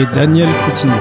Et 0.00 0.06
Daniel 0.14 0.48
Coutinho. 0.64 0.94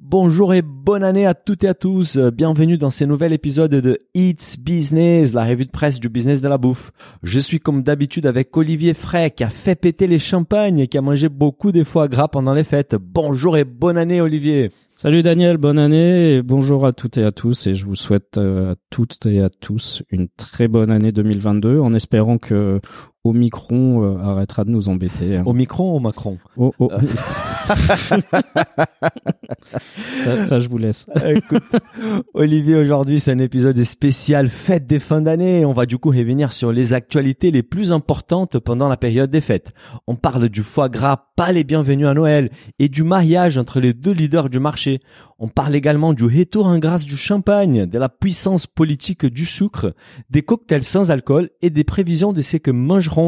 Bonjour 0.00 0.54
et 0.54 0.62
bonne 0.62 1.04
année 1.04 1.26
à 1.26 1.34
toutes 1.34 1.64
et 1.64 1.68
à 1.68 1.74
tous. 1.74 2.16
Bienvenue 2.16 2.78
dans 2.78 2.88
ce 2.88 3.04
nouvel 3.04 3.34
épisode 3.34 3.72
de 3.72 3.98
It's 4.14 4.58
Business, 4.58 5.34
la 5.34 5.44
revue 5.44 5.66
de 5.66 5.70
presse 5.70 6.00
du 6.00 6.08
business 6.08 6.40
de 6.40 6.48
la 6.48 6.56
bouffe. 6.56 6.92
Je 7.22 7.38
suis 7.38 7.60
comme 7.60 7.82
d'habitude 7.82 8.24
avec 8.24 8.56
Olivier 8.56 8.94
Fray 8.94 9.30
qui 9.30 9.44
a 9.44 9.50
fait 9.50 9.74
péter 9.74 10.06
les 10.06 10.18
champagnes 10.18 10.78
et 10.78 10.88
qui 10.88 10.96
a 10.96 11.02
mangé 11.02 11.28
beaucoup 11.28 11.72
de 11.72 11.84
foie 11.84 12.08
gras 12.08 12.28
pendant 12.28 12.54
les 12.54 12.64
fêtes. 12.64 12.96
Bonjour 12.98 13.58
et 13.58 13.64
bonne 13.64 13.98
année 13.98 14.22
Olivier. 14.22 14.70
Salut 15.02 15.22
Daniel, 15.22 15.56
bonne 15.56 15.78
année 15.78 16.34
et 16.34 16.42
bonjour 16.42 16.84
à 16.84 16.92
toutes 16.92 17.16
et 17.16 17.24
à 17.24 17.32
tous. 17.32 17.66
Et 17.66 17.74
je 17.74 17.86
vous 17.86 17.94
souhaite 17.94 18.36
euh, 18.36 18.72
à 18.72 18.74
toutes 18.90 19.24
et 19.24 19.40
à 19.40 19.48
tous 19.48 20.02
une 20.10 20.28
très 20.28 20.68
bonne 20.68 20.90
année 20.90 21.10
2022 21.10 21.80
en 21.80 21.94
espérant 21.94 22.36
que 22.36 22.82
Omicron 23.24 24.02
euh, 24.02 24.16
arrêtera 24.18 24.64
de 24.64 24.70
nous 24.70 24.88
embêter. 24.88 25.36
hein. 25.36 25.42
Au 25.44 25.52
micron 25.52 25.92
ou 25.92 25.96
au 25.96 26.00
Macron 26.00 26.38
Oh, 26.56 26.72
oh. 26.78 26.90
ça, 30.24 30.44
ça, 30.44 30.58
je 30.58 30.68
vous 30.68 30.78
laisse. 30.78 31.06
Écoute, 31.26 31.76
Olivier, 32.34 32.76
aujourd'hui, 32.76 33.20
c'est 33.20 33.32
un 33.32 33.38
épisode 33.38 33.80
spécial 33.82 34.48
fête 34.48 34.86
des 34.86 34.98
fins 34.98 35.20
d'année. 35.20 35.64
On 35.64 35.72
va 35.72 35.86
du 35.86 35.98
coup 35.98 36.08
revenir 36.10 36.52
sur 36.52 36.72
les 36.72 36.94
actualités 36.94 37.50
les 37.50 37.62
plus 37.62 37.92
importantes 37.92 38.58
pendant 38.58 38.88
la 38.88 38.96
période 38.96 39.30
des 39.30 39.40
fêtes. 39.40 39.72
On 40.06 40.16
parle 40.16 40.48
du 40.48 40.62
foie 40.62 40.88
gras, 40.88 41.26
pas 41.36 41.52
les 41.52 41.64
bienvenus 41.64 42.06
à 42.06 42.14
Noël, 42.14 42.50
et 42.78 42.88
du 42.88 43.02
mariage 43.02 43.58
entre 43.58 43.80
les 43.80 43.92
deux 43.92 44.12
leaders 44.12 44.48
du 44.50 44.58
marché. 44.60 45.00
On 45.38 45.48
parle 45.48 45.74
également 45.74 46.12
du 46.12 46.24
retour 46.24 46.66
en 46.66 46.78
grâce 46.78 47.04
du 47.04 47.16
champagne, 47.16 47.86
de 47.86 47.98
la 47.98 48.08
puissance 48.08 48.66
politique 48.66 49.26
du 49.26 49.46
sucre, 49.46 49.94
des 50.28 50.42
cocktails 50.42 50.84
sans 50.84 51.10
alcool 51.10 51.50
et 51.62 51.70
des 51.70 51.84
prévisions 51.84 52.32
de 52.32 52.42
ce 52.42 52.56
que 52.58 52.70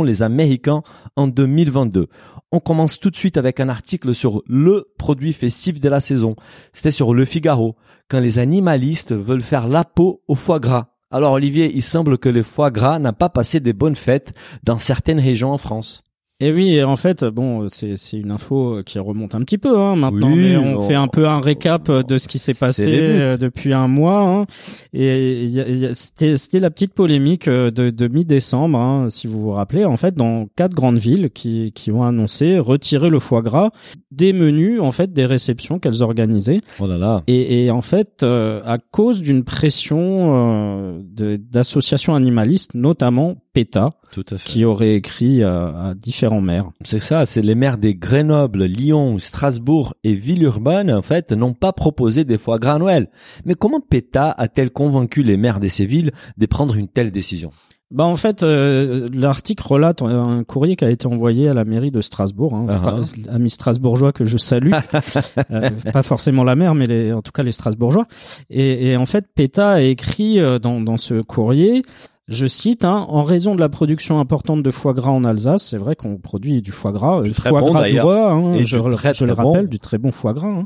les 0.04 0.22
Américains 0.22 0.82
en 1.16 1.26
2022. 1.26 2.06
On 2.52 2.60
commence 2.60 3.00
tout 3.00 3.10
de 3.10 3.16
suite 3.16 3.36
avec 3.36 3.60
un 3.60 3.68
article 3.68 4.14
sur 4.14 4.42
le 4.46 4.92
produit 4.96 5.32
festif 5.32 5.80
de 5.80 5.88
la 5.88 6.00
saison. 6.00 6.36
C'était 6.72 6.90
sur 6.90 7.14
Le 7.14 7.24
Figaro, 7.24 7.76
quand 8.08 8.20
les 8.20 8.38
animalistes 8.38 9.12
veulent 9.12 9.42
faire 9.42 9.68
la 9.68 9.84
peau 9.84 10.22
au 10.28 10.34
foie 10.34 10.60
gras. 10.60 10.88
Alors 11.10 11.32
Olivier, 11.32 11.72
il 11.74 11.82
semble 11.82 12.16
que 12.18 12.28
le 12.28 12.42
foie 12.42 12.70
gras 12.70 12.98
n'a 12.98 13.12
pas 13.12 13.28
passé 13.28 13.60
des 13.60 13.72
bonnes 13.72 13.96
fêtes 13.96 14.32
dans 14.62 14.78
certaines 14.78 15.20
régions 15.20 15.52
en 15.52 15.58
France. 15.58 16.04
Et 16.44 16.50
oui, 16.52 16.74
et 16.74 16.82
en 16.82 16.96
fait, 16.96 17.24
bon, 17.24 17.68
c'est 17.68 17.96
c'est 17.96 18.16
une 18.18 18.32
info 18.32 18.80
qui 18.84 18.98
remonte 18.98 19.34
un 19.36 19.40
petit 19.42 19.58
peu 19.58 19.78
hein, 19.78 19.94
maintenant, 19.94 20.32
Oui, 20.32 20.42
mais 20.42 20.56
on 20.56 20.78
on- 20.78 20.88
fait 20.88 20.96
un 20.96 21.06
peu 21.06 21.28
un 21.28 21.40
récap 21.40 21.88
de 21.90 22.18
ce 22.18 22.26
qui 22.26 22.38
s'est 22.40 22.52
passé 22.52 22.86
euh, 22.88 23.36
depuis 23.36 23.72
un 23.72 23.86
mois. 23.86 24.20
hein. 24.22 24.46
Et 24.92 25.44
il 25.44 25.50
y 25.50 25.60
a- 25.60 25.68
il 25.68 25.76
y 25.78 25.86
a- 25.86 25.94
c'était 25.94 26.36
c'était 26.36 26.58
la 26.58 26.70
petite 26.70 26.94
polémique 26.94 27.46
euh, 27.46 27.70
de, 27.70 27.90
de 27.90 28.08
mi-décembre, 28.08 28.76
hein, 28.76 29.06
si 29.08 29.28
vous 29.28 29.40
vous 29.40 29.52
rappelez, 29.52 29.84
en 29.84 29.96
fait, 29.96 30.16
dans 30.16 30.46
quatre 30.56 30.74
grandes 30.74 30.98
villes 30.98 31.30
qui 31.30 31.70
qui 31.76 31.92
ont 31.92 32.02
annoncé 32.02 32.58
retirer 32.58 33.08
le 33.08 33.20
foie 33.20 33.42
gras 33.42 33.70
des 34.10 34.32
menus, 34.32 34.80
en 34.80 34.90
fait, 34.90 35.12
des 35.12 35.24
réceptions 35.26 35.78
qu'elles 35.78 36.02
organisaient. 36.02 36.60
Oh 36.80 36.86
là 36.88 36.98
là. 36.98 37.22
Et, 37.28 37.64
et 37.66 37.70
en 37.70 37.82
fait, 37.82 38.22
euh, 38.24 38.60
à 38.66 38.78
cause 38.78 39.20
d'une 39.20 39.44
pression 39.44 40.00
euh, 40.34 41.36
d'associations 41.38 42.14
animalistes, 42.14 42.74
notamment 42.74 43.36
PETA, 43.54 43.92
Tout 44.12 44.24
à 44.30 44.36
fait. 44.36 44.48
qui 44.48 44.64
aurait 44.64 44.94
écrit 44.94 45.42
à, 45.42 45.88
à 45.88 45.94
différents 45.94 46.40
maires. 46.40 46.70
C'est 46.84 47.00
ça, 47.00 47.26
c'est 47.26 47.42
les 47.42 47.54
maires 47.54 47.78
des 47.78 47.94
Grenoble, 47.94 48.64
Lyon, 48.64 49.18
Strasbourg 49.18 49.94
et 50.04 50.14
Villeurbanne, 50.14 50.92
en 50.92 51.02
fait, 51.02 51.32
n'ont 51.32 51.54
pas 51.54 51.72
proposé 51.72 52.24
des 52.24 52.38
foie 52.38 52.58
gras 52.58 52.74
à 52.74 52.78
Noël. 52.78 53.08
Mais 53.44 53.54
comment 53.54 53.80
PETA 53.80 54.30
a-t-elle 54.30 54.70
convaincu 54.70 55.22
les 55.22 55.36
maires 55.36 55.58
de 55.60 55.68
ces 55.68 55.86
villes 55.86 56.12
de 56.36 56.46
prendre 56.46 56.76
une 56.76 56.88
telle 56.88 57.10
décision? 57.10 57.50
Bah 57.90 58.04
en 58.04 58.16
fait, 58.16 58.42
euh, 58.42 59.10
l'article 59.12 59.62
relate 59.66 60.00
un 60.00 60.44
courrier 60.44 60.76
qui 60.76 60.84
a 60.86 60.88
été 60.90 61.06
envoyé 61.06 61.48
à 61.48 61.52
la 61.52 61.66
mairie 61.66 61.90
de 61.90 62.00
Strasbourg, 62.00 62.54
hein, 62.54 62.66
Ah 62.70 63.00
Stra- 63.02 63.28
amis 63.30 63.50
strasbourgeois 63.50 64.12
que 64.12 64.24
je 64.24 64.38
salue, 64.38 64.72
Euh, 65.50 65.68
pas 65.92 66.02
forcément 66.02 66.42
la 66.42 66.56
maire, 66.56 66.74
mais 66.74 66.86
les, 66.86 67.12
en 67.12 67.20
tout 67.20 67.32
cas 67.32 67.42
les 67.42 67.52
Strasbourgeois. 67.52 68.06
Et, 68.48 68.92
et 68.92 68.96
en 68.96 69.04
fait, 69.04 69.26
PETA 69.34 69.72
a 69.72 69.80
écrit 69.82 70.40
euh, 70.40 70.58
dans, 70.58 70.80
dans 70.80 70.96
ce 70.96 71.20
courrier. 71.20 71.82
Je 72.28 72.46
cite, 72.46 72.84
hein, 72.84 73.04
en 73.08 73.24
raison 73.24 73.56
de 73.56 73.60
la 73.60 73.68
production 73.68 74.20
importante 74.20 74.62
de 74.62 74.70
foie 74.70 74.94
gras 74.94 75.10
en 75.10 75.24
Alsace, 75.24 75.64
c'est 75.64 75.76
vrai 75.76 75.96
qu'on 75.96 76.18
produit 76.18 76.62
du 76.62 76.70
foie 76.70 76.92
gras, 76.92 77.18
euh, 77.18 77.22
Du 77.22 77.30
du 77.30 77.34
très 77.34 77.50
foie 77.50 77.60
bon, 77.60 77.72
gras 77.72 77.90
d'oie, 77.90 78.30
hein, 78.30 78.54
Et 78.54 78.64
je, 78.64 78.78
du 78.78 78.88
le- 78.88 78.94
très, 78.94 79.12
je 79.12 79.24
le 79.24 79.32
très 79.34 79.42
rappelle, 79.42 79.64
bon. 79.64 79.70
du 79.70 79.78
très 79.80 79.98
bon 79.98 80.12
foie 80.12 80.32
gras. 80.32 80.46
hein. 80.48 80.64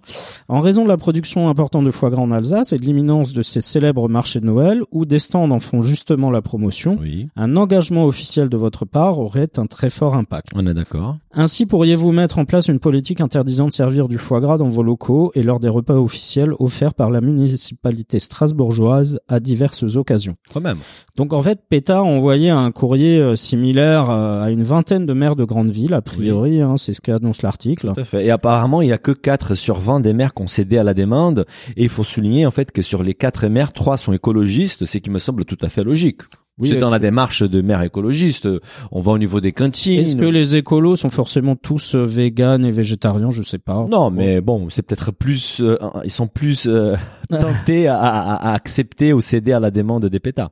En 0.49 0.61
raison 0.61 0.85
de 0.85 0.89
la 0.89 0.99
production 0.99 1.49
importante 1.49 1.85
de 1.87 1.91
foie 1.91 2.11
gras 2.11 2.21
en 2.21 2.31
Alsace 2.31 2.75
et 2.75 2.79
de 2.79 2.83
l'imminence 2.85 3.33
de 3.33 3.41
ces 3.41 3.63
célèbres 3.63 4.07
marchés 4.11 4.39
de 4.41 4.45
Noël, 4.45 4.83
où 4.93 5.07
des 5.07 5.19
stands 5.19 5.51
en 5.51 5.59
font 5.59 5.81
justement 5.81 6.31
la 6.31 6.43
promotion, 6.43 6.99
Oui, 7.01 7.29
un 7.37 7.57
engagement 7.57 8.05
officiel 8.05 8.51
de 8.51 8.57
votre 8.59 8.85
part 8.85 9.19
aurait 9.19 9.49
un 9.57 9.67
très 9.67 9.89
fort 9.89 10.15
impact. 10.15 10.49
on 10.55 10.67
est 10.67 10.75
d'accord. 10.75 11.17
Ainsi 11.33 11.65
pourriez-vous 11.65 12.13
mettre 12.13 12.39
en 12.39 12.45
place 12.45 12.69
une 12.69 12.81
politique 12.81 13.23
interdisant 13.23 13.67
de 13.69 13.73
servir 13.73 14.09
du 14.09 14.19
foie 14.19 14.41
gras 14.41 14.59
dans 14.59 14.69
vos 14.69 14.83
locaux 14.83 15.33
et 15.35 15.43
lors 15.43 15.59
des 15.61 15.71
repas 15.71 15.95
officiels 15.95 16.53
offerts 16.59 16.93
par 16.95 17.11
la 17.11 17.23
municipalité 17.23 18.19
strasbourgeoise 18.19 19.21
à 19.29 19.41
diverses 19.41 19.97
occasions? 19.97 20.37
Quand 20.53 20.61
même. 20.61 20.79
Donc 21.17 21.33
en 21.33 21.41
fait, 21.51 21.61
PETA 21.69 21.99
a 21.99 22.03
envoyé 22.03 22.51
un 22.51 22.73
courrier 22.73 23.19
euh, 23.19 23.37
similaire 23.37 24.11
euh, 24.11 24.43
à 24.43 24.51
une 24.51 24.65
vingtaine 24.65 25.07
de 25.07 25.13
maires 25.13 25.37
de 25.37 25.45
grandes 25.45 25.71
villes, 25.71 25.95
a 25.95 26.03
priori, 26.03 26.61
hein, 26.61 26.77
c'est 26.77 26.93
ce 26.93 27.01
qu'annonce 27.01 27.43
l'article. 27.43 27.93
Tout 27.95 28.01
à 28.01 28.05
fait. 28.05 28.27
Et 28.27 28.31
apparemment, 28.31 28.83
il 28.83 28.89
y 28.89 28.93
a 28.93 28.99
que 28.99 29.13
4 29.13 29.55
sur 29.55 29.79
20 29.79 30.01
des 30.01 30.13
maires 30.13 30.35
qui 30.35 30.43
ont 30.43 30.49
cédé 30.49 30.77
à 30.77 30.83
la 30.83 30.93
demande. 30.93 31.47
Et 31.77 31.85
il 31.85 31.89
faut 31.89 32.05
souligner, 32.05 32.47
en 32.47 32.51
fait, 32.51 32.73
que 32.73 32.83
sur 32.83 33.03
les 33.05 33.15
4 33.15 33.47
maires, 33.47 33.73
3 33.73 33.97
sont 33.97 34.13
écologistes, 34.13 34.87
ce 34.87 34.99
qui 34.99 35.11
me 35.11 35.21
semble 35.21 35.45
tout 35.45 35.59
à 35.63 35.69
fait 35.69 35.85
logique. 35.85 36.23
Oui, 36.59 36.69
C'est 36.71 36.79
dans 36.79 36.89
la 36.89 36.99
démarche 36.99 37.43
de 37.43 37.61
maires 37.61 37.83
écologistes. 37.83 38.49
On 38.91 39.01
va 39.01 39.13
au 39.13 39.19
niveau 39.19 39.43
des 39.43 39.53
cantines. 39.53 40.01
Est-ce 40.01 40.17
que 40.17 40.25
les 40.25 40.57
écolos 40.57 40.97
sont 40.97 41.11
forcément 41.11 41.55
tous 41.55 41.95
euh, 41.95 42.05
véganes 42.05 42.65
et 42.65 42.71
végétariens? 42.71 43.31
Je 43.31 43.43
sais 43.43 43.59
pas. 43.59 43.87
Non, 43.91 44.11
mais 44.11 44.41
bon, 44.41 44.69
c'est 44.71 44.81
peut-être 44.81 45.13
plus, 45.13 45.61
euh, 45.61 45.77
ils 46.05 46.11
sont 46.11 46.29
plus 46.29 46.67
euh, 46.67 46.97
tentés 47.31 47.89
à, 47.89 47.99
à- 47.99 48.51
à 48.51 48.55
accepter 48.55 49.13
ou 49.13 49.21
céder 49.21 49.53
à 49.53 49.61
la 49.61 49.71
demande 49.71 50.07
des 50.07 50.19
pétards. 50.21 50.51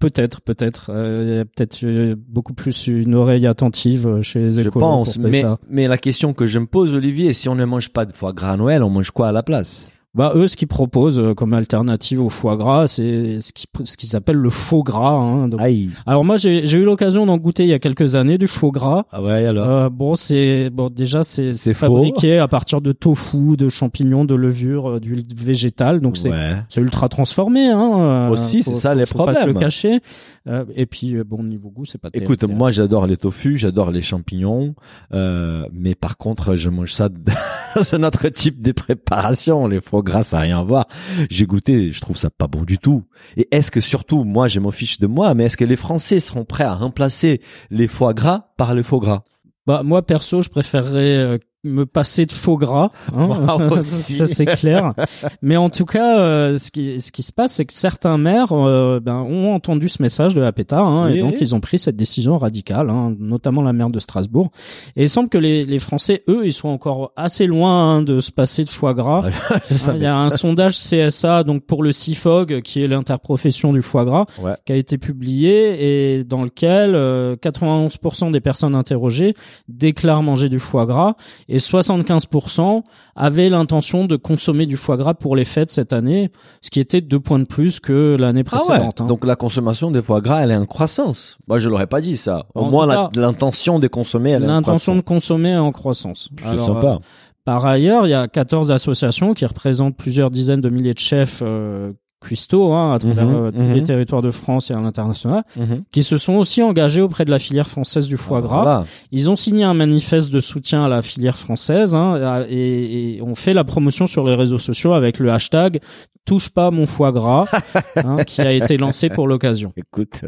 Peut-être, 0.00 0.40
peut-être. 0.40 0.90
Euh, 0.92 1.22
Il 1.26 1.36
y 1.36 1.38
a 1.38 1.44
peut-être 1.44 1.78
euh, 1.84 2.16
beaucoup 2.28 2.52
plus 2.54 2.88
une 2.88 3.14
oreille 3.14 3.46
attentive 3.46 4.20
chez 4.22 4.40
les 4.40 4.50
Je 4.50 4.60
écolos. 4.68 4.80
pense, 4.80 5.16
pour 5.16 5.28
mais 5.28 5.44
mais 5.70 5.86
la 5.86 5.98
question 5.98 6.32
que 6.32 6.46
je 6.48 6.58
me 6.58 6.66
pose, 6.66 6.92
Olivier, 6.92 7.32
si 7.32 7.48
on 7.48 7.54
ne 7.54 7.64
mange 7.64 7.90
pas 7.90 8.04
de 8.04 8.12
foie 8.12 8.32
gras 8.32 8.52
à 8.52 8.56
Noël, 8.56 8.82
on 8.82 8.90
mange 8.90 9.12
quoi 9.12 9.28
à 9.28 9.32
la 9.32 9.44
place? 9.44 9.90
Bah 10.16 10.32
eux, 10.34 10.46
ce 10.48 10.56
qu'ils 10.56 10.66
proposent 10.68 11.18
euh, 11.18 11.34
comme 11.34 11.52
alternative 11.52 12.20
au 12.22 12.30
foie 12.30 12.56
gras, 12.56 12.86
c'est 12.86 13.40
ce 13.40 13.52
qu'ils 13.52 13.66
ce 13.84 13.96
qu'ils 13.96 14.16
appellent 14.16 14.36
le 14.36 14.50
faux 14.50 14.82
gras. 14.82 15.10
hein. 15.12 15.48
Donc- 15.48 15.60
Aïe. 15.60 15.90
Alors 16.06 16.24
moi, 16.24 16.36
j'ai 16.38 16.66
j'ai 16.66 16.78
eu 16.78 16.84
l'occasion 16.84 17.26
d'en 17.26 17.36
goûter 17.36 17.64
il 17.64 17.68
y 17.68 17.74
a 17.74 17.78
quelques 17.78 18.14
années 18.14 18.38
du 18.38 18.46
faux 18.48 18.72
gras. 18.72 19.04
Ah 19.12 19.22
ouais, 19.22 19.44
alors? 19.46 19.68
Euh, 19.68 19.88
bon, 19.90 20.16
c'est 20.16 20.70
bon 20.70 20.88
déjà 20.90 21.22
c'est 21.22 21.52
C'est 21.52 21.74
faux. 21.74 21.86
fabriqué 21.86 22.38
à 22.38 22.48
partir 22.48 22.80
de 22.80 22.92
tofu, 22.92 23.56
de 23.58 23.68
champignons, 23.68 24.24
de 24.24 24.34
levure, 24.34 24.92
euh, 24.92 25.00
d'huile 25.00 25.24
végétale. 25.36 26.00
Donc 26.00 26.16
c'est 26.16 26.30
ouais. 26.30 26.54
c'est 26.70 26.80
ultra 26.80 27.08
transformé. 27.08 27.66
Hein, 27.68 27.90
euh, 28.00 28.28
Aussi, 28.30 28.62
c'est 28.62 28.74
ça 28.74 28.94
les 28.94 29.04
faut 29.06 29.18
pas 29.24 29.34
se 29.34 29.40
le 29.40 29.52
problèmes. 29.52 29.60
cacher. 29.60 30.00
Euh, 30.48 30.64
et 30.76 30.86
puis 30.86 31.16
bon 31.24 31.42
niveau 31.42 31.70
goût, 31.70 31.84
c'est 31.84 31.98
pas. 32.00 32.08
Écoute, 32.14 32.38
terrible. 32.40 32.56
moi 32.56 32.70
j'adore 32.70 33.06
les 33.08 33.16
tofu, 33.16 33.56
j'adore 33.56 33.90
les 33.90 34.00
champignons, 34.00 34.74
euh, 35.12 35.66
mais 35.72 35.94
par 35.96 36.16
contre 36.16 36.54
je 36.56 36.70
mange 36.70 36.92
ça 36.92 37.08
dans 37.76 37.94
un 37.94 38.02
autre 38.04 38.28
type 38.28 38.62
de 38.62 38.70
préparation. 38.72 39.66
Les 39.66 39.80
foie 39.80 40.02
gras, 40.06 40.22
ça 40.22 40.38
n'a 40.38 40.44
rien 40.44 40.60
à 40.60 40.64
voir. 40.64 40.86
J'ai 41.28 41.44
goûté, 41.44 41.90
je 41.90 42.00
trouve 42.00 42.16
ça 42.16 42.30
pas 42.30 42.46
bon 42.46 42.62
du 42.62 42.78
tout. 42.78 43.04
Et 43.36 43.48
est-ce 43.50 43.70
que 43.70 43.82
surtout, 43.82 44.24
moi 44.24 44.48
je 44.48 44.60
m'en 44.60 44.70
fiche 44.70 44.98
de 44.98 45.06
moi, 45.06 45.34
mais 45.34 45.44
est-ce 45.44 45.58
que 45.58 45.64
les 45.64 45.76
Français 45.76 46.20
seront 46.20 46.44
prêts 46.46 46.64
à 46.64 46.74
remplacer 46.74 47.40
les 47.70 47.88
foie 47.88 48.14
gras 48.14 48.52
par 48.56 48.74
les 48.74 48.82
faux 48.82 49.00
gras? 49.00 49.24
Bah 49.66 49.82
moi 49.82 50.06
perso, 50.06 50.40
je 50.42 50.48
préférerais 50.48 51.16
euh, 51.16 51.38
me 51.66 51.86
passer 51.86 52.26
de 52.26 52.32
faux 52.32 52.56
gras. 52.56 52.90
Hein. 53.14 53.28
Ça 53.80 54.26
c'est 54.26 54.46
clair. 54.46 54.94
Mais 55.42 55.56
en 55.56 55.70
tout 55.70 55.84
cas, 55.84 56.18
euh, 56.18 56.58
ce 56.58 56.70
qui 56.70 57.00
ce 57.00 57.12
qui 57.12 57.22
se 57.22 57.32
passe, 57.32 57.52
c'est 57.54 57.64
que 57.64 57.72
certains 57.74 58.18
maires 58.18 58.52
euh, 58.52 59.00
ben, 59.00 59.16
ont 59.16 59.54
entendu 59.54 59.88
ce 59.88 60.02
message 60.02 60.34
de 60.34 60.40
la 60.40 60.52
PETA 60.52 60.78
hein, 60.78 61.10
Oui, 61.10 61.18
et 61.18 61.20
donc 61.20 61.34
ils 61.40 61.54
ont 61.54 61.60
pris 61.60 61.78
cette 61.78 61.96
décision 61.96 62.38
radicale, 62.38 62.90
hein, 62.90 63.14
notamment 63.18 63.62
la 63.62 63.72
maire 63.72 63.90
de 63.90 64.00
Strasbourg. 64.00 64.50
Et 64.96 65.04
il 65.04 65.08
semble 65.08 65.28
que 65.28 65.38
les, 65.38 65.64
les 65.64 65.78
Français, 65.78 66.22
eux, 66.28 66.42
ils 66.44 66.52
sont 66.52 66.68
encore 66.68 67.12
assez 67.16 67.46
loin 67.46 67.96
hein, 67.96 68.02
de 68.02 68.20
se 68.20 68.30
passer 68.32 68.64
de 68.64 68.70
foie 68.70 68.94
gras. 68.94 69.22
Hein. 69.48 69.94
Il 69.96 70.02
y 70.02 70.06
a 70.06 70.16
un 70.16 70.30
sondage 70.30 70.76
CSA 70.76 71.42
donc 71.44 71.64
pour 71.64 71.82
le 71.82 71.92
CIFOG 71.92 72.60
qui 72.62 72.82
est 72.82 72.88
l'interprofession 72.88 73.72
du 73.72 73.82
foie 73.82 74.04
gras 74.04 74.26
Ouais. 74.42 74.54
qui 74.64 74.72
a 74.72 74.76
été 74.76 74.98
publié 74.98 76.16
et 76.18 76.24
dans 76.24 76.42
lequel 76.44 76.94
euh, 76.94 77.36
91% 77.36 78.30
des 78.30 78.40
personnes 78.40 78.74
interrogées 78.74 79.34
déclarent 79.68 80.22
manger 80.22 80.48
du 80.48 80.58
foie 80.58 80.86
gras 80.86 81.14
et 81.48 81.55
75% 81.58 82.82
avaient 83.14 83.48
l'intention 83.48 84.04
de 84.04 84.16
consommer 84.16 84.66
du 84.66 84.76
foie 84.76 84.96
gras 84.96 85.14
pour 85.14 85.36
les 85.36 85.44
fêtes 85.44 85.70
cette 85.70 85.92
année, 85.92 86.30
ce 86.62 86.70
qui 86.70 86.80
était 86.80 87.00
deux 87.00 87.20
points 87.20 87.38
de 87.38 87.44
plus 87.44 87.80
que 87.80 88.16
l'année 88.18 88.42
Ah 88.50 88.56
ouais. 88.56 88.64
précédente. 88.66 89.00
hein. 89.00 89.06
Donc 89.06 89.24
la 89.24 89.36
consommation 89.36 89.90
des 89.90 90.02
foie 90.02 90.20
gras, 90.20 90.42
elle 90.42 90.50
est 90.50 90.56
en 90.56 90.66
croissance. 90.66 91.38
Moi, 91.48 91.58
je 91.58 91.68
l'aurais 91.68 91.86
pas 91.86 92.00
dit 92.00 92.16
ça. 92.16 92.46
Au 92.54 92.62
En 92.62 92.70
moins, 92.70 93.08
l'intention 93.16 93.78
de 93.78 93.88
consommer, 93.88 94.30
elle 94.30 94.42
est 94.42 94.46
en 94.46 94.48
L'intention 94.48 94.94
de 94.96 95.00
croissance. 95.00 95.24
consommer 95.26 95.50
est 95.50 95.56
en 95.56 95.72
croissance. 95.72 96.28
C'est 96.38 96.58
sympa. 96.58 96.86
euh, 96.94 96.98
Par 97.44 97.64
ailleurs, 97.66 98.06
il 98.06 98.10
y 98.10 98.14
a 98.14 98.26
14 98.28 98.70
associations 98.72 99.34
qui 99.34 99.46
représentent 99.46 99.96
plusieurs 99.96 100.30
dizaines 100.30 100.60
de 100.60 100.68
milliers 100.70 100.94
de 100.94 100.98
chefs 100.98 101.40
euh, 101.42 101.92
cuistots 102.20 102.72
hein, 102.72 102.92
à 102.94 102.98
travers 102.98 103.24
Mhm, 103.26 103.34
euh, 103.34 103.50
tous 103.52 103.60
mhm. 103.60 103.72
les 103.74 103.82
territoires 103.82 104.22
de 104.22 104.30
France 104.30 104.70
et 104.70 104.74
à 104.74 104.80
l'international, 104.80 105.44
Mhm. 105.56 105.82
qui 105.92 106.02
se 106.02 106.18
sont 106.18 106.34
aussi 106.34 106.62
engagés 106.62 107.00
auprès 107.02 107.24
de 107.24 107.30
la 107.30 107.38
filière 107.38 107.68
française 107.68 108.08
du 108.08 108.16
foie 108.16 108.38
Ah, 108.38 108.42
gras. 108.42 108.62
voilà. 108.62 108.84
Ils 109.12 109.30
ont 109.30 109.36
signé 109.36 109.64
un 109.64 109.74
manifeste 109.74 110.30
de 110.30 110.40
soutien 110.40 110.84
à 110.84 110.88
la 110.88 111.02
filière 111.02 111.36
française 111.36 111.94
hein, 111.94 112.44
et, 112.48 113.16
et 113.16 113.22
ont 113.22 113.34
fait 113.34 113.54
la 113.54 113.64
promotion 113.64 114.06
sur 114.06 114.26
les 114.26 114.34
réseaux 114.34 114.58
sociaux 114.58 114.92
avec 114.94 115.18
le 115.18 115.30
hashtag 115.32 115.80
touche 116.24 116.48
pas 116.50 116.72
mon 116.72 116.86
foie 116.86 117.12
gras 117.12 117.46
hein, 117.96 118.24
qui 118.24 118.40
a 118.40 118.50
été 118.50 118.76
lancé 118.78 119.08
pour 119.08 119.28
l'occasion. 119.28 119.72
Écoute, 119.76 120.24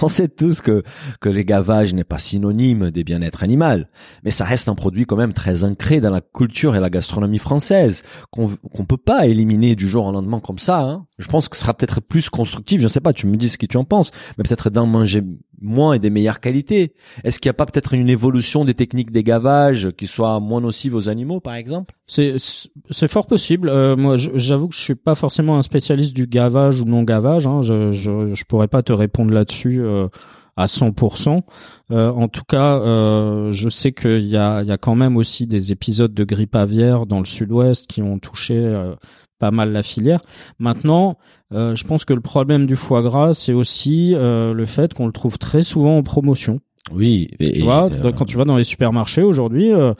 on 0.00 0.08
sait 0.08 0.28
tous 0.28 0.62
que, 0.62 0.82
que 1.20 1.28
les 1.28 1.44
gavages 1.44 1.92
n'est 1.92 2.04
pas 2.04 2.18
synonyme 2.18 2.90
des 2.90 3.04
bien-être 3.04 3.42
animal, 3.42 3.90
mais 4.24 4.30
ça 4.30 4.46
reste 4.46 4.68
un 4.70 4.74
produit 4.74 5.04
quand 5.04 5.16
même 5.16 5.34
très 5.34 5.62
ancré 5.62 6.00
dans 6.00 6.10
la 6.10 6.22
culture 6.22 6.74
et 6.74 6.80
la 6.80 6.88
gastronomie 6.88 7.36
française, 7.36 8.02
qu'on 8.30 8.48
qu'on 8.72 8.86
peut 8.86 8.96
pas 8.96 9.26
éliminer 9.26 9.74
du 9.76 9.86
jour 9.88 10.06
au 10.06 10.12
lendemain 10.12 10.40
comme 10.40 10.58
ça. 10.58 10.80
Hein. 10.80 11.04
Je 11.18 11.28
pense 11.28 11.48
que 11.48 11.56
ce 11.56 11.62
sera 11.62 11.74
peut-être 11.74 12.00
plus 12.00 12.28
constructif, 12.28 12.78
je 12.80 12.84
ne 12.84 12.88
sais 12.88 13.00
pas, 13.00 13.12
tu 13.12 13.26
me 13.26 13.36
dis 13.36 13.48
ce 13.48 13.56
que 13.56 13.66
tu 13.66 13.76
en 13.78 13.84
penses, 13.84 14.10
mais 14.36 14.44
peut-être 14.44 14.68
d'en 14.68 14.86
manger 14.86 15.22
moins 15.60 15.94
et 15.94 15.98
des 15.98 16.10
meilleures 16.10 16.40
qualités. 16.40 16.92
Est-ce 17.24 17.40
qu'il 17.40 17.48
n'y 17.48 17.52
a 17.52 17.54
pas 17.54 17.64
peut-être 17.64 17.94
une 17.94 18.10
évolution 18.10 18.64
des 18.64 18.74
techniques 18.74 19.10
des 19.10 19.22
gavages 19.22 19.90
qui 19.96 20.06
soient 20.06 20.40
moins 20.40 20.60
nocives 20.60 20.94
aux 20.94 21.08
animaux, 21.08 21.40
par 21.40 21.54
exemple? 21.54 21.94
C'est 22.06 23.08
fort 23.08 23.26
possible. 23.26 23.68
Euh, 23.70 23.96
moi, 23.96 24.16
j'avoue 24.16 24.68
que 24.68 24.74
je 24.74 24.80
suis 24.80 24.94
pas 24.94 25.14
forcément 25.14 25.56
un 25.56 25.62
spécialiste 25.62 26.14
du 26.14 26.26
gavage 26.26 26.80
ou 26.80 26.84
non 26.84 27.02
gavage. 27.02 27.46
Hein. 27.46 27.62
Je, 27.62 27.90
je 27.92 28.34
je 28.34 28.44
pourrais 28.44 28.68
pas 28.68 28.82
te 28.82 28.92
répondre 28.92 29.32
là-dessus 29.32 29.80
euh, 29.80 30.08
à 30.56 30.66
100%. 30.66 31.42
Euh, 31.90 32.10
en 32.10 32.28
tout 32.28 32.44
cas, 32.48 32.78
euh, 32.78 33.50
je 33.52 33.68
sais 33.68 33.92
qu'il 33.92 34.26
y 34.26 34.36
a 34.36 34.62
il 34.62 34.68
y 34.68 34.72
a 34.72 34.78
quand 34.78 34.94
même 34.94 35.16
aussi 35.16 35.46
des 35.46 35.72
épisodes 35.72 36.14
de 36.14 36.24
grippe 36.24 36.56
aviaire 36.56 37.06
dans 37.06 37.18
le 37.18 37.26
Sud-Ouest 37.26 37.86
qui 37.86 38.02
ont 38.02 38.18
touché 38.18 38.56
euh, 38.56 38.94
pas 39.38 39.50
mal 39.50 39.72
la 39.72 39.82
filière. 39.82 40.20
Maintenant, 40.58 41.18
euh, 41.52 41.76
je 41.76 41.84
pense 41.84 42.04
que 42.04 42.14
le 42.14 42.20
problème 42.20 42.66
du 42.66 42.76
foie 42.76 43.02
gras, 43.02 43.34
c'est 43.34 43.52
aussi 43.52 44.14
euh, 44.14 44.54
le 44.54 44.66
fait 44.66 44.94
qu'on 44.94 45.06
le 45.06 45.12
trouve 45.12 45.38
très 45.38 45.62
souvent 45.62 45.98
en 45.98 46.02
promotion. 46.02 46.60
Oui. 46.92 47.28
Et, 47.38 47.54
Tu 47.54 47.62
vois, 47.62 47.90
euh, 47.90 48.12
quand 48.12 48.24
tu 48.24 48.36
vas 48.36 48.44
dans 48.44 48.56
les 48.56 48.64
supermarchés 48.64 49.22
aujourd'hui, 49.22 49.72
euh, 49.72 49.92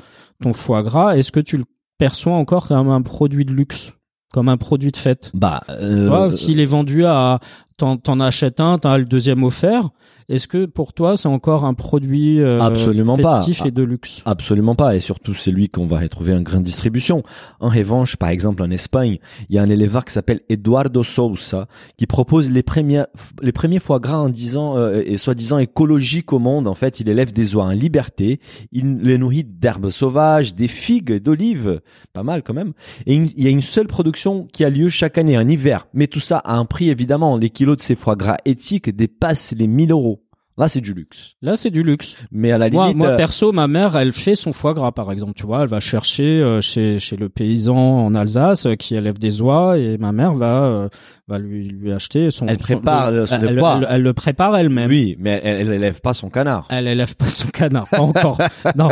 ton 0.43 0.53
foie 0.53 0.83
gras, 0.83 1.17
est-ce 1.17 1.33
que 1.33 1.41
tu 1.41 1.57
le 1.57 1.65
perçois 1.99 2.35
encore 2.35 2.69
comme 2.69 2.89
un 2.89 3.03
produit 3.03 3.45
de 3.45 3.53
luxe, 3.53 3.93
comme 4.33 4.49
un 4.49 4.57
produit 4.57 4.93
de 4.93 4.97
fête? 4.97 5.31
Bah, 5.35 5.63
Tu 5.67 5.73
euh, 5.73 6.31
S'il 6.33 6.61
est 6.61 6.65
vendu 6.65 7.05
à, 7.05 7.41
t'en 7.77 8.21
achètes 8.21 8.61
un, 8.61 8.79
t'as 8.79 8.99
le 8.99 9.05
deuxième 9.05 9.43
offert. 9.43 9.91
Est-ce 10.29 10.49
que 10.49 10.67
pour 10.67 10.93
toi 10.93 11.17
c'est 11.17 11.29
encore 11.29 11.65
un 11.65 11.75
produit 11.75 12.41
euh, 12.41 12.61
Absolument 12.61 13.17
pas. 13.17 13.47
et 13.65 13.71
de 13.71 13.83
luxe? 13.85 14.23
Absolument 14.25 14.75
pas, 14.75 14.97
et 14.97 15.01
surtout 15.01 15.35
c'est 15.35 15.53
lui 15.53 15.69
qu'on 15.69 15.87
va 15.87 16.01
retrouver 16.01 16.35
en 16.35 16.41
grande 16.41 16.65
distribution. 16.65 17.23
En 17.61 17.69
revanche, 17.69 18.17
par 18.17 18.31
exemple 18.31 18.63
en 18.63 18.71
Espagne, 18.71 19.19
il 19.49 19.55
y 19.55 19.59
a 19.59 19.63
un 19.63 19.69
éleveur 19.69 20.05
qui 20.05 20.13
s'appelle 20.13 20.41
Eduardo 20.49 21.05
Sousa 21.05 21.69
qui 21.97 22.07
propose 22.07 22.51
les 22.51 22.65
premiers 22.65 23.05
les 23.41 23.53
premiers 23.53 23.79
foie 23.79 24.01
gras 24.01 24.19
en 24.19 24.29
disant 24.29 24.77
euh, 24.77 25.01
et 25.05 25.17
soi-disant 25.17 25.59
écologiques 25.59 26.33
au 26.33 26.41
monde. 26.41 26.67
En 26.67 26.75
fait, 26.75 26.99
il 26.99 27.09
élève 27.09 27.33
des 27.33 27.55
oies 27.55 27.65
en 27.65 27.71
liberté, 27.71 28.41
il 28.73 28.99
les 28.99 29.19
nourrit 29.19 29.45
d'herbes 29.45 29.91
sauvages, 29.91 30.57
des 30.57 30.69
figues, 30.69 31.23
d'olives, 31.23 31.81
pas 32.13 32.25
mal 32.25 32.43
quand 32.43 32.55
même. 32.55 32.73
Et 33.07 33.15
il 33.15 33.43
y 33.43 33.47
a 33.47 33.51
une 33.51 33.63
seule 33.63 33.87
production 33.87 34.49
qui 34.53 34.65
a 34.65 34.71
lieu 34.71 34.89
chaque 34.89 35.19
année 35.19 35.39
en 35.39 35.47
hiver, 35.47 35.87
mais 35.95 36.09
tout 36.09 36.21
ça 36.21 36.39
à 36.39 36.57
un 36.57 36.65
prix 36.65 36.91
évidemment. 36.91 37.37
Les 37.37 37.51
kilos 37.51 37.77
de 37.77 37.83
ces 37.83 37.95
foie 37.95 38.17
gras 38.17 38.39
éthiques 38.45 38.95
dépassent 38.95 39.55
les 39.57 39.69
1000 39.69 39.93
euros. 39.93 40.16
Là, 40.59 40.69
c'est 40.69 40.81
du 40.81 40.95
luxe. 40.95 41.35
Là, 41.43 41.55
c'est 41.57 41.71
du 41.71 41.83
luxe. 41.83 42.17
Mais 42.33 42.51
à 42.51 42.57
la 42.57 42.71
Moi, 42.71 42.85
limite, 42.85 42.97
moi 42.97 43.09
euh, 43.09 43.17
perso, 43.19 43.53
ma 43.53 43.69
mère, 43.69 43.95
elle 43.95 44.13
fait 44.13 44.35
son 44.35 44.55
foie 44.55 44.73
gras, 44.73 44.91
par 44.93 45.13
exemple. 45.13 45.35
Tu 45.35 45.45
vois, 45.45 45.63
elle 45.63 45.69
va 45.69 45.81
chercher 45.81 46.41
euh, 46.41 46.63
chez 46.63 46.99
chez 46.99 47.17
le 47.17 47.29
paysan 47.29 47.77
en 47.77 48.15
Alsace 48.15 48.65
euh, 48.65 48.75
qui 48.75 48.95
élève 48.95 49.19
des 49.19 49.43
oies, 49.43 49.77
et 49.79 49.99
ma 49.99 50.13
mère 50.13 50.33
va 50.33 50.89
va 51.29 51.39
lui 51.39 51.69
lui 51.69 51.93
acheter 51.93 52.31
son. 52.31 52.47
Elle 52.47 52.57
son- 52.57 52.63
prépare 52.63 53.11
le- 53.11 53.27
son 53.27 53.37
elle, 53.43 53.59
foie. 53.59 53.79
elle- 53.83 53.87
elle 53.91 54.03
le 54.03 54.13
prépare 54.15 54.57
elle-même. 54.57 54.89
Oui, 54.89 55.17
mais 55.19 55.41
elle, 55.45 55.71
élève 55.73 56.01
pas 56.01 56.15
son 56.15 56.31
canard. 56.31 56.69
Elle 56.71 56.87
élève 56.89 57.17
pas 57.17 57.27
son 57.27 57.49
canard, 57.49 57.89
pas 57.89 58.01
encore. 58.01 58.39
non, 58.77 58.89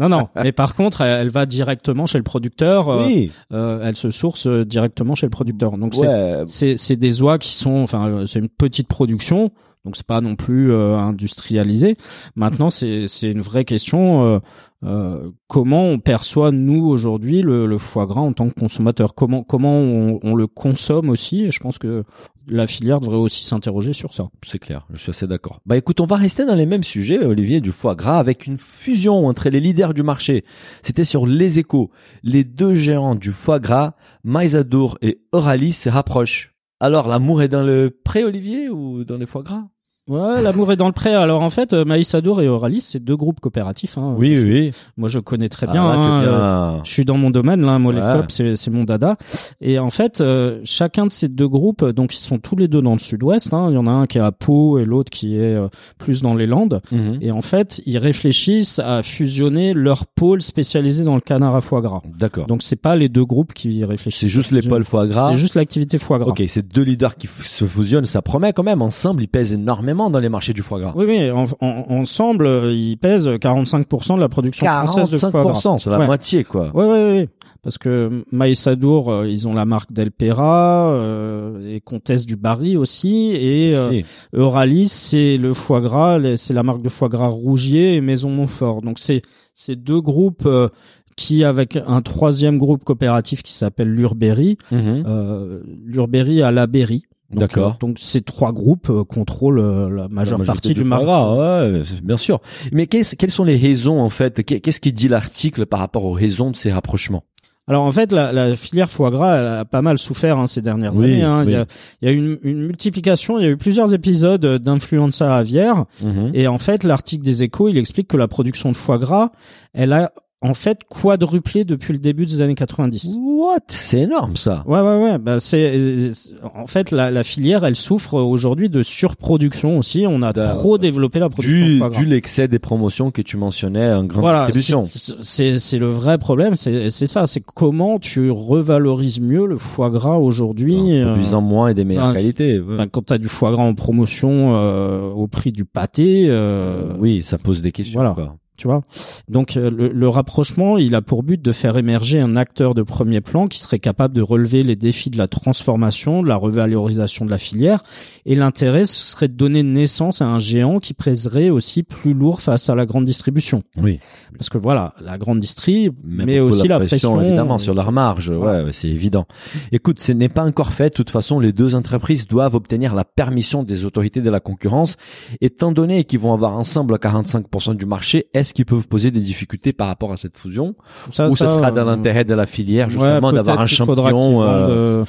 non, 0.00 0.08
non. 0.10 0.28
Mais 0.42 0.52
par 0.52 0.74
contre, 0.74 1.00
elle, 1.00 1.30
va 1.30 1.46
directement 1.46 2.04
chez 2.04 2.18
le 2.18 2.24
producteur. 2.24 2.88
oui, 3.06 3.30
euh, 3.54 3.80
elle 3.82 3.96
se 3.96 4.10
source 4.10 4.46
directement 4.46 5.14
chez 5.14 5.24
le 5.26 5.30
producteur. 5.30 5.78
Donc 5.78 5.94
c'est 5.94 6.06
ouais. 6.06 6.44
c'est 6.48 6.76
c'est 6.76 6.96
des 6.96 7.22
oies 7.22 7.38
qui 7.38 7.54
sont, 7.54 7.76
enfin, 7.82 8.24
c'est 8.26 8.40
une 8.40 8.50
petite 8.50 8.88
production. 8.88 9.52
Donc 9.88 9.96
c'est 9.96 10.06
pas 10.06 10.20
non 10.20 10.36
plus 10.36 10.70
euh, 10.70 10.98
industrialisé. 10.98 11.96
Maintenant, 12.36 12.68
c'est 12.70 13.06
une 13.22 13.40
vraie 13.40 13.64
question. 13.64 14.22
euh, 14.22 14.38
euh, 14.84 15.30
comment 15.46 15.84
on 15.84 15.98
perçoit 15.98 16.52
nous 16.52 16.84
aujourd'hui 16.84 17.40
le, 17.40 17.64
le 17.64 17.78
foie 17.78 18.04
gras 18.04 18.20
en 18.20 18.34
tant 18.34 18.50
que 18.50 18.60
consommateur? 18.60 19.14
Comment 19.14 19.42
comment 19.44 19.78
on, 19.78 20.20
on 20.22 20.34
le 20.34 20.46
consomme 20.46 21.08
aussi? 21.08 21.44
Et 21.44 21.50
je 21.50 21.58
pense 21.60 21.78
que 21.78 22.04
la 22.46 22.66
filière 22.66 23.00
devrait 23.00 23.16
aussi 23.16 23.46
s'interroger 23.46 23.94
sur 23.94 24.12
ça. 24.12 24.28
C'est 24.44 24.58
clair, 24.58 24.86
je 24.92 25.00
suis 25.00 25.08
assez 25.08 25.26
d'accord. 25.26 25.62
Bah 25.64 25.78
écoute, 25.78 26.02
on 26.02 26.06
va 26.06 26.16
rester 26.16 26.44
dans 26.44 26.54
les 26.54 26.66
mêmes 26.66 26.84
sujets, 26.84 27.24
Olivier, 27.24 27.62
du 27.62 27.72
foie 27.72 27.94
gras, 27.94 28.18
avec 28.18 28.46
une 28.46 28.58
fusion 28.58 29.26
entre 29.26 29.48
les 29.48 29.60
leaders 29.60 29.94
du 29.94 30.02
marché. 30.02 30.44
C'était 30.82 31.02
sur 31.02 31.26
Les 31.26 31.58
Échos. 31.58 31.90
Les 32.22 32.44
deux 32.44 32.74
géants 32.74 33.14
du 33.14 33.32
foie 33.32 33.60
gras, 33.60 33.94
Maisadour 34.22 34.98
et 35.00 35.22
Euralis, 35.32 35.72
se 35.72 35.88
rapprochent. 35.88 36.54
Alors, 36.80 37.08
l'amour 37.08 37.42
est 37.42 37.48
dans 37.48 37.64
le 37.64 37.90
pré, 38.04 38.22
Olivier, 38.22 38.68
ou 38.68 39.02
dans 39.02 39.16
les 39.16 39.26
foie 39.26 39.42
gras? 39.42 39.64
Ouais, 40.08 40.40
l'amour 40.42 40.72
est 40.72 40.76
dans 40.76 40.86
le 40.86 40.92
pré. 40.92 41.12
Alors 41.14 41.42
en 41.42 41.50
fait, 41.50 41.72
euh, 41.72 41.84
Maïs 41.84 42.14
Adour 42.14 42.40
et 42.40 42.46
Euralis, 42.46 42.80
c'est 42.80 43.02
deux 43.04 43.16
groupes 43.16 43.40
coopératifs. 43.40 43.98
Hein. 43.98 44.14
Je- 44.18 44.22
oui. 44.22 44.72
Moi, 44.96 45.08
je 45.08 45.18
connais 45.18 45.48
très 45.48 45.66
Ah, 45.68 45.72
bien. 45.72 45.82
là, 45.86 45.94
hein, 45.94 46.22
euh, 46.22 46.72
bien. 46.74 46.80
Je 46.84 46.90
suis 46.90 47.04
dans 47.04 47.18
mon 47.18 47.30
domaine, 47.30 47.60
là, 47.60 47.78
moi, 47.78 47.92
les 47.92 48.00
Ouais. 48.00 48.16
coop, 48.20 48.30
c'est, 48.30 48.56
c'est 48.56 48.70
mon 48.70 48.84
dada. 48.84 49.16
Et 49.60 49.78
en 49.78 49.90
fait, 49.90 50.20
euh, 50.20 50.60
chacun 50.64 51.06
de 51.06 51.12
ces 51.12 51.28
deux 51.28 51.48
groupes, 51.48 51.82
euh, 51.82 51.92
donc 51.92 52.14
ils 52.14 52.20
sont 52.20 52.38
tous 52.38 52.56
les 52.56 52.68
deux 52.68 52.80
dans 52.80 52.92
le 52.92 52.98
sud-ouest. 52.98 53.52
Hein. 53.52 53.66
Il 53.70 53.74
y 53.74 53.78
en 53.78 53.86
a 53.86 53.90
un 53.90 54.06
qui 54.06 54.18
est 54.18 54.22
à 54.22 54.32
Pau 54.32 54.78
et 54.78 54.84
l'autre 54.84 55.10
qui 55.10 55.36
est 55.36 55.54
euh, 55.54 55.68
plus 55.98 56.22
dans 56.22 56.34
les 56.34 56.46
Landes. 56.46 56.80
Mhm. 56.90 57.18
Et 57.20 57.30
en 57.30 57.42
fait, 57.42 57.80
ils 57.84 57.98
réfléchissent 57.98 58.78
à 58.78 59.02
fusionner 59.02 59.74
leur 59.74 60.06
pôle 60.06 60.40
spécialisé 60.40 61.04
dans 61.04 61.16
le 61.16 61.20
canard 61.20 61.54
à 61.54 61.60
foie 61.60 61.80
gras. 61.82 62.00
D'accord. 62.18 62.46
Donc 62.46 62.62
c'est 62.62 62.76
pas 62.76 62.96
les 62.96 63.08
deux 63.10 63.24
groupes 63.24 63.52
qui 63.52 63.84
réfléchissent. 63.84 64.20
C'est 64.20 64.28
juste 64.28 64.52
les 64.52 64.62
pôles 64.62 64.84
foie 64.84 65.06
gras. 65.06 65.30
C'est 65.32 65.38
juste 65.38 65.54
l'activité 65.54 65.98
foie 65.98 66.18
gras. 66.18 66.30
Ok, 66.30 66.42
c'est 66.48 66.66
deux 66.66 66.82
leaders 66.82 67.16
qui 67.16 67.26
f- 67.26 67.46
se 67.46 67.66
fusionnent, 67.66 68.06
ça 68.06 68.22
promet 68.22 68.52
quand 68.52 68.62
même. 68.62 68.80
Ensemble, 68.80 69.22
ils 69.22 69.28
pèsent 69.28 69.52
énormément 69.52 69.97
dans 70.10 70.20
les 70.20 70.28
marchés 70.28 70.52
du 70.54 70.62
foie 70.62 70.78
gras. 70.80 70.92
Oui, 70.96 71.04
oui. 71.08 71.30
en- 71.30 71.44
en- 71.60 71.84
ensemble, 72.00 72.46
ils 72.72 72.96
pèsent 72.96 73.28
45% 73.40 74.14
de 74.16 74.20
la 74.20 74.28
production 74.28 74.66
française 74.66 75.10
de 75.10 75.16
foie 75.18 75.30
gras. 75.30 75.52
45%, 75.52 75.78
c'est 75.78 75.90
la 75.90 75.98
Ouais. 75.98 76.06
moitié, 76.06 76.44
quoi. 76.44 76.70
Ouais, 76.74 76.84
ouais, 76.84 77.04
ouais. 77.04 77.28
Parce 77.62 77.76
que 77.76 78.24
Maïsadour, 78.30 79.10
euh, 79.12 79.28
ils 79.28 79.48
ont 79.48 79.52
la 79.52 79.64
marque 79.64 79.92
Del 79.92 80.10
Pera 80.12 80.90
euh, 80.92 81.74
et 81.74 81.80
Comtesse 81.80 82.24
du 82.24 82.36
Barry 82.36 82.76
aussi. 82.76 83.32
Et 83.34 83.74
euh, 83.76 83.90
Si. 83.90 84.04
Euralis, 84.32 84.88
c'est 84.88 85.36
le 85.36 85.52
foie 85.52 85.80
gras, 85.80 86.18
c'est 86.36 86.54
la 86.54 86.62
marque 86.62 86.82
de 86.82 86.88
foie 86.88 87.08
gras 87.08 87.26
Rougier 87.26 87.96
et 87.96 88.00
Maison 88.00 88.30
Montfort. 88.30 88.80
Donc 88.82 88.98
c'est 89.00 89.22
c'est 89.54 89.76
deux 89.76 90.00
groupes 90.00 90.46
euh, 90.46 90.68
qui, 91.16 91.42
avec 91.42 91.76
un 91.84 92.00
troisième 92.00 92.58
groupe 92.58 92.84
coopératif 92.84 93.42
qui 93.42 93.52
s'appelle 93.52 93.88
l'Urberry, 93.88 94.56
Mhm. 94.70 95.02
euh, 95.06 95.60
l'Urberry 95.84 96.42
à 96.42 96.52
la 96.52 96.68
Berry. 96.68 97.02
Donc, 97.30 97.40
D'accord. 97.40 97.72
euh, 97.74 97.78
donc 97.78 97.98
ces 97.98 98.22
trois 98.22 98.52
groupes 98.52 98.88
euh, 98.88 99.04
contrôlent 99.04 99.58
euh, 99.58 99.90
la 99.90 100.08
majeure 100.08 100.38
La 100.38 100.46
partie 100.46 100.72
du 100.72 100.80
foie 100.80 100.88
marché. 100.88 101.04
gras, 101.04 101.68
ouais, 101.68 101.82
bien 102.02 102.16
sûr. 102.16 102.40
Mais 102.72 102.86
qu'est-ce- 102.86 103.16
quelles 103.16 103.30
sont 103.30 103.44
les 103.44 103.56
raisons 103.58 104.00
en 104.00 104.08
fait? 104.08 104.42
Qu'est- 104.44 104.60
Qu'est-ce 104.60 104.80
qui 104.80 104.94
dit 104.94 105.08
l'article 105.08 105.66
par 105.66 105.80
rapport 105.80 106.06
aux 106.06 106.12
raisons 106.12 106.50
de 106.50 106.56
ces 106.56 106.72
rapprochements? 106.72 107.24
Alors 107.66 107.82
en 107.84 107.92
fait, 107.92 108.12
la, 108.12 108.32
la 108.32 108.56
filière 108.56 108.90
foie 108.90 109.10
gras 109.10 109.36
elle 109.36 109.46
a 109.46 109.64
pas 109.66 109.82
mal 109.82 109.98
souffert 109.98 110.38
hein, 110.38 110.46
ces 110.46 110.62
dernières 110.62 110.96
Oui, 110.96 111.04
années. 111.16 111.22
hein. 111.22 111.40
oui. 111.44 111.48
Il, 111.48 111.52
y 111.52 111.56
a, 111.56 111.66
il 112.00 112.08
y 112.08 112.10
a 112.10 112.14
une, 112.14 112.38
une 112.42 112.62
multiplication, 112.66 113.38
il 113.38 113.44
y 113.44 113.46
a 113.46 113.50
eu 113.50 113.58
plusieurs 113.58 113.92
épisodes 113.92 114.46
d'influenza 114.46 115.36
aviaire. 115.36 115.84
Mhm. 116.02 116.30
Et 116.32 116.48
en 116.48 116.56
fait, 116.56 116.82
l'article 116.82 117.24
des 117.26 117.42
Échos, 117.42 117.68
il 117.68 117.76
explique 117.76 118.08
que 118.08 118.16
la 118.16 118.26
production 118.26 118.70
de 118.70 118.76
foie 118.76 118.96
gras, 118.96 119.32
elle 119.74 119.92
a 119.92 120.12
en 120.40 120.54
fait 120.54 120.80
quadruplé 120.88 121.64
depuis 121.64 121.92
le 121.92 121.98
début 121.98 122.24
des 122.24 122.42
années 122.42 122.54
90. 122.54 123.16
What? 123.18 123.58
C'est 123.68 124.02
énorme 124.02 124.36
ça. 124.36 124.62
Ouais, 124.66 124.80
ouais, 124.80 125.02
ouais. 125.02 125.18
Bah, 125.18 125.40
c'est 125.40 126.10
en 126.54 126.66
fait 126.68 126.92
la, 126.92 127.10
la 127.10 127.22
filière, 127.24 127.64
elle 127.64 127.74
souffre 127.74 128.14
aujourd'hui 128.14 128.68
de 128.68 128.82
surproduction 128.84 129.78
aussi. 129.78 130.04
On 130.08 130.22
a 130.22 130.32
trop 130.32 130.78
développé 130.78 131.18
la 131.18 131.28
production. 131.28 131.88
Du, 131.90 131.96
du 131.98 132.04
l'excès 132.06 132.46
des 132.46 132.58
promotions 132.60 133.10
que 133.10 133.20
tu 133.22 133.36
mentionnais 133.36 133.92
en 133.92 134.04
grande 134.04 134.20
Voilà, 134.22 134.46
distribution. 134.50 134.86
c'est- 134.88 135.16
c'est 135.22 135.58
c'est 135.58 135.78
le 135.78 135.88
vrai 135.88 136.18
problème. 136.18 136.54
C'est 136.54 136.90
c'est 136.90 137.06
ça. 137.06 137.26
C'est 137.26 137.42
comment 137.42 137.98
tu 137.98 138.30
revalorises 138.30 139.20
mieux 139.20 139.46
le 139.46 139.58
foie 139.58 139.90
gras 139.90 140.18
aujourd'hui. 140.18 140.76
En 140.76 140.88
euh, 140.88 141.04
produisant 141.06 141.40
moins 141.40 141.68
et 141.68 141.74
des 141.74 141.84
meilleures 141.84 142.12
qualités. 142.14 142.60
ouais. 142.60 142.86
Quand 142.92 143.06
t'as 143.06 143.18
du 143.18 143.28
foie 143.28 143.50
gras 143.50 143.64
en 143.64 143.74
promotion 143.74 144.54
euh, 144.54 145.10
au 145.10 145.26
prix 145.26 145.50
du 145.50 145.64
pâté, 145.64 146.26
euh, 146.28 146.92
oui, 147.00 147.22
ça 147.22 147.38
pose 147.38 147.60
des 147.62 147.72
questions. 147.72 147.98
voilà. 148.00 148.14
quoi. 148.14 148.36
Tu 148.58 148.66
vois. 148.66 148.82
Donc 149.28 149.56
euh, 149.56 149.70
le, 149.70 149.88
le 149.88 150.08
rapprochement, 150.08 150.76
il 150.76 150.94
a 150.94 151.00
pour 151.00 151.22
but 151.22 151.40
de 151.40 151.52
faire 151.52 151.78
émerger 151.78 152.20
un 152.20 152.36
acteur 152.36 152.74
de 152.74 152.82
premier 152.82 153.20
plan 153.22 153.46
qui 153.46 153.60
serait 153.60 153.78
capable 153.78 154.14
de 154.14 154.22
relever 154.22 154.62
les 154.62 154.76
défis 154.76 155.08
de 155.08 155.16
la 155.16 155.28
transformation, 155.28 156.22
de 156.22 156.28
la 156.28 156.36
revalorisation 156.36 157.24
de 157.24 157.30
la 157.30 157.38
filière. 157.38 157.82
Et 158.26 158.34
l'intérêt 158.34 158.84
ce 158.84 158.98
serait 159.12 159.28
de 159.28 159.34
donner 159.34 159.62
naissance 159.62 160.20
à 160.20 160.26
un 160.26 160.38
géant 160.38 160.80
qui 160.80 160.94
pèserait 160.94 161.50
aussi 161.50 161.82
plus 161.82 162.12
lourd 162.12 162.42
face 162.42 162.68
à 162.68 162.74
la 162.74 162.84
grande 162.84 163.04
distribution. 163.04 163.62
Oui. 163.80 164.00
Parce 164.36 164.50
que 164.50 164.58
voilà, 164.58 164.94
la 165.00 165.18
grande 165.18 165.38
distrie, 165.38 165.90
Mais 166.04 166.40
aussi 166.40 166.68
la 166.68 166.78
pression, 166.78 167.20
évidemment 167.20 167.58
sur 167.58 167.74
leur 167.74 167.92
marge. 167.92 168.30
Voilà. 168.30 168.60
Ouais, 168.60 168.64
ouais, 168.66 168.72
c'est 168.72 168.88
évident. 168.88 169.26
Écoute, 169.72 170.00
ce 170.00 170.12
n'est 170.12 170.28
pas 170.28 170.44
encore 170.44 170.72
fait. 170.72 170.90
De 170.90 170.94
toute 170.94 171.10
façon, 171.10 171.40
les 171.40 171.52
deux 171.52 171.74
entreprises 171.74 172.26
doivent 172.26 172.54
obtenir 172.54 172.94
la 172.94 173.04
permission 173.04 173.62
des 173.62 173.84
autorités 173.84 174.20
de 174.20 174.30
la 174.30 174.40
concurrence. 174.40 174.96
Étant 175.40 175.72
donné 175.72 176.04
qu'ils 176.04 176.18
vont 176.18 176.32
avoir 176.32 176.56
ensemble 176.56 176.94
45% 176.96 177.76
du 177.76 177.86
marché, 177.86 178.28
est-ce 178.48 178.54
qu'ils 178.54 178.64
peuvent 178.64 178.88
poser 178.88 179.10
des 179.10 179.20
difficultés 179.20 179.74
par 179.74 179.88
rapport 179.88 180.10
à 180.10 180.16
cette 180.16 180.38
fusion 180.38 180.74
Ça, 181.12 181.28
ou 181.28 181.36
ça, 181.36 181.48
sera 181.48 181.70
dans 181.70 181.82
euh, 181.82 181.84
l'intérêt 181.84 182.24
de 182.24 182.32
la 182.32 182.46
filière 182.46 182.86
ouais, 182.86 182.92
justement 182.92 183.30
d'avoir 183.30 183.60
un 183.60 183.66
champion 183.66 184.42
euh, 184.42 184.46
euh, 184.46 185.04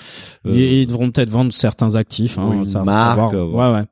euh, 0.46 0.56
ils- 0.56 0.86
devront 0.88 1.10
peut-être 1.10 1.30
vendre 1.30 1.54
certains 1.54 1.96
actifs. 1.96 2.38
Hein, 2.38 2.52
une 2.52 2.66
ça, 2.66 2.84
marque. 2.84 3.32
Ouais, 3.32 3.72
ouais. 3.72 3.86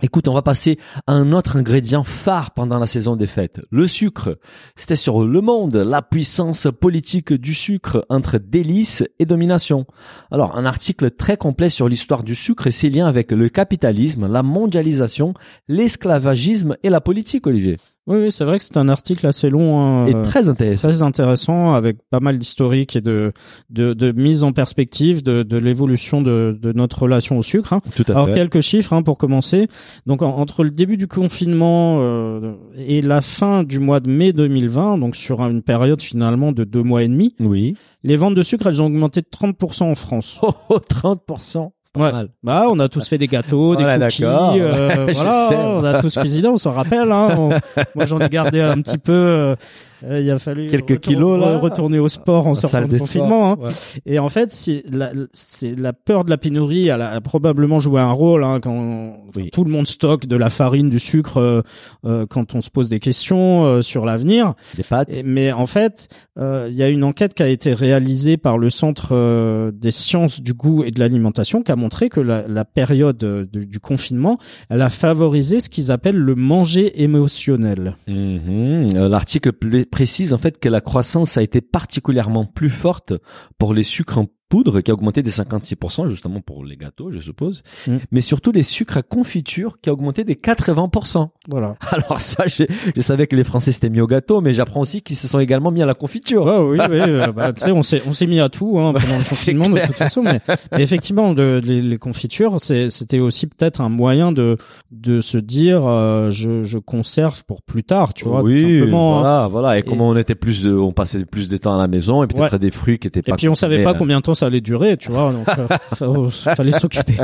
Écoute, 0.00 0.28
on 0.28 0.32
va 0.32 0.42
passer 0.42 0.78
à 1.06 1.12
un 1.12 1.32
autre 1.32 1.56
ingrédient 1.56 2.04
phare 2.04 2.52
pendant 2.52 2.78
la 2.78 2.86
saison 2.86 3.16
des 3.16 3.26
fêtes, 3.26 3.60
le 3.70 3.86
sucre. 3.88 4.38
C'était 4.76 4.94
sur 4.96 5.24
Le 5.24 5.40
Monde, 5.40 5.74
la 5.76 6.02
puissance 6.02 6.68
politique 6.80 7.32
du 7.32 7.52
sucre 7.52 8.06
entre 8.08 8.38
délices 8.38 9.02
et 9.18 9.26
domination. 9.26 9.86
Alors, 10.30 10.56
un 10.56 10.64
article 10.64 11.10
très 11.10 11.36
complet 11.36 11.68
sur 11.68 11.88
l'histoire 11.88 12.22
du 12.22 12.36
sucre 12.36 12.68
et 12.68 12.70
ses 12.70 12.88
liens 12.90 13.08
avec 13.08 13.32
le 13.32 13.48
capitalisme, 13.48 14.32
la 14.32 14.44
mondialisation, 14.44 15.34
l'esclavagisme 15.66 16.76
et 16.84 16.90
la 16.90 17.00
politique, 17.00 17.46
Olivier. 17.48 17.78
Oui, 18.08 18.18
oui, 18.22 18.32
c'est 18.32 18.44
vrai 18.44 18.58
que 18.58 18.64
c'est 18.64 18.76
un 18.78 18.88
article 18.88 19.26
assez 19.26 19.50
long. 19.50 19.78
hein, 19.80 20.06
Et 20.06 20.14
euh, 20.14 20.22
très 20.22 20.48
intéressant. 20.48 20.88
très 20.88 21.02
intéressant 21.02 21.74
avec 21.74 21.98
pas 22.10 22.20
mal 22.20 22.38
d'historique 22.38 22.96
et 22.96 23.00
de, 23.00 23.32
de, 23.70 23.92
de 23.92 24.12
mise 24.12 24.44
en 24.44 24.52
perspective 24.52 25.22
de, 25.22 25.42
de 25.42 25.56
l'évolution 25.58 26.22
de, 26.22 26.58
de 26.60 26.72
notre 26.72 27.02
relation 27.02 27.38
au 27.38 27.42
sucre. 27.42 27.72
hein. 27.74 27.82
Tout 27.94 28.04
à 28.08 28.12
Alors 28.12 28.26
fait. 28.28 28.34
quelques 28.34 28.60
chiffres 28.62 28.92
hein, 28.94 29.02
pour 29.02 29.18
commencer. 29.18 29.68
Donc 30.06 30.22
en- 30.22 30.36
entre 30.38 30.64
le 30.64 30.70
début 30.70 30.96
du 30.96 31.06
confinement 31.06 31.98
euh, 32.00 32.54
et 32.76 33.02
la 33.02 33.20
fin 33.20 33.62
du 33.62 33.78
mois 33.78 34.00
de 34.00 34.08
mai 34.10 34.32
2020, 34.32 34.98
donc 34.98 35.14
sur 35.14 35.40
une 35.42 35.62
période 35.62 36.00
finalement 36.00 36.52
de 36.52 36.64
deux 36.64 36.82
mois 36.82 37.02
et 37.02 37.08
demi, 37.08 37.34
Oui. 37.40 37.76
les 38.04 38.16
ventes 38.16 38.34
de 38.34 38.42
sucre 38.42 38.66
elles 38.68 38.82
ont 38.82 38.86
augmenté 38.86 39.20
de 39.20 39.26
30% 39.30 39.82
en 39.84 39.94
France. 39.94 40.38
Oh, 40.42 40.50
oh 40.70 40.78
30%. 40.78 41.70
Pas 41.94 42.00
Ouais. 42.00 42.12
mal. 42.12 42.28
Bah, 42.42 42.64
on 42.68 42.78
a 42.80 42.88
tous 42.88 43.08
fait 43.08 43.18
des 43.18 43.26
gâteaux, 43.28 43.74
des 43.74 43.82
Voilà, 43.82 44.06
cookies, 44.06 44.24
euh, 44.24 45.06
voilà, 45.14 45.32
sais. 45.32 45.56
on 45.56 45.82
a 45.84 46.00
tous 46.02 46.16
cuisiné, 46.18 46.46
on 46.48 46.56
s'en 46.58 46.72
rappelle. 46.72 47.10
Hein, 47.10 47.28
On- 47.38 47.48
moi, 47.94 48.04
j'en 48.04 48.18
ai 48.20 48.28
gardé 48.28 48.60
un 48.60 48.80
petit 48.82 48.98
peu. 48.98 49.56
Euh, 50.04 50.20
il 50.20 50.30
a 50.30 50.38
fallu 50.38 50.66
Quelques 50.68 50.90
retour- 50.90 51.00
kilos, 51.00 51.40
là. 51.40 51.58
retourner 51.58 51.98
au 51.98 52.08
sport 52.08 52.46
en 52.46 52.54
sortant 52.54 52.86
des 52.86 52.98
confinement. 52.98 53.52
hein. 53.52 53.56
Ouais. 53.60 53.70
Et 54.06 54.18
en 54.18 54.28
fait, 54.28 54.52
c'est 54.52 54.82
la, 54.90 55.92
peur 55.92 56.24
de 56.24 56.30
la 56.30 56.36
pénurie. 56.38 56.88
Elle 56.88 57.02
a, 57.02 57.10
a 57.10 57.20
probablement 57.20 57.78
joué 57.78 58.00
un 58.00 58.12
rôle 58.12 58.44
hein, 58.44 58.60
quand 58.62 59.16
Oui. 59.36 59.50
tout 59.52 59.64
le 59.64 59.70
monde 59.70 59.86
stocke 59.86 60.26
de 60.26 60.36
la 60.36 60.50
farine, 60.50 60.88
du 60.88 60.98
sucre, 60.98 61.38
euh, 61.38 61.62
euh, 62.04 62.26
quand 62.28 62.54
on 62.54 62.60
se 62.60 62.70
pose 62.70 62.88
des 62.88 63.00
questions 63.00 63.64
euh, 63.64 63.82
sur 63.82 64.04
l'avenir. 64.04 64.54
Des 64.76 64.82
pâtes. 64.82 65.08
Et- 65.16 65.22
Mais 65.22 65.52
en 65.52 65.66
fait, 65.66 66.08
il 66.38 66.72
y 66.74 66.82
a 66.82 66.88
une 66.88 67.04
enquête 67.04 67.34
qui 67.34 67.42
a 67.42 67.48
été 67.48 67.74
réalisée 67.74 68.36
par 68.36 68.58
le 68.58 68.70
Centre 68.70 69.70
des 69.70 69.90
sciences 69.90 70.40
du 70.40 70.54
goût 70.54 70.84
et 70.84 70.90
de 70.90 71.00
l'alimentation 71.00 71.62
qui 71.62 71.72
a 71.72 71.76
montré 71.76 72.08
que 72.08 72.20
la, 72.20 72.46
la 72.46 72.64
période 72.64 73.48
du, 73.52 73.66
du 73.66 73.80
confinement, 73.80 74.38
elle 74.70 74.82
a 74.82 74.90
favorisé 74.90 75.60
ce 75.60 75.68
qu'ils 75.68 75.90
appellent 75.92 76.16
le 76.16 76.34
manger 76.34 77.02
émotionnel. 77.02 77.96
Mhm. 78.06 78.88
Euh, 78.96 79.08
L'article 79.08 79.52
précise 79.90 80.32
en 80.32 80.38
fait 80.38 80.58
que 80.58 80.68
la 80.68 80.80
croissance 80.80 81.36
a 81.36 81.42
été 81.42 81.60
particulièrement 81.60 82.46
plus 82.46 82.70
forte 82.70 83.14
pour 83.58 83.74
les 83.74 83.82
sucres 83.82 84.24
poudre 84.48 84.80
qui 84.80 84.90
a 84.90 84.94
augmenté 84.94 85.22
des 85.22 85.30
56% 85.30 86.08
justement 86.08 86.40
pour 86.40 86.64
les 86.64 86.76
gâteaux 86.76 87.10
je 87.10 87.18
suppose 87.18 87.62
Mm. 87.86 87.96
mais 88.12 88.20
surtout 88.20 88.50
les 88.52 88.62
sucres 88.62 88.96
à 88.96 89.02
confiture 89.02 89.78
qui 89.80 89.90
a 89.90 89.92
augmenté 89.92 90.24
des 90.24 90.34
80% 90.34 91.28
Voilà. 91.48 91.76
alors 91.90 92.20
ça 92.20 92.44
je, 92.46 92.64
je 92.94 93.00
savais 93.00 93.26
que 93.26 93.36
les 93.36 93.44
français 93.44 93.72
s'étaient 93.72 93.90
mis 93.90 94.00
au 94.00 94.06
gâteau 94.06 94.40
mais 94.40 94.54
j'apprends 94.54 94.80
aussi 94.80 95.02
qu'ils 95.02 95.16
se 95.16 95.28
sont 95.28 95.38
également 95.38 95.70
mis 95.70 95.82
à 95.82 95.86
la 95.86 95.94
confiture 95.94 96.44
Ouais, 96.46 96.58
oui, 96.58 96.78
oui. 96.90 96.98
euh, 97.00 97.32
bah, 97.32 97.52
tu 97.52 97.62
sais, 97.62 97.72
on 97.72 97.82
s'est 97.82 98.02
on 98.06 98.12
s'est 98.12 98.26
mis 98.26 98.40
à 98.40 98.48
tout 98.48 98.78
hein, 98.78 98.92
pendant 98.92 99.18
le 99.18 99.24
confinement 99.28 99.68
de 99.68 99.78
toute 99.86 99.96
façon, 99.96 100.22
mais, 100.22 100.40
mais 100.72 100.82
effectivement, 100.82 101.34
de, 101.34 101.60
les, 101.64 101.80
les 101.82 101.98
confitures, 101.98 102.60
c'est- 102.60 102.90
c'était 102.90 103.18
aussi 103.18 103.46
peut-être 103.46 103.80
un 103.80 103.88
moyen 103.88 104.32
de 104.32 104.56
de 104.90 105.20
se 105.20 105.38
dire, 105.38 105.86
euh, 105.86 106.30
je, 106.30 106.62
je 106.62 106.78
conserve 106.78 107.44
pour 107.44 107.62
plus 107.62 107.84
tard, 107.84 108.14
tu 108.14 108.24
vois. 108.26 108.42
oui 108.42 108.78
simplement, 108.78 109.18
hein. 109.18 109.20
voilà 109.20 109.48
voilà 109.48 109.78
et, 109.78 109.82
comment 109.82 110.08
on 110.08 110.16
était 110.16 110.34
plus 110.34 110.62
de- 110.64 110.72
on 110.74 110.92
passait 110.92 111.24
plus 111.24 111.48
de 111.48 111.56
temps 111.56 111.74
à 111.74 111.78
la 111.78 111.88
maison 111.88 112.22
et 112.22 112.26
peut-être 112.26 112.56
des 112.58 112.70
fruits 112.70 112.98
qui 112.98 113.08
étaient 113.08 113.20
Et 113.20 113.22
pas 113.22 113.36
puis 113.36 113.48
on 113.48 113.54
savait 113.54 113.82
pas 113.84 113.90
hein. 113.90 113.94
combien 113.98 114.18
de 114.18 114.22
temps 114.22 114.34
ça 114.38 114.46
allait 114.46 114.60
durer, 114.60 114.96
tu 114.96 115.10
vois. 115.10 115.32
Donc 115.32 115.48
euh, 115.58 115.66
fa- 116.30 116.54
fallait 116.54 116.78
s'occuper. 116.78 117.16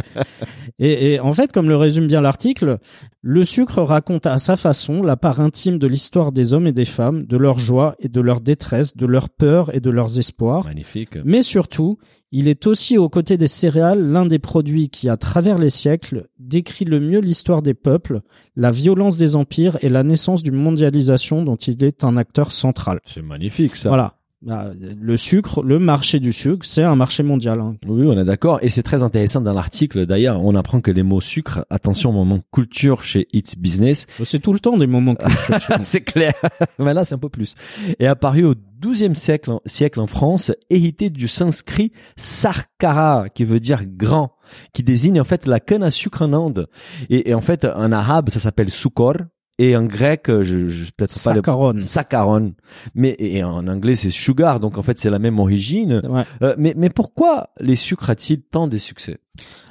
Et, 0.78 1.14
et 1.14 1.20
en 1.20 1.32
fait, 1.32 1.52
comme 1.52 1.68
le 1.68 1.76
résume 1.76 2.06
bien 2.06 2.20
l'article, 2.20 2.78
le 3.22 3.44
sucre 3.44 3.80
raconte 3.82 4.26
à 4.26 4.38
sa 4.38 4.56
façon 4.56 5.02
la 5.02 5.16
part 5.16 5.40
intime 5.40 5.78
de 5.78 5.86
l'histoire 5.86 6.32
des 6.32 6.52
hommes 6.52 6.66
et 6.66 6.72
des 6.72 6.84
femmes, 6.84 7.24
de 7.26 7.36
leur 7.36 7.58
joie 7.58 7.94
et 8.00 8.08
de 8.08 8.20
leur 8.20 8.40
détresse, 8.40 8.96
de 8.96 9.06
leur 9.06 9.28
peur 9.30 9.74
et 9.74 9.80
de 9.80 9.90
leurs 9.90 10.18
espoirs. 10.18 10.64
magnifique 10.64 11.16
Mais 11.24 11.42
surtout, 11.42 11.98
il 12.32 12.48
est 12.48 12.66
aussi 12.66 12.98
aux 12.98 13.08
côtés 13.08 13.36
des 13.36 13.46
céréales 13.46 14.00
l'un 14.04 14.26
des 14.26 14.40
produits 14.40 14.88
qui, 14.88 15.08
à 15.08 15.16
travers 15.16 15.56
les 15.58 15.70
siècles, 15.70 16.26
décrit 16.40 16.84
le 16.84 16.98
mieux 16.98 17.20
l'histoire 17.20 17.62
des 17.62 17.74
peuples, 17.74 18.20
la 18.56 18.72
violence 18.72 19.16
des 19.16 19.36
empires 19.36 19.78
et 19.82 19.88
la 19.88 20.02
naissance 20.02 20.42
d'une 20.42 20.56
mondialisation 20.56 21.42
dont 21.44 21.54
il 21.56 21.82
est 21.84 22.02
un 22.02 22.16
acteur 22.16 22.50
central. 22.50 22.98
c'est 23.04 23.22
magnifique 23.22 23.76
ça 23.76 23.90
Voilà. 23.90 24.14
Bah, 24.44 24.72
Le 25.00 25.16
sucre, 25.16 25.62
le 25.62 25.78
marché 25.78 26.20
du 26.20 26.32
sucre, 26.32 26.66
c'est 26.66 26.82
un 26.82 26.96
marché 26.96 27.22
mondial. 27.22 27.60
hein. 27.60 27.76
Oui, 27.86 28.06
on 28.06 28.18
est 28.18 28.24
d'accord. 28.24 28.58
Et 28.62 28.68
c'est 28.68 28.82
très 28.82 29.02
intéressant 29.02 29.40
dans 29.40 29.52
l'article. 29.54 30.04
D'ailleurs, 30.04 30.42
on 30.44 30.54
apprend 30.54 30.80
que 30.82 30.90
les 30.90 31.02
mots 31.02 31.22
sucre, 31.22 31.64
attention 31.70 32.10
au 32.10 32.12
moment 32.12 32.40
culture 32.52 33.02
chez 33.04 33.26
It's 33.32 33.56
Business. 33.56 34.06
C'est 34.22 34.40
tout 34.40 34.52
le 34.52 34.58
temps 34.60 34.76
des 34.76 34.86
moments 34.86 35.14
nous. 35.50 35.76
c'est 35.82 36.02
clair. 36.02 36.34
Mais 36.78 36.92
là, 36.92 37.04
c'est 37.04 37.14
un 37.14 37.18
peu 37.18 37.30
plus. 37.30 37.54
Est 37.98 38.06
apparu 38.06 38.44
au 38.44 38.54
XIIe 38.82 39.16
siècle, 39.16 39.52
siècle 39.64 39.98
en 40.00 40.06
France, 40.06 40.52
hérité 40.68 41.08
du 41.08 41.26
sanskrit 41.26 41.92
sarkara, 42.16 43.28
qui 43.34 43.44
veut 43.44 43.60
dire 43.60 43.82
grand, 43.86 44.32
qui 44.74 44.82
désigne 44.82 45.20
en 45.20 45.24
fait 45.24 45.46
la 45.46 45.58
canne 45.60 45.82
à 45.82 45.90
sucre 45.90 46.22
en 46.22 46.32
Inde. 46.34 46.66
Et, 47.08 47.30
et 47.30 47.34
en 47.34 47.40
fait, 47.40 47.64
en 47.64 47.92
arabe, 47.92 48.28
ça 48.28 48.40
s'appelle 48.40 48.68
sukor. 48.70 49.14
Et 49.58 49.76
en 49.76 49.84
grec, 49.84 50.24
je, 50.26 50.68
je 50.68 50.84
peut-être 50.96 51.22
pas 51.22 51.32
le 51.32 51.36
Saccharon. 51.36 51.80
Saccharon. 51.80 52.54
Mais 52.94 53.14
et 53.18 53.44
en 53.44 53.68
anglais, 53.68 53.96
c'est 53.96 54.10
sugar. 54.10 54.58
Donc 54.60 54.78
en 54.78 54.82
fait, 54.82 54.98
c'est 54.98 55.10
la 55.10 55.18
même 55.20 55.38
origine. 55.38 56.02
Ouais. 56.08 56.22
Euh, 56.42 56.54
mais, 56.58 56.74
mais 56.76 56.90
pourquoi 56.90 57.50
les 57.60 57.76
sucres 57.76 58.10
a-t-il 58.10 58.42
tant 58.42 58.66
de 58.66 58.78
succès? 58.78 59.18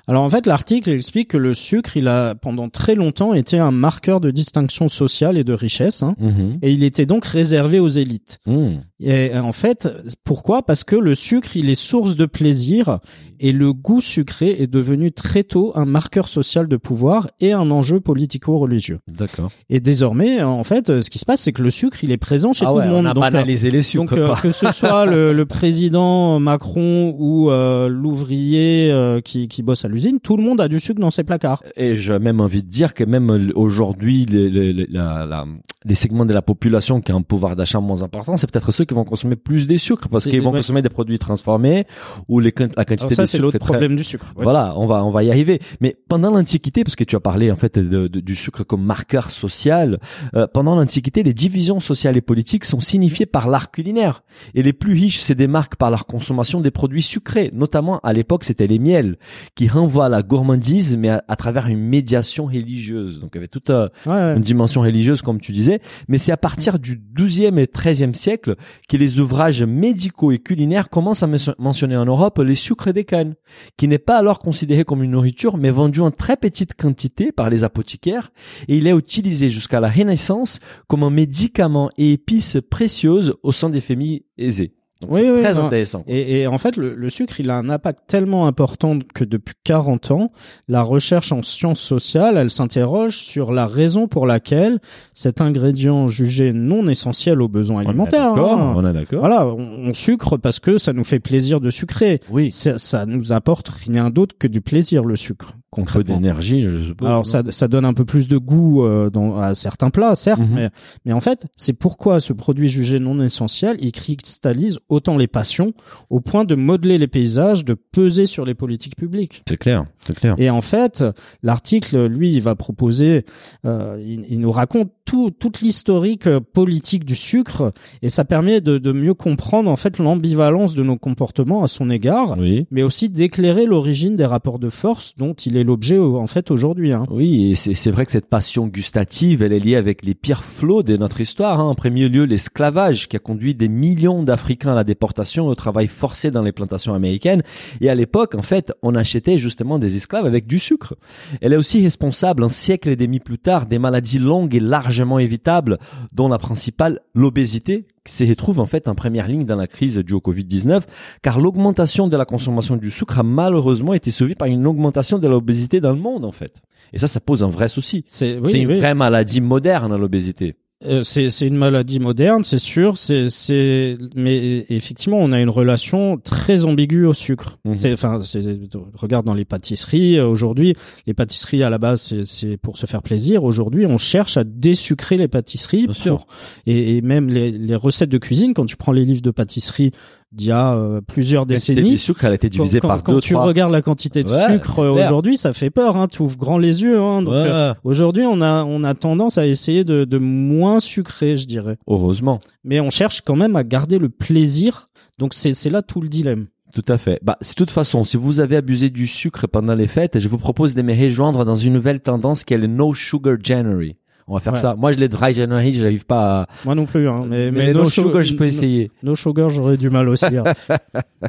Alors 0.05 0.23
en 0.23 0.29
fait, 0.29 0.45
l'article 0.47 0.89
explique 0.89 1.29
que 1.29 1.37
le 1.37 1.53
sucre, 1.53 1.95
il 1.95 2.09
a 2.09 2.35
pendant 2.35 2.67
très 2.67 2.93
longtemps 2.93 3.33
été 3.33 3.57
un 3.57 3.71
marqueur 3.71 4.19
de 4.19 4.31
distinction 4.31 4.89
sociale 4.89 5.37
et 5.37 5.45
de 5.45 5.53
richesse, 5.53 6.03
hein, 6.03 6.15
et 6.61 6.73
il 6.73 6.83
était 6.83 7.05
donc 7.05 7.23
réservé 7.23 7.79
aux 7.79 7.87
élites. 7.87 8.39
Mmh. 8.45 8.67
Et 8.99 9.37
en 9.37 9.53
fait, 9.53 9.87
pourquoi? 10.25 10.63
Parce 10.65 10.83
que 10.83 10.97
le 10.97 11.15
sucre, 11.15 11.55
il 11.55 11.69
est 11.69 11.75
source 11.75 12.17
de 12.17 12.25
plaisir 12.25 12.99
et 13.39 13.51
le 13.53 13.71
goût 13.73 13.99
sucré 14.01 14.55
est 14.59 14.67
devenu 14.67 15.11
très 15.13 15.43
tôt 15.43 15.71
un 15.75 15.85
marqueur 15.85 16.27
social 16.27 16.67
de 16.67 16.77
pouvoir 16.77 17.29
et 17.39 17.51
un 17.53 17.71
enjeu 17.71 17.99
politico-religieux. 17.99 18.99
D'accord. 19.07 19.51
Et 19.69 19.79
désormais, 19.79 20.41
en 20.43 20.63
fait, 20.63 20.99
ce 21.01 21.09
qui 21.09 21.19
se 21.19 21.25
passe, 21.25 21.41
c'est 21.41 21.51
que 21.53 21.61
le 21.63 21.69
sucre, 21.69 22.03
il 22.03 22.11
est 22.11 22.17
présent 22.17 22.51
chez 22.53 22.65
Ah 22.65 22.69
tout 22.71 22.75
ouais, 22.77 22.85
le 22.85 22.91
monde. 22.91 23.05
on 23.05 23.09
a 23.09 23.13
Donc, 23.13 23.23
euh, 23.23 23.29
banalisé 23.31 23.69
les 23.69 23.79
donc 23.95 24.09
sucres. 24.09 24.13
euh, 24.17 24.27
quoi. 24.27 24.37
que 24.41 24.51
ce 24.51 24.71
soit 24.71 25.05
le, 25.05 25.31
le 25.33 25.45
président 25.45 26.39
Macron 26.39 27.15
ou 27.17 27.49
euh, 27.51 27.89
l'ouvrier 27.89 28.91
euh, 28.91 29.19
qui, 29.21 29.47
qui 29.53 29.63
bosse 29.63 29.85
à 29.85 29.87
l'usine, 29.87 30.19
tout 30.19 30.37
le 30.37 30.43
monde 30.43 30.59
a 30.61 30.67
du 30.67 30.79
sucre 30.79 30.99
dans 30.99 31.11
ses 31.11 31.23
placards. 31.23 31.63
Et 31.75 31.95
j'ai 31.95 32.19
même 32.19 32.41
envie 32.41 32.63
de 32.63 32.69
dire 32.69 32.93
que 32.93 33.03
même 33.03 33.51
aujourd'hui, 33.55 34.25
la, 34.25 35.45
les 35.85 35.95
segments 35.95 36.25
de 36.25 36.33
la 36.33 36.41
population 36.41 37.01
qui 37.01 37.11
ont 37.11 37.17
un 37.17 37.21
pouvoir 37.21 37.55
d'achat 37.55 37.79
moins 37.79 38.03
important, 38.03 38.37
c'est 38.37 38.49
peut-être 38.51 38.71
ceux 38.71 38.85
qui 38.85 38.93
vont 38.93 39.03
consommer 39.03 39.35
plus 39.35 39.67
des 39.67 39.77
sucres 39.77 40.07
parce 40.09 40.23
C'est- 40.25 40.29
qu'ils 40.29 40.41
vont 40.41 40.51
ouais. 40.51 40.59
consommer 40.59 40.81
des 40.81 40.89
produits 40.89 41.19
transformés 41.19 41.85
ou 42.27 42.39
les, 42.39 42.53
la 42.77 42.85
quantité 42.85 43.15
ça, 43.15 43.23
de 43.23 43.27
c'est 43.27 43.37
sucre 43.37 43.43
l'autre 43.43 43.55
est 43.55 43.59
très- 43.59 43.67
problème 43.73 43.95
du 43.95 44.03
sucre. 44.03 44.33
Ouais. 44.35 44.43
Voilà, 44.43 44.73
on 44.77 44.85
va 44.85 45.03
on 45.03 45.09
va 45.09 45.23
y 45.23 45.29
arriver. 45.29 45.59
Mais 45.81 45.95
pendant 46.07 46.31
l'Antiquité, 46.31 46.83
parce 46.83 46.95
que 46.95 47.03
tu 47.03 47.15
as 47.15 47.19
parlé 47.19 47.51
en 47.51 47.55
fait 47.55 47.77
de- 47.79 48.07
de- 48.07 48.19
du 48.19 48.35
sucre 48.35 48.63
comme 48.63 48.83
marqueur 48.83 49.29
social, 49.31 49.99
euh, 50.35 50.47
pendant 50.53 50.75
l'Antiquité, 50.75 51.23
les 51.23 51.33
divisions 51.33 51.79
sociales 51.79 52.17
et 52.17 52.21
politiques 52.21 52.65
sont 52.65 52.79
signifiées 52.79 53.25
par 53.25 53.49
l'art 53.49 53.71
culinaire. 53.71 54.23
Et 54.55 54.63
les 54.63 54.73
plus 54.73 54.93
riches 54.93 55.19
se 55.21 55.33
démarquent 55.33 55.75
par 55.75 55.89
leur 55.91 56.05
consommation 56.05 56.61
des 56.61 56.71
produits 56.71 57.01
sucrés. 57.01 57.49
Notamment 57.53 57.99
à 57.99 58.13
l'époque, 58.13 58.43
c'était 58.43 58.67
les 58.67 58.79
miels 58.79 59.17
qui 59.55 59.67
renvoient 59.67 60.05
à 60.05 60.09
la 60.09 60.21
gourmandise, 60.21 60.95
mais 60.97 61.09
à, 61.09 61.23
à 61.27 61.35
travers 61.35 61.67
une 61.67 61.79
médiation 61.79 62.45
religieuse. 62.45 63.19
Donc 63.19 63.31
il 63.33 63.37
y 63.37 63.39
avait 63.39 63.47
toute 63.47 63.69
euh, 63.69 63.89
ouais. 64.05 64.35
une 64.35 64.41
dimension 64.41 64.81
religieuse, 64.81 65.21
comme 65.21 65.39
tu 65.39 65.51
disais. 65.51 65.72
Mais 66.07 66.17
c'est 66.17 66.31
à 66.31 66.37
partir 66.37 66.79
du 66.79 66.97
12e 66.97 67.57
et 67.57 67.65
13e 67.65 68.13
siècle 68.13 68.55
que 68.89 68.97
les 68.97 69.19
ouvrages 69.19 69.63
médicaux 69.63 70.31
et 70.31 70.39
culinaires 70.39 70.89
commencent 70.89 71.23
à 71.23 71.27
mention- 71.27 71.55
mentionner 71.57 71.97
en 71.97 72.05
Europe 72.05 72.39
les 72.39 72.55
sucres 72.55 72.93
des 72.93 73.03
cannes, 73.03 73.35
qui 73.77 73.87
n'est 73.87 73.99
pas 73.99 74.17
alors 74.17 74.39
considéré 74.39 74.83
comme 74.83 75.03
une 75.03 75.11
nourriture, 75.11 75.57
mais 75.57 75.71
vendu 75.71 76.01
en 76.01 76.11
très 76.11 76.37
petite 76.37 76.73
quantité 76.75 77.31
par 77.31 77.49
les 77.49 77.63
apothicaires, 77.63 78.31
et 78.67 78.77
il 78.77 78.87
est 78.87 78.97
utilisé 78.97 79.49
jusqu'à 79.49 79.79
la 79.79 79.89
Renaissance 79.89 80.59
comme 80.87 81.03
un 81.03 81.09
médicament 81.09 81.89
et 81.97 82.13
épice 82.13 82.57
précieuse 82.69 83.35
au 83.43 83.51
sein 83.51 83.69
des 83.69 83.81
familles 83.81 84.25
aisées. 84.37 84.73
Donc 85.03 85.11
Oui, 85.11 85.21
c'est 85.21 85.31
oui, 85.31 85.41
très 85.41 85.53
non. 85.53 85.65
intéressant. 85.67 86.03
Et, 86.07 86.41
et 86.41 86.47
en 86.47 86.57
fait, 86.57 86.75
le, 86.77 86.95
le 86.95 87.09
sucre, 87.09 87.39
il 87.39 87.49
a 87.49 87.57
un 87.57 87.69
impact 87.69 87.99
tellement 88.07 88.47
important 88.47 88.97
que 89.13 89.23
depuis 89.23 89.53
40 89.63 90.11
ans, 90.11 90.31
la 90.67 90.81
recherche 90.81 91.31
en 91.31 91.41
sciences 91.43 91.79
sociales, 91.79 92.37
elle 92.37 92.49
s'interroge 92.49 93.17
sur 93.17 93.51
la 93.51 93.67
raison 93.67 94.07
pour 94.07 94.25
laquelle 94.25 94.79
cet 95.13 95.41
ingrédient 95.41 96.07
jugé 96.07 96.53
non 96.53 96.87
essentiel 96.87 97.41
aux 97.41 97.47
besoins 97.47 97.81
alimentaires. 97.85 98.33
hein. 98.33 98.73
on 98.75 98.85
est 98.85 98.93
d'accord. 98.93 99.19
Voilà, 99.19 99.45
on, 99.47 99.89
on 99.89 99.93
sucre 99.93 100.37
parce 100.37 100.59
que 100.59 100.77
ça 100.77 100.93
nous 100.93 101.03
fait 101.03 101.19
plaisir 101.19 101.59
de 101.59 101.69
sucrer. 101.69 102.19
Oui, 102.29 102.51
Ça, 102.51 102.77
ça 102.77 103.05
nous 103.05 103.31
apporte 103.31 103.67
rien 103.69 104.09
d'autre 104.09 104.35
que 104.39 104.47
du 104.47 104.61
plaisir, 104.61 105.03
le 105.03 105.15
sucre. 105.15 105.53
Un 105.79 105.83
peu 105.85 106.03
d'énergie, 106.03 106.61
je 106.61 106.83
suppose. 106.87 107.07
Alors 107.07 107.25
ça, 107.25 107.41
ça 107.49 107.67
donne 107.67 107.85
un 107.85 107.93
peu 107.93 108.05
plus 108.05 108.27
de 108.27 108.37
goût 108.37 108.83
euh, 108.85 109.09
dans, 109.09 109.37
à 109.37 109.55
certains 109.55 109.89
plats, 109.89 110.15
certes, 110.15 110.39
Mhm. 110.41 110.53
mais, 110.53 110.69
mais 111.05 111.13
en 111.13 111.19
fait, 111.19 111.45
c'est 111.55 111.73
pourquoi 111.73 112.19
ce 112.19 112.33
produit 112.33 112.67
jugé 112.67 112.99
non 112.99 113.21
essentiel, 113.21 113.77
il 113.79 113.91
cristallise 113.91 114.79
autant 114.89 115.17
les 115.17 115.27
passions 115.27 115.73
au 116.09 116.19
point 116.19 116.43
de 116.45 116.55
modeler 116.55 116.97
les 116.97 117.07
paysages, 117.07 117.65
de 117.65 117.73
peser 117.73 118.25
sur 118.25 118.45
les 118.45 118.53
politiques 118.53 118.95
publiques. 118.95 119.43
c'est 119.47 119.57
clair, 119.57 119.85
c'est 120.05 120.15
clair. 120.15 120.35
Et 120.37 120.49
en 120.49 120.61
fait, 120.61 121.03
l'article, 121.43 122.05
lui, 122.07 122.31
il 122.33 122.41
va 122.41 122.55
proposer, 122.55 123.25
euh, 123.65 123.97
il, 123.99 124.25
il 124.29 124.39
nous 124.39 124.51
raconte 124.51 124.91
tout, 125.05 125.31
toute 125.31 125.61
l'historique 125.61 126.27
euh, 126.27 126.39
politique 126.39 127.05
du 127.05 127.15
sucre, 127.15 127.73
et 128.01 128.09
ça 128.09 128.25
permet 128.25 128.61
de, 128.61 128.77
de 128.77 128.91
mieux 128.91 129.13
comprendre 129.13 129.69
en 129.69 129.75
fait 129.75 129.97
l'ambivalence 129.97 130.73
de 130.75 130.83
nos 130.83 130.97
comportements 130.97 131.63
à 131.63 131.67
son 131.67 131.89
égard, 131.89 132.35
Oui. 132.37 132.65
mais 132.71 132.83
aussi 132.83 133.09
d'éclairer 133.09 133.65
l'origine 133.65 134.15
des 134.15 134.25
rapports 134.25 134.59
de 134.59 134.69
force 134.69 135.13
dont 135.17 135.33
il 135.33 135.57
est 135.57 135.63
l'objet 135.63 135.97
en 135.99 136.27
fait 136.27 136.51
aujourd'hui. 136.51 136.93
Hein. 136.93 137.05
Oui, 137.11 137.51
et 137.51 137.55
c'est 137.55 137.91
vrai 137.91 138.05
que 138.05 138.11
cette 138.11 138.27
passion 138.29 138.67
gustative, 138.67 139.41
elle 139.43 139.53
est 139.53 139.59
liée 139.59 139.75
avec 139.75 140.05
les 140.05 140.13
pires 140.15 140.43
flots 140.43 140.83
de 140.83 140.97
notre 140.97 141.21
histoire. 141.21 141.59
hein. 141.59 141.65
En 141.65 141.75
premier 141.75 142.09
lieu, 142.09 142.23
l'esclavage 142.25 143.07
qui 143.07 143.15
a 143.15 143.19
conduit 143.19 143.55
des 143.55 143.67
millions 143.69 144.23
d'Africains 144.23 144.71
à 144.71 144.75
la 144.75 144.83
déportation 144.83 145.47
et 145.47 145.49
au 145.49 145.55
travail 145.55 145.87
forcé 145.87 146.31
dans 146.31 146.41
les 146.41 146.51
plantations 146.51 146.93
américaines. 146.93 147.43
Et 147.81 147.89
à 147.89 147.95
l'époque, 147.95 148.35
en 148.35 148.41
fait, 148.41 148.73
on 148.81 148.95
achetait 148.95 149.37
justement 149.37 149.79
des 149.79 149.95
esclaves 149.95 150.25
avec 150.25 150.47
du 150.47 150.59
sucre. 150.59 150.95
Elle 151.41 151.53
est 151.53 151.57
aussi 151.57 151.81
responsable, 151.83 152.43
un 152.43 152.49
siècle 152.49 152.89
et 152.89 152.95
demi 152.95 153.19
plus 153.19 153.37
tard, 153.37 153.65
des 153.65 153.79
maladies 153.79 154.19
longues 154.19 154.55
et 154.55 154.59
largement 154.93 155.17
évitables, 155.17 155.79
dont 156.11 156.27
la 156.27 156.37
principale, 156.37 156.99
l'obésité, 157.15 157.87
se 158.05 158.23
retrouve 158.25 158.59
en 158.59 158.67
fait 158.67 158.87
en 158.87 158.93
première 158.93 159.27
ligne 159.27 159.45
dans 159.45 159.55
la 159.55 159.65
crise 159.65 159.97
due 159.97 160.13
au 160.13 160.19
Covid-19, 160.19 160.83
car 161.23 161.39
l'augmentation 161.39 162.07
de 162.07 162.15
la 162.15 162.25
consommation 162.25 162.75
du 162.75 162.91
sucre 162.91 163.19
a 163.19 163.23
malheureusement 163.23 163.93
été 163.93 164.11
suivie 164.11 164.35
par 164.35 164.47
une 164.47 164.67
augmentation 164.67 165.17
de 165.17 165.27
l'obésité 165.27 165.79
dans 165.79 165.93
le 165.93 165.99
monde, 165.99 166.25
en 166.25 166.31
fait. 166.31 166.61
Et 166.91 166.99
ça, 166.99 167.07
ça 167.07 167.19
pose 167.19 167.43
un 167.43 167.49
vrai 167.49 167.69
souci. 167.69 168.05
C'est 168.07 168.37
oui, 168.37 168.51
une 168.51 168.67
oui. 168.67 168.77
vraie 168.77 168.93
maladie 168.93 169.41
moderne, 169.41 169.95
l'obésité. 169.97 170.55
Euh, 170.85 171.01
c'est 171.01 171.29
c'est 171.29 171.47
une 171.47 171.55
maladie 171.55 171.99
moderne, 171.99 172.43
c'est 172.43 172.59
sûr. 172.59 172.97
C'est 172.97 173.29
c'est 173.29 173.97
mais 174.15 174.65
effectivement, 174.69 175.17
on 175.19 175.31
a 175.31 175.39
une 175.39 175.49
relation 175.49 176.17
très 176.17 176.65
ambiguë 176.65 177.05
au 177.05 177.13
sucre. 177.13 177.59
C'est 177.77 177.93
enfin, 177.93 178.21
c'est 178.23 178.59
regarde 178.93 179.25
dans 179.25 179.33
les 179.33 179.45
pâtisseries 179.45 180.17
euh, 180.17 180.27
aujourd'hui, 180.27 180.75
les 181.07 181.13
pâtisseries 181.13 181.63
à 181.63 181.69
la 181.69 181.77
base 181.77 182.01
c'est 182.01 182.25
c'est 182.25 182.57
pour 182.57 182.77
se 182.77 182.85
faire 182.85 183.01
plaisir. 183.01 183.43
Aujourd'hui, 183.43 183.85
on 183.85 183.97
cherche 183.97 184.37
à 184.37 184.43
désucrer 184.43 185.17
les 185.17 185.27
pâtisseries. 185.27 185.85
Bien 185.85 185.93
sûr. 185.93 186.27
et, 186.65 186.97
et 186.97 187.01
même 187.01 187.29
les, 187.29 187.51
les 187.51 187.75
recettes 187.75 188.09
de 188.09 188.17
cuisine, 188.17 188.53
quand 188.53 188.65
tu 188.65 188.75
prends 188.75 188.91
les 188.91 189.05
livres 189.05 189.21
de 189.21 189.31
pâtisserie 189.31 189.91
d'il 190.33 190.47
y 190.47 190.51
a 190.51 190.73
euh, 190.73 190.99
plusieurs 191.01 191.45
décennies, 191.45 191.91
de 191.91 191.97
sucre, 191.97 192.25
elle 192.25 192.31
a 192.31 192.35
été 192.35 192.49
divisée 192.49 192.79
quand, 192.79 192.87
par 192.87 193.03
quand 193.03 193.13
deux, 193.13 193.19
tu 193.21 193.33
trois. 193.33 193.45
regardes 193.45 193.71
la 193.71 193.81
quantité 193.81 194.23
de 194.23 194.29
Ouais, 194.31 194.51
sucre 194.53 194.79
aujourd'hui, 194.79 195.37
ça 195.37 195.53
fait 195.53 195.69
peur. 195.69 195.95
Hein, 195.95 196.07
tu 196.07 196.21
ouvres 196.21 196.37
grand 196.37 196.57
les 196.57 196.81
yeux. 196.81 196.99
Hein, 196.99 197.21
donc, 197.21 197.33
Ouais. 197.33 197.49
euh, 197.49 197.73
Aujourd'hui, 197.83 198.23
on 198.25 198.41
a 198.41 198.63
on 198.63 198.83
a 198.83 198.93
tendance 198.95 199.37
à 199.37 199.45
essayer 199.47 199.83
de, 199.83 200.05
de 200.05 200.17
moins 200.17 200.79
sucrer, 200.79 201.37
je 201.37 201.45
dirais. 201.47 201.77
Heureusement. 201.87 202.39
Mais 202.63 202.79
on 202.79 202.89
cherche 202.89 203.21
quand 203.21 203.35
même 203.35 203.55
à 203.55 203.63
garder 203.63 203.99
le 203.99 204.09
plaisir. 204.09 204.89
Donc 205.19 205.33
c'est 205.33 205.53
c'est 205.53 205.69
là 205.69 205.81
tout 205.81 206.01
le 206.01 206.09
dilemme. 206.09 206.47
Tout 206.73 206.85
à 206.87 206.97
fait. 206.97 207.19
Bah, 207.21 207.37
de 207.39 207.53
toute 207.53 207.69
façon, 207.69 208.03
si 208.03 208.17
vous 208.17 208.39
avez 208.39 208.55
abusé 208.55 208.89
du 208.89 209.05
sucre 209.05 209.45
pendant 209.47 209.75
les 209.75 209.85
fêtes, 209.87 210.19
je 210.19 210.27
vous 210.27 210.39
propose 210.39 210.73
de 210.73 210.81
me 210.81 210.91
rejoindre 210.99 211.45
dans 211.45 211.55
une 211.55 211.73
nouvelle 211.73 211.99
tendance 211.99 212.43
qui 212.43 212.55
est 212.55 212.57
le 212.57 212.65
No 212.65 212.95
Sugar 212.95 213.35
January. 213.39 213.95
On 214.27 214.35
va 214.35 214.39
faire 214.39 214.53
Ouais. 214.53 214.59
ça. 214.59 214.75
Moi, 214.75 214.91
je 214.93 214.99
l'ai 214.99 215.07
Dry 215.09 215.33
January, 215.33 215.73
je 215.73 215.81
n'arrive 215.81 216.05
pas 216.05 216.41
à... 216.43 216.47
Moi 216.65 216.75
non 216.75 216.85
plus. 216.85 217.07
Hein, 217.09 217.25
mais 217.27 217.51
mais, 217.51 217.67
mais, 217.67 217.73
no, 217.73 217.83
no 217.83 217.89
sugar, 217.89 218.21
je 218.23 218.33
peux 218.35 218.43
no- 218.45 218.47
essayer. 218.47 218.91
No 219.03 219.15
sugar, 219.15 219.49
j'aurais 219.49 219.75
du 219.77 219.89
mal 219.89 220.07
aussi. 220.09 220.25
hein. 220.25 220.43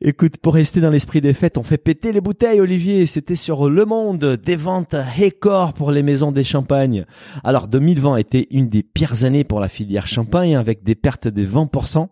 Écoute, 0.00 0.38
pour 0.38 0.54
rester 0.54 0.80
dans 0.80 0.90
l'esprit 0.90 1.20
des 1.20 1.32
fêtes, 1.34 1.58
on 1.58 1.62
fait 1.62 1.78
péter 1.78 2.12
les 2.12 2.20
bouteilles, 2.20 2.60
Olivier. 2.60 3.06
C'était 3.06 3.36
sur 3.36 3.68
Le 3.68 3.84
Monde, 3.84 4.38
des 4.42 4.56
ventes 4.56 4.94
records 4.94 5.74
pour 5.74 5.90
les 5.92 6.02
maisons 6.02 6.32
des 6.32 6.44
champagnes. 6.44 7.04
Alors, 7.44 7.68
2020 7.68 8.14
a 8.14 8.20
été 8.20 8.48
une 8.50 8.68
des 8.68 8.82
pires 8.82 9.24
années 9.24 9.44
pour 9.44 9.60
la 9.60 9.68
filière 9.68 10.06
champagne, 10.06 10.56
avec 10.56 10.82
des 10.84 10.94
pertes 10.94 11.28
de 11.28 11.44
20%. 11.46 12.08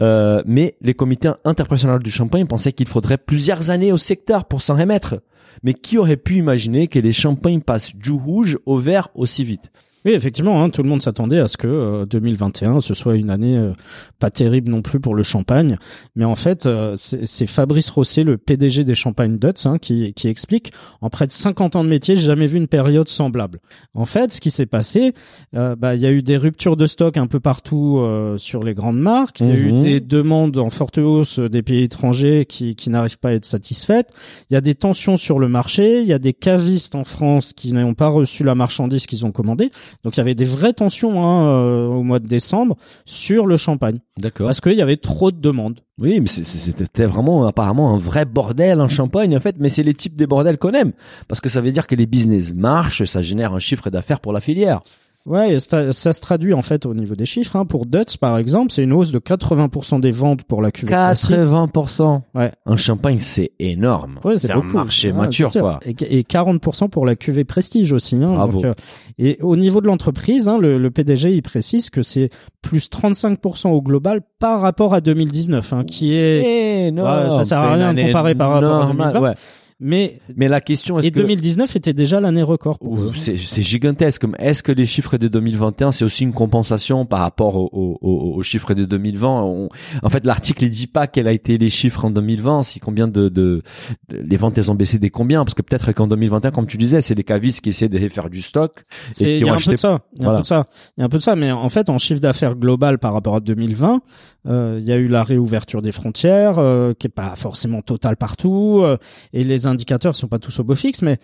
Euh, 0.00 0.42
mais 0.46 0.76
les 0.80 0.94
comités 0.94 1.30
interprofessionnels 1.44 2.02
du 2.02 2.10
champagne 2.10 2.46
pensaient 2.46 2.72
qu'il 2.72 2.88
faudrait 2.88 3.18
plusieurs 3.18 3.70
années 3.70 3.92
au 3.92 3.98
secteur 3.98 4.44
pour 4.46 4.62
s'en 4.62 4.76
remettre. 4.76 5.16
Mais 5.62 5.74
qui 5.74 5.98
aurait 5.98 6.16
pu 6.16 6.36
imaginer 6.36 6.88
que 6.88 6.98
les 6.98 7.12
champagnes 7.12 7.60
passent 7.60 7.94
du 7.94 8.12
rouge 8.12 8.58
au 8.66 8.78
vert 8.78 9.08
aussi 9.14 9.44
vite? 9.44 9.70
Oui, 10.04 10.12
effectivement, 10.12 10.62
hein, 10.62 10.68
tout 10.70 10.82
le 10.82 10.88
monde 10.88 11.00
s'attendait 11.00 11.38
à 11.38 11.48
ce 11.48 11.56
que 11.56 11.66
euh, 11.66 12.04
2021 12.06 12.80
ce 12.82 12.92
soit 12.92 13.16
une 13.16 13.30
année 13.30 13.56
euh, 13.56 13.72
pas 14.18 14.30
terrible 14.30 14.70
non 14.70 14.82
plus 14.82 15.00
pour 15.00 15.14
le 15.14 15.22
champagne, 15.22 15.78
mais 16.14 16.24
en 16.24 16.34
fait, 16.34 16.66
euh, 16.66 16.94
c'est 16.96 17.46
Fabrice 17.46 17.88
Rosset, 17.90 18.22
le 18.22 18.36
PDG 18.36 18.84
des 18.84 18.94
Champagne 18.94 19.38
Duts, 19.38 19.66
hein, 19.66 19.78
qui, 19.78 20.12
qui 20.12 20.28
explique 20.28 20.72
en 21.00 21.08
près 21.08 21.26
de 21.26 21.32
50 21.32 21.76
ans 21.76 21.84
de 21.84 21.88
métier, 21.88 22.16
j'ai 22.16 22.26
jamais 22.26 22.46
vu 22.46 22.58
une 22.58 22.68
période 22.68 23.08
semblable. 23.08 23.60
En 23.94 24.04
fait, 24.04 24.32
ce 24.32 24.40
qui 24.40 24.50
s'est 24.50 24.66
passé, 24.66 25.14
euh, 25.54 25.74
bah, 25.76 25.94
il 25.94 26.02
y 26.02 26.06
a 26.06 26.12
eu 26.12 26.22
des 26.22 26.36
ruptures 26.36 26.76
de 26.76 26.86
stock 26.86 27.16
un 27.16 27.26
peu 27.26 27.40
partout 27.40 27.98
euh, 27.98 28.36
sur 28.36 28.62
les 28.62 28.74
grandes 28.74 29.00
marques, 29.00 29.40
il 29.40 29.48
y 29.48 29.52
a 29.52 29.56
eu 29.56 29.72
Mhm. 29.72 29.82
des 29.84 30.00
demandes 30.00 30.58
en 30.58 30.68
forte 30.70 30.98
hausse 30.98 31.38
des 31.38 31.62
pays 31.62 31.82
étrangers 31.82 32.44
qui, 32.46 32.76
qui 32.76 32.90
n'arrivent 32.90 33.18
pas 33.18 33.30
à 33.30 33.32
être 33.32 33.44
satisfaites, 33.46 34.10
il 34.50 34.54
y 34.54 34.56
a 34.56 34.60
des 34.60 34.74
tensions 34.74 35.16
sur 35.16 35.38
le 35.38 35.48
marché, 35.48 36.00
il 36.02 36.06
y 36.06 36.12
a 36.12 36.18
des 36.18 36.34
cavistes 36.34 36.94
en 36.94 37.04
France 37.04 37.52
qui 37.54 37.72
n'ont 37.72 37.94
pas 37.94 38.08
reçu 38.08 38.44
la 38.44 38.54
marchandise 38.54 39.06
qu'ils 39.06 39.24
ont 39.24 39.32
commandée. 39.32 39.70
Donc 40.02 40.16
il 40.16 40.18
y 40.18 40.20
avait 40.20 40.34
des 40.34 40.44
vraies 40.44 40.72
tensions 40.72 41.22
hein, 41.22 41.48
euh, 41.48 41.86
au 41.86 42.02
mois 42.02 42.18
de 42.18 42.26
décembre 42.26 42.76
sur 43.04 43.46
le 43.46 43.56
champagne 43.56 43.98
D'accord. 44.18 44.46
parce 44.46 44.60
qu'il 44.60 44.72
y 44.72 44.82
avait 44.82 44.96
trop 44.96 45.30
de 45.30 45.40
demandes. 45.40 45.80
Oui, 45.98 46.20
mais 46.20 46.26
c'était 46.26 47.06
vraiment 47.06 47.46
apparemment 47.46 47.94
un 47.94 47.98
vrai 47.98 48.24
bordel 48.24 48.80
en 48.80 48.88
Champagne 48.88 49.36
en 49.36 49.40
fait, 49.40 49.56
mais 49.60 49.68
c'est 49.68 49.84
les 49.84 49.94
types 49.94 50.16
des 50.16 50.26
bordels 50.26 50.58
qu'on 50.58 50.72
aime 50.72 50.92
parce 51.28 51.40
que 51.40 51.48
ça 51.48 51.60
veut 51.60 51.70
dire 51.70 51.86
que 51.86 51.94
les 51.94 52.06
business 52.06 52.52
marchent, 52.54 53.04
ça 53.04 53.22
génère 53.22 53.54
un 53.54 53.60
chiffre 53.60 53.90
d'affaires 53.90 54.20
pour 54.20 54.32
la 54.32 54.40
filière. 54.40 54.80
Ouais, 55.26 55.58
ça, 55.58 55.90
ça 55.92 56.12
se 56.12 56.20
traduit 56.20 56.52
en 56.52 56.60
fait 56.60 56.84
au 56.84 56.92
niveau 56.92 57.14
des 57.14 57.24
chiffres. 57.24 57.56
Hein. 57.56 57.64
Pour 57.64 57.86
Dutz 57.86 58.18
par 58.18 58.36
exemple, 58.36 58.70
c'est 58.72 58.82
une 58.82 58.92
hausse 58.92 59.10
de 59.10 59.18
80% 59.18 59.98
des 60.00 60.10
ventes 60.10 60.44
pour 60.44 60.60
la 60.60 60.70
cuvée 60.70 60.88
classique. 60.88 61.30
80%. 61.30 62.20
Ouais. 62.34 62.52
En 62.66 62.76
Champagne, 62.76 63.18
c'est 63.20 63.52
énorme. 63.58 64.20
Ouais, 64.22 64.36
c'est 64.36 64.50
un 64.50 64.60
marché 64.60 65.12
Ouais, 65.12 65.18
mature 65.18 65.50
quoi. 65.50 65.80
Et, 65.86 66.18
et 66.18 66.22
40% 66.24 66.90
pour 66.90 67.06
la 67.06 67.16
cuvée 67.16 67.44
prestige 67.44 67.92
aussi. 67.92 68.16
Hein. 68.16 68.34
Bravo. 68.34 68.60
Donc, 68.60 68.64
euh, 68.66 68.74
et 69.18 69.38
au 69.40 69.56
niveau 69.56 69.80
de 69.80 69.86
l'entreprise, 69.86 70.46
hein, 70.46 70.58
le, 70.58 70.76
le 70.76 70.90
PDG 70.90 71.32
il 71.32 71.40
précise 71.42 71.88
que 71.88 72.02
c'est 72.02 72.28
plus 72.60 72.90
35% 72.90 73.68
au 73.68 73.80
global 73.80 74.20
par 74.38 74.60
rapport 74.60 74.92
à 74.92 75.00
2019, 75.00 75.72
hein, 75.72 75.84
qui 75.84 76.12
est 76.14 76.88
Énorme. 76.88 77.28
Ouais, 77.30 77.36
ça 77.36 77.44
sert 77.44 77.60
à 77.60 77.72
rien 77.74 77.94
de 77.94 78.02
comparer 78.02 78.34
par 78.34 78.50
rapport 78.50 78.74
à 78.82 78.84
normale, 78.84 79.12
2020. 79.14 79.34
Mais 79.80 80.20
Mais 80.36 80.48
la 80.48 80.60
question 80.60 80.98
est-ce 80.98 81.08
et 81.08 81.10
que 81.10 81.18
2019 81.20 81.74
était 81.76 81.92
déjà 81.92 82.20
l'année 82.20 82.42
record 82.42 82.78
c'est 83.16 83.62
gigantesque. 83.62 84.24
Est-ce 84.38 84.62
que 84.62 84.72
les 84.72 84.86
chiffres 84.86 85.16
de 85.18 85.28
2021 85.28 85.90
c'est 85.92 86.04
aussi 86.04 86.22
une 86.22 86.32
compensation 86.32 87.04
par 87.06 87.20
rapport 87.20 87.56
aux 87.56 87.68
au, 87.72 87.98
au- 88.00 88.34
aux 88.36 88.42
chiffres 88.42 88.74
de 88.74 88.84
2020 88.84 89.42
On- 89.42 89.68
En 90.02 90.08
fait, 90.08 90.24
l'article 90.24 90.64
il 90.64 90.70
dit 90.70 90.86
pas 90.86 91.06
quels 91.06 91.26
a 91.28 91.32
été 91.32 91.58
les 91.58 91.70
chiffres 91.70 92.04
en 92.04 92.10
2020, 92.10 92.62
si 92.62 92.78
combien 92.80 93.08
de, 93.08 93.28
de, 93.28 93.62
de- 94.08 94.16
les 94.22 94.36
ventes 94.36 94.56
elles 94.58 94.70
ont 94.70 94.74
baissé 94.76 94.98
des 94.98 95.10
combien, 95.10 95.44
parce 95.44 95.54
que 95.54 95.62
peut-être 95.62 95.92
qu'en 95.92 96.06
2021, 96.06 96.50
comme 96.52 96.66
tu 96.66 96.76
disais, 96.76 97.00
c'est 97.00 97.14
les 97.14 97.24
cavistes 97.24 97.60
qui 97.60 97.70
essaient 97.70 97.88
de 97.88 97.98
faire 98.08 98.30
du 98.30 98.42
stock 98.42 98.84
Il 99.10 99.14
qui 99.26 99.38
y 99.38 99.44
ont 99.44 99.48
a 99.48 99.52
un 99.52 99.54
acheté 99.56 99.70
peu 99.72 99.74
de 99.76 99.80
ça. 99.80 100.00
Il 100.16 100.22
y 100.22 100.24
a 100.24 100.28
Voilà. 100.28 100.38
un 100.38 100.40
peu 100.40 100.42
de 100.42 100.46
ça. 100.48 100.66
Il 100.96 101.00
y 101.00 101.02
a 101.02 101.06
un 101.06 101.08
peu 101.08 101.18
de 101.18 101.22
ça. 101.22 101.36
Mais 101.36 101.50
en 101.52 101.68
fait, 101.68 101.88
en 101.90 101.98
chiffre 101.98 102.20
d'affaires 102.20 102.54
global 102.54 102.98
par 102.98 103.12
rapport 103.12 103.36
à 103.36 103.40
2020, 103.40 104.00
euh, 104.46 104.78
il 104.80 104.86
y 104.86 104.92
a 104.92 104.96
eu 104.96 105.08
la 105.08 105.24
réouverture 105.24 105.82
des 105.82 105.92
frontières, 105.92 106.58
euh, 106.58 106.92
qui 106.98 107.06
est 107.06 107.10
pas 107.10 107.34
forcément 107.36 107.82
totale 107.82 108.16
partout, 108.16 108.80
euh, 108.82 108.96
et 109.32 109.42
les 109.42 109.63
indicateurs 109.66 110.16
sont 110.16 110.28
pas 110.28 110.38
tous 110.38 110.58
au 110.60 110.64
beau 110.64 110.74
fixe. 110.74 111.02
Mais 111.02 111.18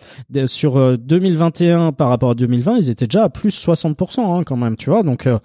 sur 0.47 0.77
euh, 0.77 0.97
2021 0.97 1.91
par 1.93 2.09
rapport 2.09 2.31
à 2.31 2.35
2020, 2.35 2.77
ils 2.77 2.89
étaient 2.89 3.07
déjà 3.07 3.23
à 3.25 3.29
plus 3.29 3.49
60% 3.67 4.19
hein, 4.39 4.43
quand 4.43 4.57
même. 4.57 4.75
Tu 4.75 4.89
vois, 4.89 5.03
donc 5.03 5.27
euh, 5.27 5.39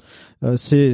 euh, 0.45 0.57
c'est 0.57 0.93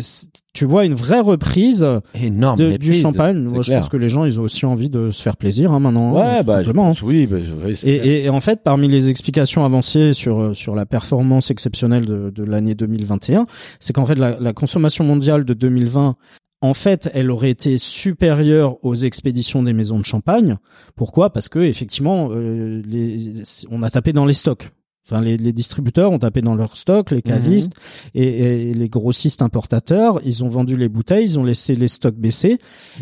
tu 0.54 0.66
vois 0.66 0.84
une 0.84 0.94
vraie 0.94 1.20
reprise 1.20 1.86
énorme 2.14 2.58
de- 2.58 2.64
les 2.66 2.78
du 2.78 2.92
champagne. 2.92 3.38
Moi, 3.38 3.62
je 3.62 3.72
pense 3.72 3.88
que 3.88 3.96
les 3.96 4.08
gens, 4.08 4.24
ils 4.24 4.38
ont 4.38 4.42
aussi 4.44 4.66
envie 4.66 4.90
de 4.90 5.10
se 5.10 5.22
faire 5.22 5.36
plaisir 5.36 5.72
hein, 5.72 5.80
maintenant. 5.80 6.16
hein, 6.16 6.36
Ouais, 6.38 6.42
bah, 6.42 6.60
je 6.62 6.66
simplement. 6.66 6.88
pense, 6.88 7.02
oui, 7.02 7.26
bah, 7.26 7.38
oui. 7.64 7.78
Et, 7.84 7.94
et- 7.94 8.24
et 8.24 8.28
en 8.28 8.40
fait, 8.40 8.60
parmi 8.62 8.86
les 8.88 9.08
explications 9.08 9.64
avancées 9.64 10.12
sur 10.12 10.40
euh, 10.40 10.54
sur 10.54 10.74
la 10.74 10.84
performance 10.86 11.50
exceptionnelle 11.50 12.04
de, 12.04 12.30
de 12.30 12.44
l'année 12.44 12.74
2021, 12.74 13.46
c'est 13.80 13.92
qu'en 13.92 14.04
fait 14.04 14.16
la, 14.18 14.38
la 14.38 14.52
consommation 14.52 15.04
mondiale 15.04 15.44
de 15.44 15.54
2020, 15.54 16.16
en 16.62 16.74
fait, 16.74 17.10
elle 17.12 17.30
aurait 17.30 17.50
été 17.50 17.76
supérieure 17.76 18.82
aux 18.84 18.94
expéditions 18.94 19.64
des 19.64 19.72
maisons 19.72 19.98
de 19.98 20.04
champagne. 20.04 20.56
Pourquoi? 20.94 21.32
Parce 21.32 21.48
que 21.48 21.58
effectivement, 21.58 22.28
euh, 22.30 22.80
les, 22.86 23.42
on 23.70 23.82
a 23.82 23.90
tapé 23.90 24.12
dans 24.12 24.24
les 24.24 24.32
stocks. 24.32 24.70
Enfin, 25.04 25.20
les, 25.20 25.36
les 25.36 25.52
distributeurs 25.52 26.12
ont 26.12 26.20
tapé 26.20 26.40
dans 26.40 26.54
leurs 26.54 26.76
stocks, 26.76 27.10
les 27.10 27.22
cavistes 27.22 27.72
et, 28.14 28.70
et 28.70 28.74
les 28.74 28.88
grossistes 28.88 29.42
importateurs, 29.42 30.20
ils 30.24 30.44
ont 30.44 30.48
vendu 30.48 30.76
les 30.76 30.88
bouteilles, 30.88 31.24
ils 31.24 31.38
ont 31.40 31.44
laissé 31.44 31.74
les 31.74 31.88
stocks 31.88 32.14
baisser, 32.14 32.58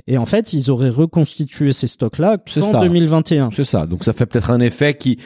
et 0.07 0.17
en 0.17 0.25
fait, 0.25 0.55
ils 0.55 0.71
auraient 0.71 0.89
reconstitué 0.89 1.73
ces 1.73 1.89
stocks-là 1.89 2.39
ça. 2.47 2.81
2021. 2.81 3.51
C'est 3.51 3.65
ça. 3.65 3.87
Donc 3.87 4.05
ça 4.05 4.15
fait 4.15 4.25
peut-être 4.25 4.51
un 4.51 4.61
effet 4.61 4.95
qui, 4.95 5.19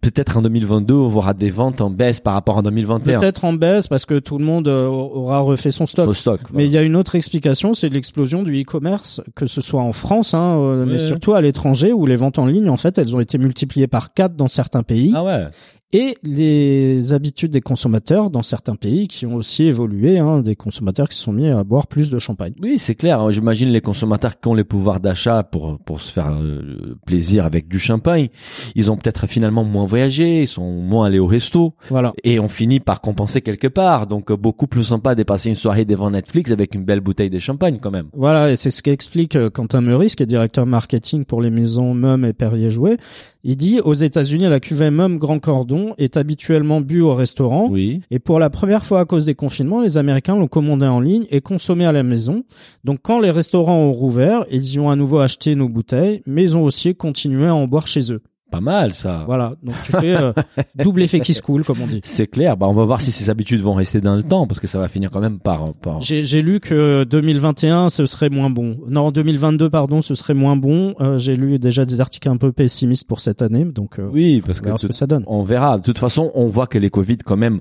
peut-être 0.00 0.36
en 0.36 0.42
2022, 0.42 0.94
on 0.94 1.08
verra 1.08 1.34
des 1.34 1.50
ventes 1.50 1.80
en 1.80 1.90
baisse 1.90 2.20
par 2.20 2.34
rapport 2.34 2.58
à 2.58 2.62
2021. 2.62 3.18
Peut-être 3.20 3.44
en 3.44 3.52
baisse 3.52 3.88
parce 3.88 4.06
que 4.06 4.18
tout 4.18 4.38
le 4.38 4.44
monde 4.44 4.68
euh, 4.68 4.86
aura 4.86 5.40
refait 5.40 5.70
son 5.72 5.86
stock. 5.86 6.08
Au 6.08 6.14
stock. 6.14 6.40
Mais 6.52 6.66
il 6.66 6.70
y 6.72 6.78
a 6.78 6.82
une 6.82 6.96
autre 6.96 7.16
explication, 7.16 7.74
c'est 7.74 7.88
l'explosion 7.88 8.42
du 8.42 8.60
e-commerce, 8.62 9.20
que 9.34 9.46
ce 9.46 9.60
soit 9.60 9.82
en 9.82 9.92
France, 9.92 10.32
hein, 10.34 10.56
euh, 10.58 10.86
mais 10.86 10.92
Ouais. 10.92 10.98
surtout 11.06 11.34
à 11.34 11.40
l'étranger, 11.40 11.92
où 11.92 12.06
les 12.06 12.16
ventes 12.16 12.38
en 12.38 12.46
ligne, 12.46 12.68
en 12.68 12.76
fait, 12.76 12.98
elles 12.98 13.14
ont 13.16 13.20
été 13.20 13.36
multipliées 13.38 13.88
par 13.88 14.14
4 14.14 14.36
dans 14.36 14.48
certains 14.48 14.82
pays, 14.82 15.12
Ah 15.14 15.24
ouais. 15.24 15.46
Et 15.92 16.16
les 16.22 17.12
habitudes 17.14 17.50
des 17.50 17.60
consommateurs 17.60 18.30
dans 18.30 18.42
certains 18.42 18.76
pays 18.76 19.08
qui 19.08 19.26
ont 19.26 19.34
aussi 19.34 19.64
évolué, 19.64 20.18
hein, 20.18 20.40
des 20.40 20.54
consommateurs 20.54 21.08
qui 21.08 21.16
se 21.16 21.24
sont 21.24 21.32
mis 21.32 21.48
à 21.48 21.64
boire 21.64 21.86
plus 21.88 22.10
de 22.10 22.18
champagne. 22.18 22.52
Oui, 22.62 22.78
c'est 22.78 22.94
clair. 22.94 23.20
hein. 23.20 23.30
J'imagine 23.30 23.70
les 23.70 23.80
consommateurs 23.80 24.38
qui 24.38 24.48
ont 24.48 24.54
les 24.54 24.64
pouvoirs 24.64 25.00
d'achat 25.00 25.42
pour 25.42 25.78
pour 25.80 26.00
se 26.00 26.12
faire 26.12 26.32
euh, 26.40 26.96
plaisir 27.06 27.44
avec 27.44 27.66
du 27.68 27.78
champagne, 27.78 28.28
ils 28.74 28.90
ont 28.90 28.96
peut-être 28.96 29.26
finalement 29.26 29.64
moins 29.64 29.86
voyagé, 29.86 30.42
ils 30.42 30.48
sont 30.48 30.70
moins 30.80 31.06
allés 31.06 31.18
au 31.18 31.26
resto 31.26 31.74
Voilà. 31.88 32.12
et 32.24 32.38
on 32.38 32.48
finit 32.48 32.80
par 32.80 33.00
compenser 33.00 33.40
quelque 33.40 33.66
part. 33.68 34.06
Donc 34.06 34.30
euh, 34.30 34.36
beaucoup 34.36 34.66
plus 34.66 34.84
sympa 34.84 35.14
de 35.14 35.22
passer 35.24 35.48
une 35.48 35.54
soirée 35.54 35.84
devant 35.84 36.10
Netflix 36.10 36.52
avec 36.52 36.74
une 36.74 36.84
belle 36.84 37.00
bouteille 37.00 37.30
de 37.30 37.38
champagne 37.38 37.78
quand 37.80 37.90
même. 37.90 38.06
Voilà, 38.14 38.50
et 38.52 38.56
c'est 38.56 38.70
ce 38.70 38.82
qu'explique 38.82 39.34
euh, 39.36 39.50
Quentin 39.50 39.80
Meurice, 39.80 40.14
qui 40.14 40.22
est 40.22 40.26
directeur 40.26 40.66
marketing 40.66 41.24
pour 41.24 41.42
les 41.42 41.50
maisons 41.50 41.94
Mum 41.94 42.24
et 42.24 42.32
Perrier 42.32 42.70
Jouet. 42.70 42.96
Il 43.42 43.56
dit, 43.56 43.80
aux 43.80 43.94
États-Unis, 43.94 44.44
la 44.44 44.60
cuvée 44.60 44.90
Mum 44.90 45.16
Grand 45.16 45.38
Cordon 45.38 45.94
est 45.96 46.18
habituellement 46.18 46.82
bu 46.82 47.00
au 47.00 47.14
restaurant. 47.14 47.68
Oui. 47.70 48.02
Et 48.10 48.18
pour 48.18 48.38
la 48.38 48.50
première 48.50 48.84
fois 48.84 49.00
à 49.00 49.04
cause 49.06 49.24
des 49.24 49.34
confinements, 49.34 49.80
les 49.80 49.96
Américains 49.96 50.36
l'ont 50.36 50.48
commandé 50.48 50.86
en 50.86 51.00
ligne 51.00 51.26
et 51.30 51.40
consommé 51.40 51.86
à 51.86 51.92
la 51.92 52.02
maison. 52.02 52.44
Donc 52.84 52.98
quand 53.02 53.18
les 53.18 53.30
restaurants 53.30 53.78
ont 53.78 53.92
rouvert, 53.92 54.44
ils 54.50 54.74
y 54.74 54.78
ont 54.78 54.90
à 54.90 54.96
nouveau 54.96 55.20
acheté 55.20 55.54
nos 55.54 55.68
bouteilles, 55.68 56.22
mais 56.26 56.42
ils 56.42 56.56
ont 56.56 56.64
aussi 56.64 56.94
continué 56.94 57.46
à 57.46 57.54
en 57.54 57.66
boire 57.66 57.86
chez 57.86 58.12
eux. 58.12 58.20
Pas 58.50 58.60
mal 58.60 58.92
ça. 58.92 59.22
Voilà, 59.26 59.54
donc 59.62 59.74
tu 59.84 59.92
fais 59.92 60.16
euh, 60.16 60.32
double 60.74 61.02
effet 61.02 61.20
qui 61.20 61.34
se 61.34 61.42
coule, 61.42 61.64
comme 61.64 61.80
on 61.82 61.86
dit. 61.86 62.00
C'est 62.04 62.26
clair. 62.26 62.56
Bah 62.56 62.66
on 62.68 62.74
va 62.74 62.84
voir 62.84 63.00
si 63.00 63.10
ces 63.12 63.30
habitudes 63.30 63.60
vont 63.60 63.74
rester 63.74 64.00
dans 64.00 64.16
le 64.16 64.22
temps 64.22 64.46
parce 64.46 64.60
que 64.60 64.66
ça 64.66 64.78
va 64.78 64.88
finir 64.88 65.10
quand 65.10 65.20
même 65.20 65.38
par 65.38 65.72
par. 65.74 66.00
J'ai 66.00 66.24
j'ai 66.24 66.42
lu 66.42 66.60
que 66.60 67.04
2021 67.04 67.88
ce 67.90 68.06
serait 68.06 68.28
moins 68.30 68.50
bon. 68.50 68.78
Non, 68.88 69.10
2022 69.10 69.70
pardon, 69.70 70.02
ce 70.02 70.14
serait 70.14 70.34
moins 70.34 70.56
bon. 70.56 70.94
Euh, 71.00 71.18
J'ai 71.18 71.36
lu 71.36 71.58
déjà 71.58 71.84
des 71.84 72.00
articles 72.00 72.28
un 72.28 72.36
peu 72.36 72.52
pessimistes 72.52 73.06
pour 73.06 73.20
cette 73.20 73.42
année, 73.42 73.64
donc 73.64 73.98
euh, 73.98 74.08
Oui, 74.12 74.42
parce 74.44 74.58
on 74.58 74.62
que 74.62 74.66
verra 74.66 74.78
ce 74.78 74.86
que 74.86 74.92
ça 74.92 75.06
donne. 75.06 75.24
on 75.26 75.42
verra. 75.42 75.78
De 75.78 75.82
toute 75.82 75.98
façon, 75.98 76.30
on 76.34 76.48
voit 76.48 76.66
que 76.66 76.78
les 76.78 76.90
Covid 76.90 77.18
quand 77.18 77.36
même 77.36 77.60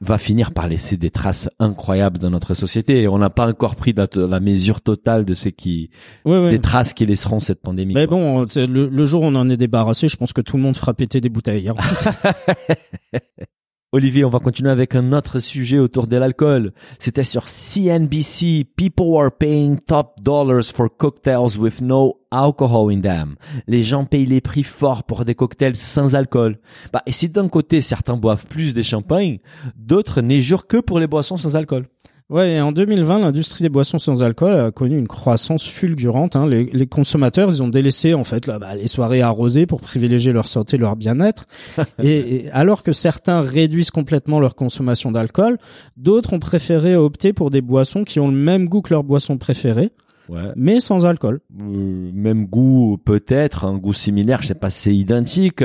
va 0.00 0.18
finir 0.18 0.52
par 0.52 0.68
laisser 0.68 0.96
des 0.96 1.10
traces 1.10 1.48
incroyables 1.58 2.18
dans 2.18 2.28
notre 2.30 2.54
société. 2.54 3.02
Et 3.02 3.08
on 3.08 3.18
n'a 3.18 3.30
pas 3.30 3.48
encore 3.48 3.76
pris 3.76 3.94
la, 3.96 4.06
la 4.14 4.40
mesure 4.40 4.80
totale 4.82 5.24
de 5.24 5.32
ce 5.34 5.48
qui, 5.48 5.88
Oui, 6.26 6.36
oui. 6.36 6.50
des 6.50 6.58
traces 6.60 6.92
qui 6.92 7.06
laisseront 7.06 7.40
cette 7.40 7.62
pandémie. 7.62 7.94
Mais 7.94 8.06
quoi. 8.06 8.16
bon, 8.18 8.46
le, 8.54 8.88
le 8.88 9.04
jour 9.06 9.22
où 9.22 9.26
on 9.26 9.34
en 9.34 9.48
est 9.48 9.56
débarrassé, 9.56 10.01
je 10.08 10.16
pense 10.16 10.32
que 10.32 10.40
tout 10.40 10.56
le 10.56 10.62
monde 10.62 10.76
fera 10.76 10.94
péter 10.94 11.20
des 11.20 11.28
bouteilles. 11.28 11.68
hein. 11.68 11.74
Olivier, 13.94 14.24
on 14.24 14.30
va 14.30 14.38
continuer 14.38 14.70
avec 14.70 14.94
un 14.94 15.12
autre 15.12 15.38
sujet 15.38 15.78
autour 15.78 16.06
de 16.06 16.16
l'alcool. 16.16 16.72
C'était 16.98 17.24
sur 17.24 17.44
CNBC. 17.46 18.64
People 18.74 19.20
are 19.20 19.30
paying 19.30 19.78
top 19.78 20.14
dollars 20.22 20.64
for 20.74 20.88
cocktails 20.96 21.58
with 21.58 21.82
no 21.82 22.20
alcohol 22.30 22.90
in 22.90 23.02
them. 23.02 23.36
Les 23.66 23.84
gens 23.84 24.06
payent 24.06 24.24
les 24.24 24.40
prix 24.40 24.62
forts 24.62 25.04
pour 25.04 25.26
des 25.26 25.34
cocktails 25.34 25.76
sans 25.76 26.14
alcool. 26.14 26.58
Bah, 26.90 27.02
et 27.04 27.12
si 27.12 27.28
d'un 27.28 27.48
côté 27.48 27.82
certains 27.82 28.16
boivent 28.16 28.46
plus 28.46 28.72
de 28.72 28.80
champagne, 28.80 29.40
d'autres 29.76 30.22
n'y 30.22 30.40
jurent 30.40 30.66
que 30.66 30.78
pour 30.78 30.98
les 30.98 31.06
boissons 31.06 31.36
sans 31.36 31.54
alcool. 31.54 31.86
Ouais, 32.32 32.54
et 32.54 32.60
en 32.62 32.72
2020, 32.72 33.18
l'industrie 33.18 33.62
des 33.62 33.68
boissons 33.68 33.98
sans 33.98 34.22
alcool 34.22 34.54
a 34.58 34.70
connu 34.70 34.96
une 34.96 35.06
croissance 35.06 35.66
fulgurante. 35.66 36.34
hein. 36.34 36.46
Les, 36.46 36.64
les 36.64 36.86
consommateurs, 36.86 37.48
ils 37.50 37.62
ont 37.62 37.68
délaissé 37.68 38.14
en 38.14 38.24
fait 38.24 38.46
là, 38.46 38.58
bah, 38.58 38.74
les 38.74 38.86
soirées 38.86 39.20
arrosées 39.20 39.66
pour 39.66 39.82
privilégier 39.82 40.32
leur 40.32 40.48
santé, 40.48 40.78
leur 40.78 40.96
bien-être. 40.96 41.44
et, 42.02 42.46
et 42.46 42.50
alors 42.52 42.82
que 42.82 42.92
certains 42.94 43.42
réduisent 43.42 43.90
complètement 43.90 44.40
leur 44.40 44.54
consommation 44.54 45.12
d'alcool, 45.12 45.58
d'autres 45.98 46.32
ont 46.32 46.38
préféré 46.38 46.96
opter 46.96 47.34
pour 47.34 47.50
des 47.50 47.60
boissons 47.60 48.02
qui 48.04 48.18
ont 48.18 48.28
le 48.28 48.34
même 48.36 48.66
goût 48.66 48.80
que 48.80 48.94
leur 48.94 49.04
boisson 49.04 49.36
préférée, 49.36 49.90
Ouais. 50.28 50.52
mais 50.56 50.80
sans 50.80 51.04
alcool. 51.04 51.40
Euh, 51.60 52.10
même 52.14 52.46
goût 52.46 52.96
peut-être, 53.04 53.66
un 53.66 53.76
goût 53.76 53.92
similaire, 53.92 54.40
je 54.40 54.46
sais 54.46 54.54
pas 54.54 54.70
si 54.70 54.78
c'est 54.82 54.94
identique, 54.96 55.62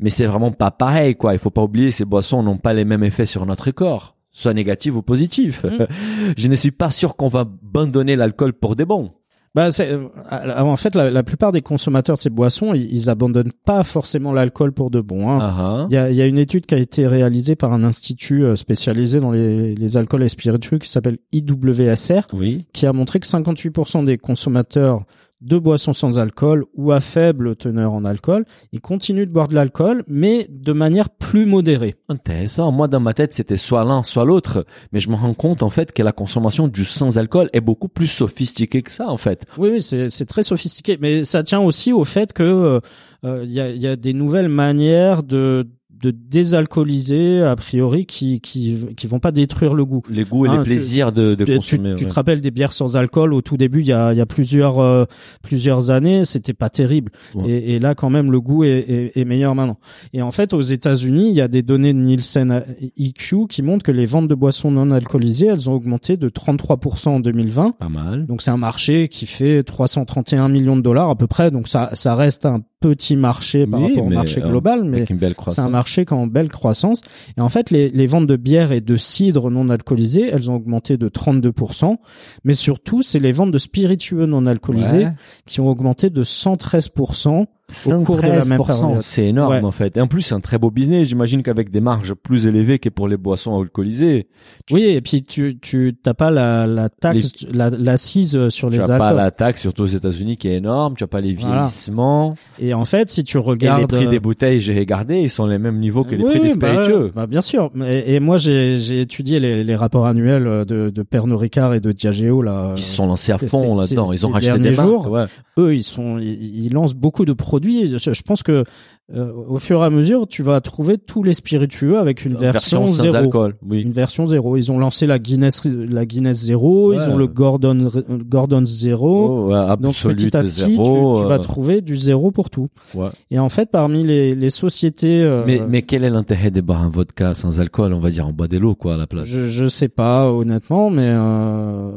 mais 0.00 0.10
c'est 0.10 0.26
vraiment 0.26 0.50
pas 0.50 0.70
pareil 0.72 1.14
quoi. 1.14 1.32
Il 1.32 1.38
faut 1.38 1.48
pas 1.50 1.62
oublier 1.62 1.92
ces 1.92 2.04
boissons 2.04 2.42
n'ont 2.42 2.58
pas 2.58 2.74
les 2.74 2.84
mêmes 2.84 3.04
effets 3.04 3.24
sur 3.24 3.46
notre 3.46 3.70
corps, 3.70 4.16
soit 4.32 4.54
négatif 4.54 4.94
ou 4.96 5.02
positif. 5.02 5.64
Mm. 5.64 5.86
je 6.36 6.48
ne 6.48 6.54
suis 6.54 6.70
pas 6.70 6.90
sûr 6.90 7.16
qu'on 7.16 7.28
va 7.28 7.40
abandonner 7.40 8.16
l'alcool 8.16 8.52
pour 8.52 8.76
des 8.76 8.84
bons. 8.84 9.12
Bah, 9.52 9.72
c'est, 9.72 9.90
euh, 9.90 10.06
en 10.30 10.76
fait, 10.76 10.94
la, 10.94 11.10
la 11.10 11.24
plupart 11.24 11.50
des 11.50 11.60
consommateurs 11.60 12.14
de 12.14 12.20
ces 12.20 12.30
boissons, 12.30 12.72
ils, 12.72 12.84
ils 12.92 13.10
abandonnent 13.10 13.50
pas 13.64 13.82
forcément 13.82 14.32
l'alcool 14.32 14.70
pour 14.72 14.90
de 14.90 15.00
bon. 15.00 15.28
Hein. 15.28 15.38
Ah, 15.40 15.54
ah. 15.58 15.86
Il 15.90 15.94
y, 15.94 15.96
a, 15.96 16.08
il 16.10 16.16
y 16.16 16.22
a 16.22 16.26
une 16.26 16.38
étude 16.38 16.66
qui 16.66 16.74
a 16.76 16.78
été 16.78 17.08
réalisée 17.08 17.56
par 17.56 17.72
un 17.72 17.82
institut 17.82 18.44
euh, 18.44 18.54
spécialisé 18.54 19.18
dans 19.18 19.32
les, 19.32 19.74
les 19.74 19.96
alcools 19.96 20.22
et 20.22 20.28
spiritueux 20.28 20.78
qui 20.78 20.88
s'appelle 20.88 21.18
IWSR, 21.32 22.28
Oui. 22.32 22.66
qui 22.72 22.86
a 22.86 22.92
montré 22.92 23.18
que 23.18 23.26
58% 23.26 24.04
des 24.04 24.18
consommateurs 24.18 25.02
de 25.40 25.58
boissons 25.58 25.92
sans 25.92 26.18
alcool 26.18 26.64
ou 26.74 26.92
à 26.92 27.00
faible 27.00 27.56
teneur 27.56 27.92
en 27.92 28.04
alcool, 28.04 28.44
ils 28.72 28.80
continuent 28.80 29.26
de 29.26 29.30
boire 29.30 29.48
de 29.48 29.54
l'alcool, 29.54 30.04
mais 30.06 30.46
de 30.50 30.72
manière 30.72 31.08
plus 31.08 31.46
modérée. 31.46 31.96
Intéressant. 32.08 32.72
Moi, 32.72 32.88
dans 32.88 33.00
ma 33.00 33.14
tête, 33.14 33.32
c'était 33.32 33.56
soit 33.56 33.84
l'un, 33.84 34.02
soit 34.02 34.24
l'autre. 34.24 34.66
Mais 34.92 35.00
je 35.00 35.10
me 35.10 35.16
rends 35.16 35.34
compte, 35.34 35.62
en 35.62 35.70
fait, 35.70 35.92
que 35.92 36.02
la 36.02 36.12
consommation 36.12 36.68
du 36.68 36.84
sans-alcool 36.84 37.48
est 37.52 37.60
beaucoup 37.60 37.88
plus 37.88 38.06
sophistiquée 38.06 38.82
que 38.82 38.90
ça, 38.90 39.08
en 39.08 39.16
fait. 39.16 39.46
Oui, 39.58 39.70
oui, 39.70 39.82
c'est 39.82 40.26
très 40.26 40.42
sophistiqué, 40.42 40.98
mais 41.00 41.24
ça 41.24 41.42
tient 41.42 41.60
aussi 41.60 41.92
au 41.92 42.04
fait 42.04 42.32
que 42.32 42.42
euh, 42.42 42.80
euh, 43.24 43.44
il 43.44 43.52
y, 43.52 43.60
a, 43.60 43.70
il 43.70 43.80
y 43.80 43.86
a 43.86 43.96
des 43.96 44.12
nouvelles 44.12 44.48
manières 44.48 45.22
de 45.22 45.66
de 46.02 46.10
désalcooliser 46.10 47.42
a 47.42 47.56
priori 47.56 48.06
qui 48.06 48.40
qui 48.40 48.86
qui 48.96 49.06
vont 49.06 49.18
pas 49.20 49.32
détruire 49.32 49.74
le 49.74 49.84
goût. 49.84 50.02
Les 50.10 50.24
goûts 50.24 50.46
et 50.46 50.48
les 50.48 50.56
tu- 50.58 50.62
plaisirs 50.64 51.12
de, 51.12 51.34
de 51.34 51.44
Tu- 51.44 51.56
consommer. 51.56 51.94
tu, 51.96 52.04
ouais. 52.04 52.10
te 52.10 52.14
rappelles 52.14 52.40
des 52.40 52.50
bières 52.50 52.72
sans 52.72 52.96
alcool 52.96 53.32
au 53.34 53.42
tout 53.42 53.56
début, 53.56 53.80
il 53.80 53.86
y 53.86 53.92
a, 53.92 54.12
il 54.12 54.18
y 54.18 54.20
a 54.20 54.26
plusieurs 54.26 54.78
euh, 54.80 55.04
plusieurs 55.42 55.90
années, 55.90 56.24
c'était 56.24 56.52
pas 56.54 56.70
terrible. 56.70 57.12
Ouais. 57.34 57.50
Et, 57.50 57.74
et 57.74 57.78
là, 57.78 57.94
quand 57.94 58.10
même, 58.10 58.30
le 58.30 58.40
goût 58.40 58.64
est, 58.64 58.70
est, 58.88 59.16
est 59.20 59.24
meilleur 59.24 59.54
maintenant. 59.54 59.78
Et 60.12 60.22
en 60.22 60.30
fait, 60.30 60.52
aux 60.52 60.60
États-Unis, 60.60 61.28
il 61.28 61.34
y 61.34 61.40
a 61.40 61.48
des 61.48 61.62
données 61.62 61.92
de 61.92 61.98
Nielsen 61.98 62.64
EQ 62.98 63.46
qui 63.48 63.62
montrent 63.62 63.84
que 63.84 63.92
les 63.92 64.06
ventes 64.06 64.28
de 64.28 64.34
boissons 64.34 64.70
non 64.70 64.90
alcoolisées, 64.90 65.46
elles 65.46 65.68
ont 65.68 65.74
augmenté 65.74 66.16
de 66.16 66.28
33% 66.28 67.08
en 67.08 67.20
2020. 67.20 67.72
Pas 67.78 67.88
mal. 67.88 68.26
Donc 68.26 68.42
c'est 68.42 68.50
un 68.50 68.56
marché 68.56 69.08
qui 69.08 69.26
fait 69.26 69.62
331 69.62 70.48
millions 70.48 70.76
de 70.76 70.82
dollars 70.82 71.10
à 71.10 71.16
peu 71.16 71.26
près. 71.26 71.50
Donc 71.50 71.68
ça, 71.68 71.90
ça 71.92 72.14
reste 72.14 72.46
un 72.46 72.62
petit 72.80 73.14
marché 73.14 73.66
par 73.66 73.80
Oui, 73.80 73.90
rapport 73.90 74.06
au 74.06 74.10
marché 74.10 74.42
euh, 74.42 74.48
global, 74.48 74.84
mais 74.84 75.04
c'est 75.06 75.58
un 75.60 75.68
marché 75.68 76.04
qui 76.06 76.14
est 76.14 76.16
en 76.16 76.26
belle 76.26 76.48
croissance. 76.48 77.02
Et 77.36 77.40
en 77.40 77.48
fait, 77.50 77.70
les, 77.70 77.90
les 77.90 78.06
ventes 78.06 78.26
de 78.26 78.36
bière 78.36 78.72
et 78.72 78.80
de 78.80 78.96
cidre 78.96 79.50
non 79.50 79.68
alcoolisés, 79.68 80.28
elles 80.32 80.50
ont 80.50 80.54
augmenté 80.54 80.96
de 80.96 81.08
32%. 81.08 81.96
Mais 82.44 82.54
surtout, 82.54 83.02
c'est 83.02 83.18
les 83.18 83.32
ventes 83.32 83.50
de 83.52 83.58
spiritueux 83.58 84.26
non 84.26 84.46
alcoolisés 84.46 85.04
Ouais. 85.04 85.12
qui 85.46 85.60
ont 85.60 85.68
augmenté 85.68 86.10
de 86.10 86.24
113%. 86.24 87.46
Au 87.92 88.02
cours 88.02 88.16
de 88.16 88.22
la 88.22 88.44
même 88.44 88.58
73%, 88.60 88.66
période. 88.66 89.02
c'est 89.02 89.26
énorme 89.26 89.52
Ouais. 89.54 89.62
en 89.64 89.70
fait. 89.70 89.96
Et 89.96 90.00
en 90.00 90.06
plus, 90.06 90.22
c'est 90.22 90.34
un 90.34 90.40
très 90.40 90.58
beau 90.58 90.70
business. 90.70 91.08
J'imagine 91.08 91.42
qu'avec 91.42 91.70
des 91.70 91.80
marges 91.80 92.14
plus 92.14 92.46
élevées 92.46 92.78
que 92.78 92.88
pour 92.88 93.08
les 93.08 93.16
boissons 93.16 93.60
alcoolisées, 93.60 94.28
Oui, 94.70 94.82
et 94.82 95.00
puis 95.00 95.22
tu 95.22 95.58
tu 95.60 95.96
t'as 96.02 96.14
pas 96.14 96.30
la 96.30 96.66
la 96.66 96.88
taxe 96.88 97.32
la 97.52 97.70
l'assise 97.70 98.48
sur 98.48 98.68
tu 98.70 98.76
les 98.76 98.82
as 98.82 98.86
pas 98.86 98.94
alcools. 99.08 99.16
la 99.16 99.30
taxe, 99.30 99.60
surtout 99.60 99.82
aux 99.82 99.86
États-Unis, 99.86 100.36
qui 100.36 100.48
est 100.48 100.56
énorme. 100.56 100.94
Tu 100.96 101.04
as 101.04 101.06
pas 101.06 101.20
les 101.20 101.34
Voilà. 101.34 101.56
vieillissements. 101.56 102.34
Et 102.58 102.74
en 102.74 102.84
fait, 102.84 103.10
si 103.10 103.24
tu 103.24 103.36
Et 103.36 103.40
regardes 103.40 103.80
les 103.80 103.86
prix 103.86 104.06
euh, 104.06 104.10
des 104.10 104.20
bouteilles, 104.20 104.60
j'ai 104.60 104.78
regardé, 104.78 105.20
ils 105.20 105.30
sont 105.30 105.46
les 105.46 105.58
mêmes 105.58 105.78
niveaux 105.78 106.04
que 106.04 106.14
les 106.14 106.24
Oui, 106.24 106.30
prix 106.38 106.40
des 106.48 106.56
bah, 106.56 106.72
spiritueux. 106.82 107.12
bah, 107.14 107.26
bien 107.26 107.42
sûr. 107.42 107.70
Et, 107.86 108.14
et 108.14 108.20
moi, 108.20 108.36
j'ai 108.36 108.78
j'ai 108.78 109.00
étudié 109.02 109.40
les, 109.40 109.64
les 109.64 109.76
rapports 109.76 110.06
annuels 110.06 110.64
de, 110.66 110.90
de 110.90 111.02
Pernod 111.02 111.38
Ricard 111.38 111.74
et 111.74 111.80
de 111.80 111.92
Diageo 111.92 112.42
là. 112.42 112.72
Ils 112.76 112.82
sont 112.82 113.06
lancés 113.06 113.32
à 113.32 113.38
fond 113.38 113.74
là-dedans. 113.76 114.12
Ils 114.12 114.26
ont 114.26 114.30
racheté 114.30 114.58
des 114.58 114.70
marques. 114.72 114.80
jours, 114.88 115.10
ouais. 115.10 115.26
Eux, 115.58 115.74
ils 115.74 115.82
sont, 115.82 116.18
ils, 116.18 116.64
ils 116.66 116.72
lancent 116.72 116.94
beaucoup 116.94 117.24
de 117.24 117.32
produits. 117.32 117.59
Je, 117.62 118.12
je 118.12 118.22
pense 118.22 118.42
que 118.42 118.64
euh, 119.12 119.32
au 119.48 119.58
fur 119.58 119.82
et 119.82 119.84
à 119.86 119.90
mesure, 119.90 120.28
tu 120.28 120.44
vas 120.44 120.60
trouver 120.60 120.96
tous 120.96 121.24
les 121.24 121.32
spiritueux 121.32 121.98
avec 121.98 122.24
une 122.24 122.36
version, 122.36 122.86
zéro. 122.86 123.16
alcool. 123.16 123.56
Oui. 123.68 123.80
Une 123.82 123.90
version 123.90 124.26
zéro. 124.26 124.56
Ils 124.56 124.70
ont 124.70 124.78
lancé 124.78 125.06
la 125.08 125.18
Guinness, 125.18 125.64
la 125.64 126.06
Guinness 126.06 126.38
zéro. 126.44 126.90
Ouais. 126.90 126.96
Ils 126.96 127.10
ont 127.10 127.16
le 127.16 127.26
Gordon, 127.26 127.90
Gordon 128.08 128.64
zéro. 128.64 129.46
Oh, 129.48 129.52
ouais, 129.52 129.76
Donc 129.80 129.94
petit 129.96 130.36
à 130.36 130.42
petit, 130.42 130.50
zéro. 130.50 131.16
tu, 131.16 131.22
tu 131.24 131.28
vas 131.28 131.34
euh, 131.34 131.38
trouver 131.38 131.80
du 131.80 131.96
zéro 131.96 132.30
pour 132.30 132.50
tout. 132.50 132.68
ouais. 132.94 133.08
Et 133.32 133.40
en 133.40 133.48
fait, 133.48 133.70
parmi 133.72 134.04
les, 134.04 134.34
les 134.36 134.50
sociétés, 134.50 135.22
euh, 135.22 135.42
Mais, 135.44 135.60
mais 135.68 135.82
quel 135.82 136.04
est 136.04 136.10
l'intérêt 136.10 136.52
de 136.52 136.60
boire 136.60 136.82
un 136.82 136.88
vodka 136.88 137.34
sans 137.34 137.58
alcool? 137.58 137.92
On 137.92 137.98
va 138.00 138.10
dire 138.10 138.28
on 138.28 138.32
boit 138.32 138.46
de 138.48 138.58
l'eau 138.58 138.76
quoi 138.76 138.94
à 138.94 138.96
la 138.96 139.08
place. 139.08 139.24
Je, 139.26 139.42
je 139.46 139.66
sais 139.66 139.88
pas 139.88 140.30
honnêtement, 140.30 140.88
mais 140.88 141.08
euh, 141.10 141.90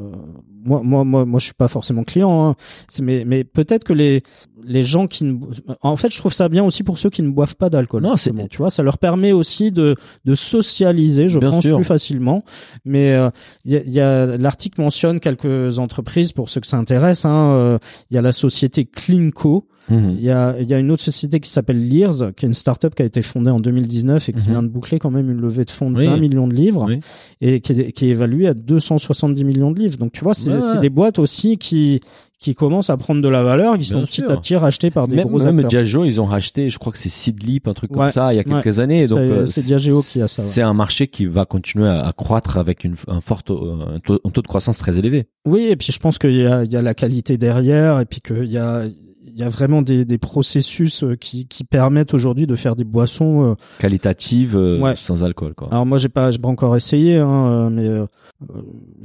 moi, 0.63 0.81
moi, 0.83 1.03
moi, 1.03 1.25
moi, 1.25 1.39
je 1.39 1.45
suis 1.45 1.53
pas 1.53 1.67
forcément 1.67 2.03
client. 2.03 2.49
Hein. 2.49 2.55
Mais, 3.01 3.23
mais 3.25 3.43
peut-être 3.43 3.83
que 3.83 3.93
les 3.93 4.23
les 4.65 4.81
gens 4.81 5.07
qui 5.07 5.25
ne, 5.25 5.35
en 5.81 5.97
fait, 5.97 6.09
je 6.13 6.17
trouve 6.17 6.31
ça 6.33 6.47
bien 6.47 6.63
aussi 6.63 6.83
pour 6.83 6.97
ceux 6.97 7.09
qui 7.09 7.21
ne 7.21 7.29
boivent 7.29 7.57
pas 7.57 7.69
d'alcool. 7.69 8.01
Non, 8.03 8.15
c'est- 8.15 8.29
justement, 8.29 8.47
tu 8.47 8.57
vois, 8.59 8.71
ça 8.71 8.81
leur 8.81 8.97
permet 8.97 9.33
aussi 9.33 9.71
de 9.73 9.95
de 10.23 10.35
socialiser, 10.35 11.27
je 11.27 11.37
Bien 11.39 11.51
pense, 11.51 11.63
sûr. 11.63 11.75
plus 11.75 11.83
facilement. 11.85 12.43
Mais 12.85 13.11
euh, 13.13 13.29
il 13.65 13.73
y 13.73 13.75
a, 13.77 13.81
il 13.83 13.91
y 13.91 13.99
a- 13.99 14.37
l'article 14.37 14.79
mentionne 14.81 15.19
quelques 15.19 15.79
entreprises 15.79 16.31
pour 16.31 16.47
ceux 16.49 16.61
que 16.61 16.67
ça 16.67 16.77
intéresse. 16.77 17.25
hein. 17.25 17.51
Euh, 17.55 17.77
Il 18.09 18.15
y 18.15 18.17
a 18.17 18.21
la 18.21 18.31
société 18.31 18.85
Cleanco. 18.85 19.67
Mhm. 19.89 20.15
Il 20.17 20.23
y 20.23 20.29
a, 20.29 20.55
il 20.59 20.67
y 20.67 20.73
a 20.73 20.79
une 20.79 20.91
autre 20.91 21.03
société 21.03 21.39
qui 21.39 21.49
s'appelle 21.49 21.83
Lears, 21.87 22.33
qui 22.35 22.45
est 22.45 22.47
une 22.47 22.53
start-up 22.53 22.95
qui 22.95 23.01
a 23.01 23.05
été 23.05 23.21
fondée 23.21 23.51
en 23.51 23.59
2019 23.59 24.29
et 24.29 24.33
qui 24.33 24.39
Mhm. 24.39 24.45
vient 24.45 24.63
de 24.63 24.67
boucler 24.69 24.99
quand 24.99 25.11
même 25.11 25.29
une 25.29 25.41
levée 25.41 25.65
de 25.65 25.69
fonds 25.71 25.91
de 25.91 25.97
Oui. 25.97 26.05
20 26.05 26.17
millions 26.17 26.47
de 26.47 26.55
livres 26.55 26.85
Oui. 26.87 26.99
et 27.41 27.59
qui 27.59 27.73
est, 27.73 27.91
qui 27.91 28.05
est 28.05 28.09
évaluée 28.09 28.47
à 28.47 28.53
270 28.53 29.43
millions 29.43 29.71
de 29.71 29.79
livres. 29.79 29.97
Donc 29.97 30.11
tu 30.13 30.23
vois, 30.23 30.33
c'est 30.33 30.51
Ouais, 30.51 30.79
des 30.79 30.89
boîtes 30.89 31.19
aussi 31.19 31.57
qui 31.57 31.99
qui 32.39 32.55
commencent 32.55 32.89
à 32.89 32.97
prendre 32.97 33.21
de 33.21 33.29
la 33.29 33.41
valeur, 33.41 33.77
qui 33.77 33.85
Bien 33.89 33.99
sont 34.01 34.05
petit 34.05 34.21
à 34.23 34.35
petit 34.35 34.57
rachetées 34.57 34.91
par 34.91 35.07
des 35.07 35.15
Même, 35.15 35.27
gros 35.29 35.37
même 35.39 35.59
acteurs. 35.59 35.69
Diageo, 35.69 36.03
ils 36.03 36.19
ont 36.19 36.25
racheté, 36.25 36.69
je 36.69 36.77
crois 36.77 36.91
que 36.91 36.97
c'est 36.99 37.07
Seedlip, 37.07 37.69
un 37.69 37.73
truc 37.73 37.89
comme 37.93 38.09
ça, 38.11 38.33
il 38.33 38.35
y 38.35 38.39
a 38.39 38.43
quelques 38.43 38.79
années. 38.81 39.07
Donc, 39.07 39.19
euh, 39.19 39.45
c'est 39.45 39.63
Diageo 39.65 40.01
qui 40.01 40.21
a 40.21 40.27
ça, 40.27 40.41
ouais. 40.41 40.47
C'est 40.49 40.61
un 40.61 40.73
marché 40.73 41.07
qui 41.07 41.25
va 41.25 41.45
continuer 41.45 41.87
à, 41.87 42.05
à 42.05 42.11
croître 42.11 42.57
avec 42.57 42.83
une, 42.83 42.95
un 43.07 43.21
fort 43.21 43.43
taux, 43.43 43.71
un 43.95 43.99
taux, 44.01 44.19
un 44.25 44.29
taux 44.29 44.41
de 44.41 44.47
croissance 44.47 44.77
très 44.77 44.99
élevé. 44.99 45.27
Oui, 45.47 45.67
et 45.69 45.77
puis 45.77 45.93
je 45.93 45.99
pense 45.99 46.17
qu'il 46.17 46.35
y 46.35 46.45
a, 46.45 46.65
il 46.65 46.71
y 46.71 46.75
a 46.75 46.81
la 46.81 46.93
qualité 46.93 47.37
derrière, 47.37 48.01
et 48.01 48.05
puis 48.05 48.19
qu'il 48.19 48.51
y 48.51 48.57
a 48.57 48.87
il 49.25 49.37
y 49.39 49.43
a 49.43 49.49
vraiment 49.49 49.81
des, 49.81 50.05
des 50.05 50.17
processus 50.17 51.03
euh, 51.03 51.15
qui, 51.15 51.47
qui 51.47 51.63
permettent 51.63 52.13
aujourd'hui 52.13 52.45
de 52.47 52.55
faire 52.55 52.75
des 52.75 52.83
boissons 52.83 53.51
euh, 53.51 53.55
Qualitative, 53.79 54.55
euh, 54.55 54.79
Ouais. 54.79 54.95
sans 54.95 55.23
alcool, 55.23 55.53
quoi. 55.55 55.69
Alors 55.71 55.85
moi 55.85 55.97
j'ai 55.97 56.09
pas 56.09 56.29
j'ai 56.31 56.39
pas 56.39 56.49
encore 56.49 56.75
essayé 56.75 57.17
hein, 57.17 57.69
mais 57.69 57.87
euh, 57.87 58.05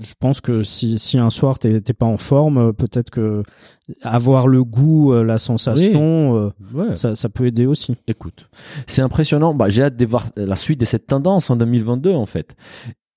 je 0.00 0.14
pense 0.18 0.40
que 0.40 0.62
si 0.64 0.98
si 0.98 1.18
un 1.18 1.30
soir 1.30 1.58
t'es 1.58 1.80
t'es 1.80 1.92
pas 1.92 2.06
en 2.06 2.16
forme 2.16 2.72
peut-être 2.72 3.10
que 3.10 3.42
avoir 4.02 4.48
le 4.48 4.64
goût 4.64 5.12
la 5.22 5.38
sensation 5.38 6.52
Ouais. 6.74 6.94
ça 6.96 7.14
ça 7.14 7.28
peut 7.28 7.46
aider 7.46 7.66
aussi. 7.66 7.94
Écoute, 8.06 8.48
c'est 8.86 9.02
impressionnant. 9.02 9.54
Bah, 9.54 9.68
j'ai 9.68 9.84
hâte 9.84 9.96
de 9.96 10.04
voir 10.06 10.26
la 10.36 10.56
suite 10.56 10.80
de 10.80 10.84
cette 10.84 11.06
tendance 11.06 11.48
en 11.50 11.56
2022, 11.56 12.12
en 12.12 12.26
fait. 12.26 12.54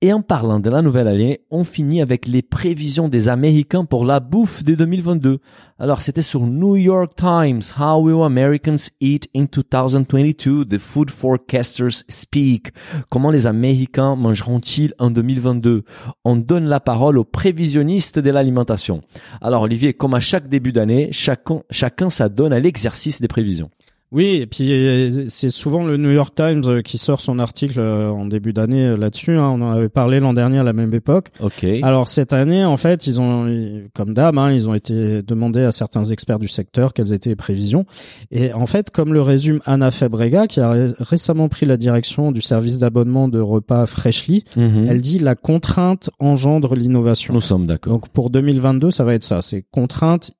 Et 0.03 0.13
en 0.13 0.23
parlant 0.23 0.59
de 0.59 0.67
la 0.71 0.81
nouvelle 0.81 1.07
année, 1.07 1.41
on 1.51 1.63
finit 1.63 2.01
avec 2.01 2.27
les 2.27 2.41
prévisions 2.41 3.07
des 3.07 3.29
Américains 3.29 3.85
pour 3.85 4.03
la 4.03 4.19
bouffe 4.19 4.63
de 4.63 4.73
2022. 4.73 5.37
Alors, 5.77 6.01
c'était 6.01 6.23
sur 6.23 6.47
New 6.47 6.75
York 6.75 7.13
Times. 7.15 7.61
How 7.79 8.01
will 8.01 8.23
Americans 8.23 8.89
eat 8.99 9.29
in 9.35 9.45
2022? 9.45 10.65
The 10.65 10.79
food 10.79 11.11
forecasters 11.11 12.03
speak. 12.09 12.69
Comment 13.11 13.29
les 13.29 13.45
Américains 13.45 14.15
mangeront-ils 14.15 14.95
en 14.97 15.11
2022? 15.11 15.83
On 16.25 16.35
donne 16.35 16.65
la 16.65 16.79
parole 16.79 17.19
aux 17.19 17.23
prévisionnistes 17.23 18.17
de 18.17 18.31
l'alimentation. 18.31 19.01
Alors, 19.39 19.61
Olivier, 19.61 19.93
comme 19.93 20.15
à 20.15 20.19
chaque 20.19 20.49
début 20.49 20.71
d'année, 20.71 21.09
chacun, 21.11 21.61
chacun 21.69 22.09
s'adonne 22.09 22.53
à 22.53 22.59
l'exercice 22.59 23.21
des 23.21 23.27
prévisions. 23.27 23.69
Oui, 24.13 24.25
et 24.41 24.45
puis 24.45 24.73
euh, 24.73 25.25
c'est 25.29 25.49
souvent 25.49 25.85
le 25.85 25.95
New 25.95 26.11
York 26.11 26.35
Times 26.35 26.63
euh, 26.65 26.81
qui 26.81 26.97
sort 26.97 27.21
son 27.21 27.39
article 27.39 27.79
euh, 27.79 28.09
en 28.09 28.25
début 28.25 28.51
d'année 28.51 28.97
là-dessus. 28.97 29.37
hein. 29.37 29.49
On 29.57 29.61
en 29.61 29.71
avait 29.71 29.87
parlé 29.87 30.19
l'an 30.19 30.33
dernier 30.33 30.59
à 30.59 30.63
la 30.63 30.73
même 30.73 30.93
époque. 30.93 31.27
Ok. 31.39 31.65
Alors 31.81 32.09
cette 32.09 32.33
année, 32.33 32.65
en 32.65 32.75
fait, 32.75 33.07
ils 33.07 33.21
ont, 33.21 33.47
comme 33.93 34.13
d'hab, 34.13 34.37
hein, 34.37 34.51
ils 34.51 34.67
ont 34.67 34.73
été 34.73 35.21
demandés 35.23 35.61
à 35.63 35.71
certains 35.71 36.03
experts 36.03 36.39
du 36.39 36.49
secteur 36.49 36.93
quelles 36.93 37.13
étaient 37.13 37.29
les 37.29 37.35
prévisions. 37.37 37.85
Et 38.31 38.51
en 38.51 38.65
fait, 38.65 38.89
comme 38.89 39.13
le 39.13 39.21
résume 39.21 39.61
Anna 39.65 39.91
Febrega, 39.91 40.47
qui 40.47 40.59
a 40.59 40.69
ré- 40.71 40.91
récemment 40.99 41.47
pris 41.47 41.65
la 41.65 41.77
direction 41.77 42.33
du 42.33 42.41
service 42.41 42.79
d'abonnement 42.79 43.29
de 43.29 43.39
repas 43.39 43.85
Freshly, 43.85 44.43
Mhm. 44.57 44.87
elle 44.89 44.99
dit 44.99 45.19
la 45.19 45.35
contrainte 45.35 46.09
engendre 46.19 46.75
l'innovation. 46.75 47.33
Nous 47.33 47.39
sommes 47.39 47.65
d'accord. 47.65 47.93
Donc 47.93 48.09
pour 48.09 48.29
2022, 48.29 48.91
ça 48.91 49.05
va 49.05 49.13
être 49.13 49.23
ça, 49.23 49.41
c'est 49.41 49.63
contrainte, 49.71 50.31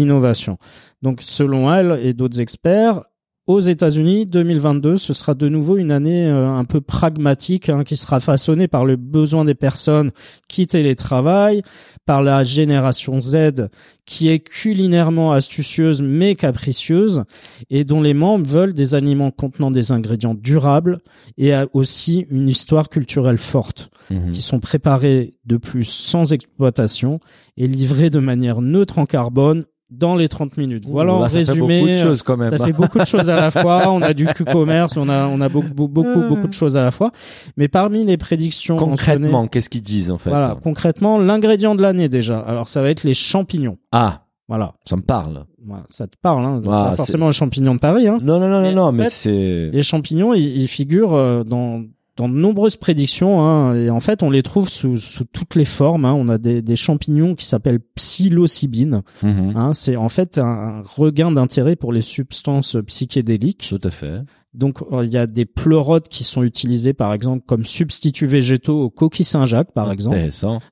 Innovation. 0.00 0.58
Donc 1.02 1.22
selon 1.22 1.72
elle 1.72 1.98
et 2.02 2.12
d'autres 2.14 2.40
experts, 2.40 3.02
aux 3.46 3.60
États-Unis, 3.60 4.26
2022, 4.26 4.96
ce 4.96 5.12
sera 5.12 5.34
de 5.34 5.48
nouveau 5.48 5.76
une 5.76 5.90
année 5.90 6.26
euh, 6.26 6.48
un 6.48 6.64
peu 6.64 6.80
pragmatique 6.80 7.68
hein, 7.68 7.84
qui 7.84 7.96
sera 7.96 8.18
façonnée 8.18 8.68
par 8.68 8.86
le 8.86 8.96
besoin 8.96 9.44
des 9.44 9.54
personnes 9.54 10.12
qui 10.48 10.66
télétravaillent, 10.66 11.62
par 12.06 12.22
la 12.22 12.42
génération 12.42 13.20
Z 13.20 13.68
qui 14.06 14.28
est 14.28 14.40
culinairement 14.40 15.32
astucieuse 15.32 16.02
mais 16.02 16.34
capricieuse 16.34 17.24
et 17.70 17.84
dont 17.84 18.02
les 18.02 18.14
membres 18.14 18.46
veulent 18.46 18.74
des 18.74 18.94
aliments 18.94 19.30
contenant 19.30 19.70
des 19.70 19.92
ingrédients 19.92 20.34
durables 20.34 20.98
et 21.38 21.54
a 21.54 21.66
aussi 21.72 22.26
une 22.30 22.48
histoire 22.48 22.88
culturelle 22.88 23.38
forte 23.38 23.90
Mhm. 24.10 24.32
qui 24.32 24.42
sont 24.42 24.60
préparés 24.60 25.34
de 25.46 25.56
plus 25.56 25.84
sans 25.84 26.32
exploitation 26.32 27.20
et 27.56 27.66
livrés 27.66 28.10
de 28.10 28.18
manière 28.18 28.60
neutre 28.60 28.98
en 28.98 29.06
carbone 29.06 29.64
dans 29.90 30.16
les 30.16 30.28
30 30.28 30.56
minutes. 30.56 30.84
Voilà 30.86 31.14
en 31.14 31.20
là, 31.20 31.28
ça 31.28 31.42
fait 31.44 31.50
résumé. 31.52 31.80
beaucoup 31.80 31.92
de 31.92 31.96
choses 31.96 32.22
quand 32.22 32.36
même. 32.36 32.56
Ça 32.56 32.64
fait 32.64 32.72
beaucoup 32.72 32.98
de 32.98 33.04
choses 33.04 33.30
à 33.30 33.36
la 33.36 33.50
fois. 33.50 33.88
On 33.92 34.02
a 34.02 34.14
du 34.14 34.26
Q-commerce, 34.26 34.96
on 34.96 35.08
a 35.08 35.26
on 35.26 35.40
a 35.40 35.48
beaucoup 35.48 35.88
beaucoup 35.88 36.22
beaucoup, 36.28 36.48
de 36.48 36.52
choses 36.52 36.76
à 36.76 36.82
la 36.82 36.90
fois. 36.90 37.12
Mais 37.56 37.68
parmi 37.68 38.04
les 38.04 38.16
prédictions 38.16 38.76
Concrètement, 38.76 39.46
qu'est-ce 39.46 39.68
qu'ils 39.68 39.82
disent 39.82 40.10
en 40.10 40.18
fait 40.18 40.30
voilà, 40.30 40.56
concrètement, 40.62 41.18
l'ingrédient 41.18 41.74
de 41.74 41.82
l'année 41.82 42.08
déjà. 42.08 42.40
Alors 42.40 42.68
ça 42.68 42.82
va 42.82 42.90
être 42.90 43.04
les 43.04 43.14
champignons. 43.14 43.78
Ah, 43.92 44.22
Voilà, 44.48 44.74
ça 44.84 44.96
me 44.96 45.02
parle. 45.02 45.44
Ça 45.88 46.06
te 46.06 46.16
parle. 46.20 46.44
Hein. 46.44 46.62
Ah, 46.66 46.88
Pas 46.90 46.96
forcément 46.96 47.26
les 47.26 47.32
champignons 47.32 47.74
de 47.74 47.80
Paris. 47.80 48.06
Hein. 48.06 48.18
Non, 48.22 48.38
non, 48.38 48.48
non, 48.48 48.60
Mais 48.62 48.72
non, 48.72 48.86
non, 48.86 48.92
mais 48.92 49.08
c'est. 49.08 49.70
Les 49.72 49.82
champignons, 49.82 50.34
ils, 50.34 50.58
ils 50.62 50.68
figurent 50.68 51.14
euh, 51.14 51.42
dans 51.42 51.82
dans 52.16 52.28
de 52.28 52.34
nombreuses 52.34 52.76
prédictions 52.76 53.42
hein, 53.42 53.74
et 53.74 53.90
en 53.90 54.00
fait 54.00 54.22
on 54.22 54.30
les 54.30 54.42
trouve 54.42 54.68
sous, 54.68 54.96
sous 54.96 55.24
toutes 55.24 55.54
les 55.54 55.64
formes. 55.64 56.04
Hein. 56.04 56.14
On 56.14 56.28
a 56.28 56.38
des, 56.38 56.62
des 56.62 56.76
champignons 56.76 57.34
qui 57.34 57.46
s'appellent 57.46 57.80
psilocybine. 57.80 59.02
Mhm. 59.22 59.52
Hein. 59.56 59.74
C'est 59.74 59.96
en 59.96 60.08
fait 60.08 60.38
un, 60.38 60.44
un 60.44 60.82
regain 60.82 61.32
d'intérêt 61.32 61.76
pour 61.76 61.92
les 61.92 62.02
substances 62.02 62.76
psychédéliques. 62.86 63.66
Tout 63.68 63.80
à 63.82 63.90
fait. 63.90 64.20
Donc 64.54 64.82
euh, 64.92 65.04
il 65.04 65.12
y 65.12 65.18
a 65.18 65.26
des 65.26 65.44
pleurotes 65.44 66.08
qui 66.08 66.24
sont 66.24 66.42
utilisés 66.42 66.92
par 66.92 67.12
exemple 67.12 67.44
comme 67.46 67.64
substituts 67.64 68.26
végétaux 68.26 68.82
aux 68.82 68.90
coquilles 68.90 69.24
Saint-Jacques 69.24 69.72
par 69.72 69.90
exemple. 69.90 70.16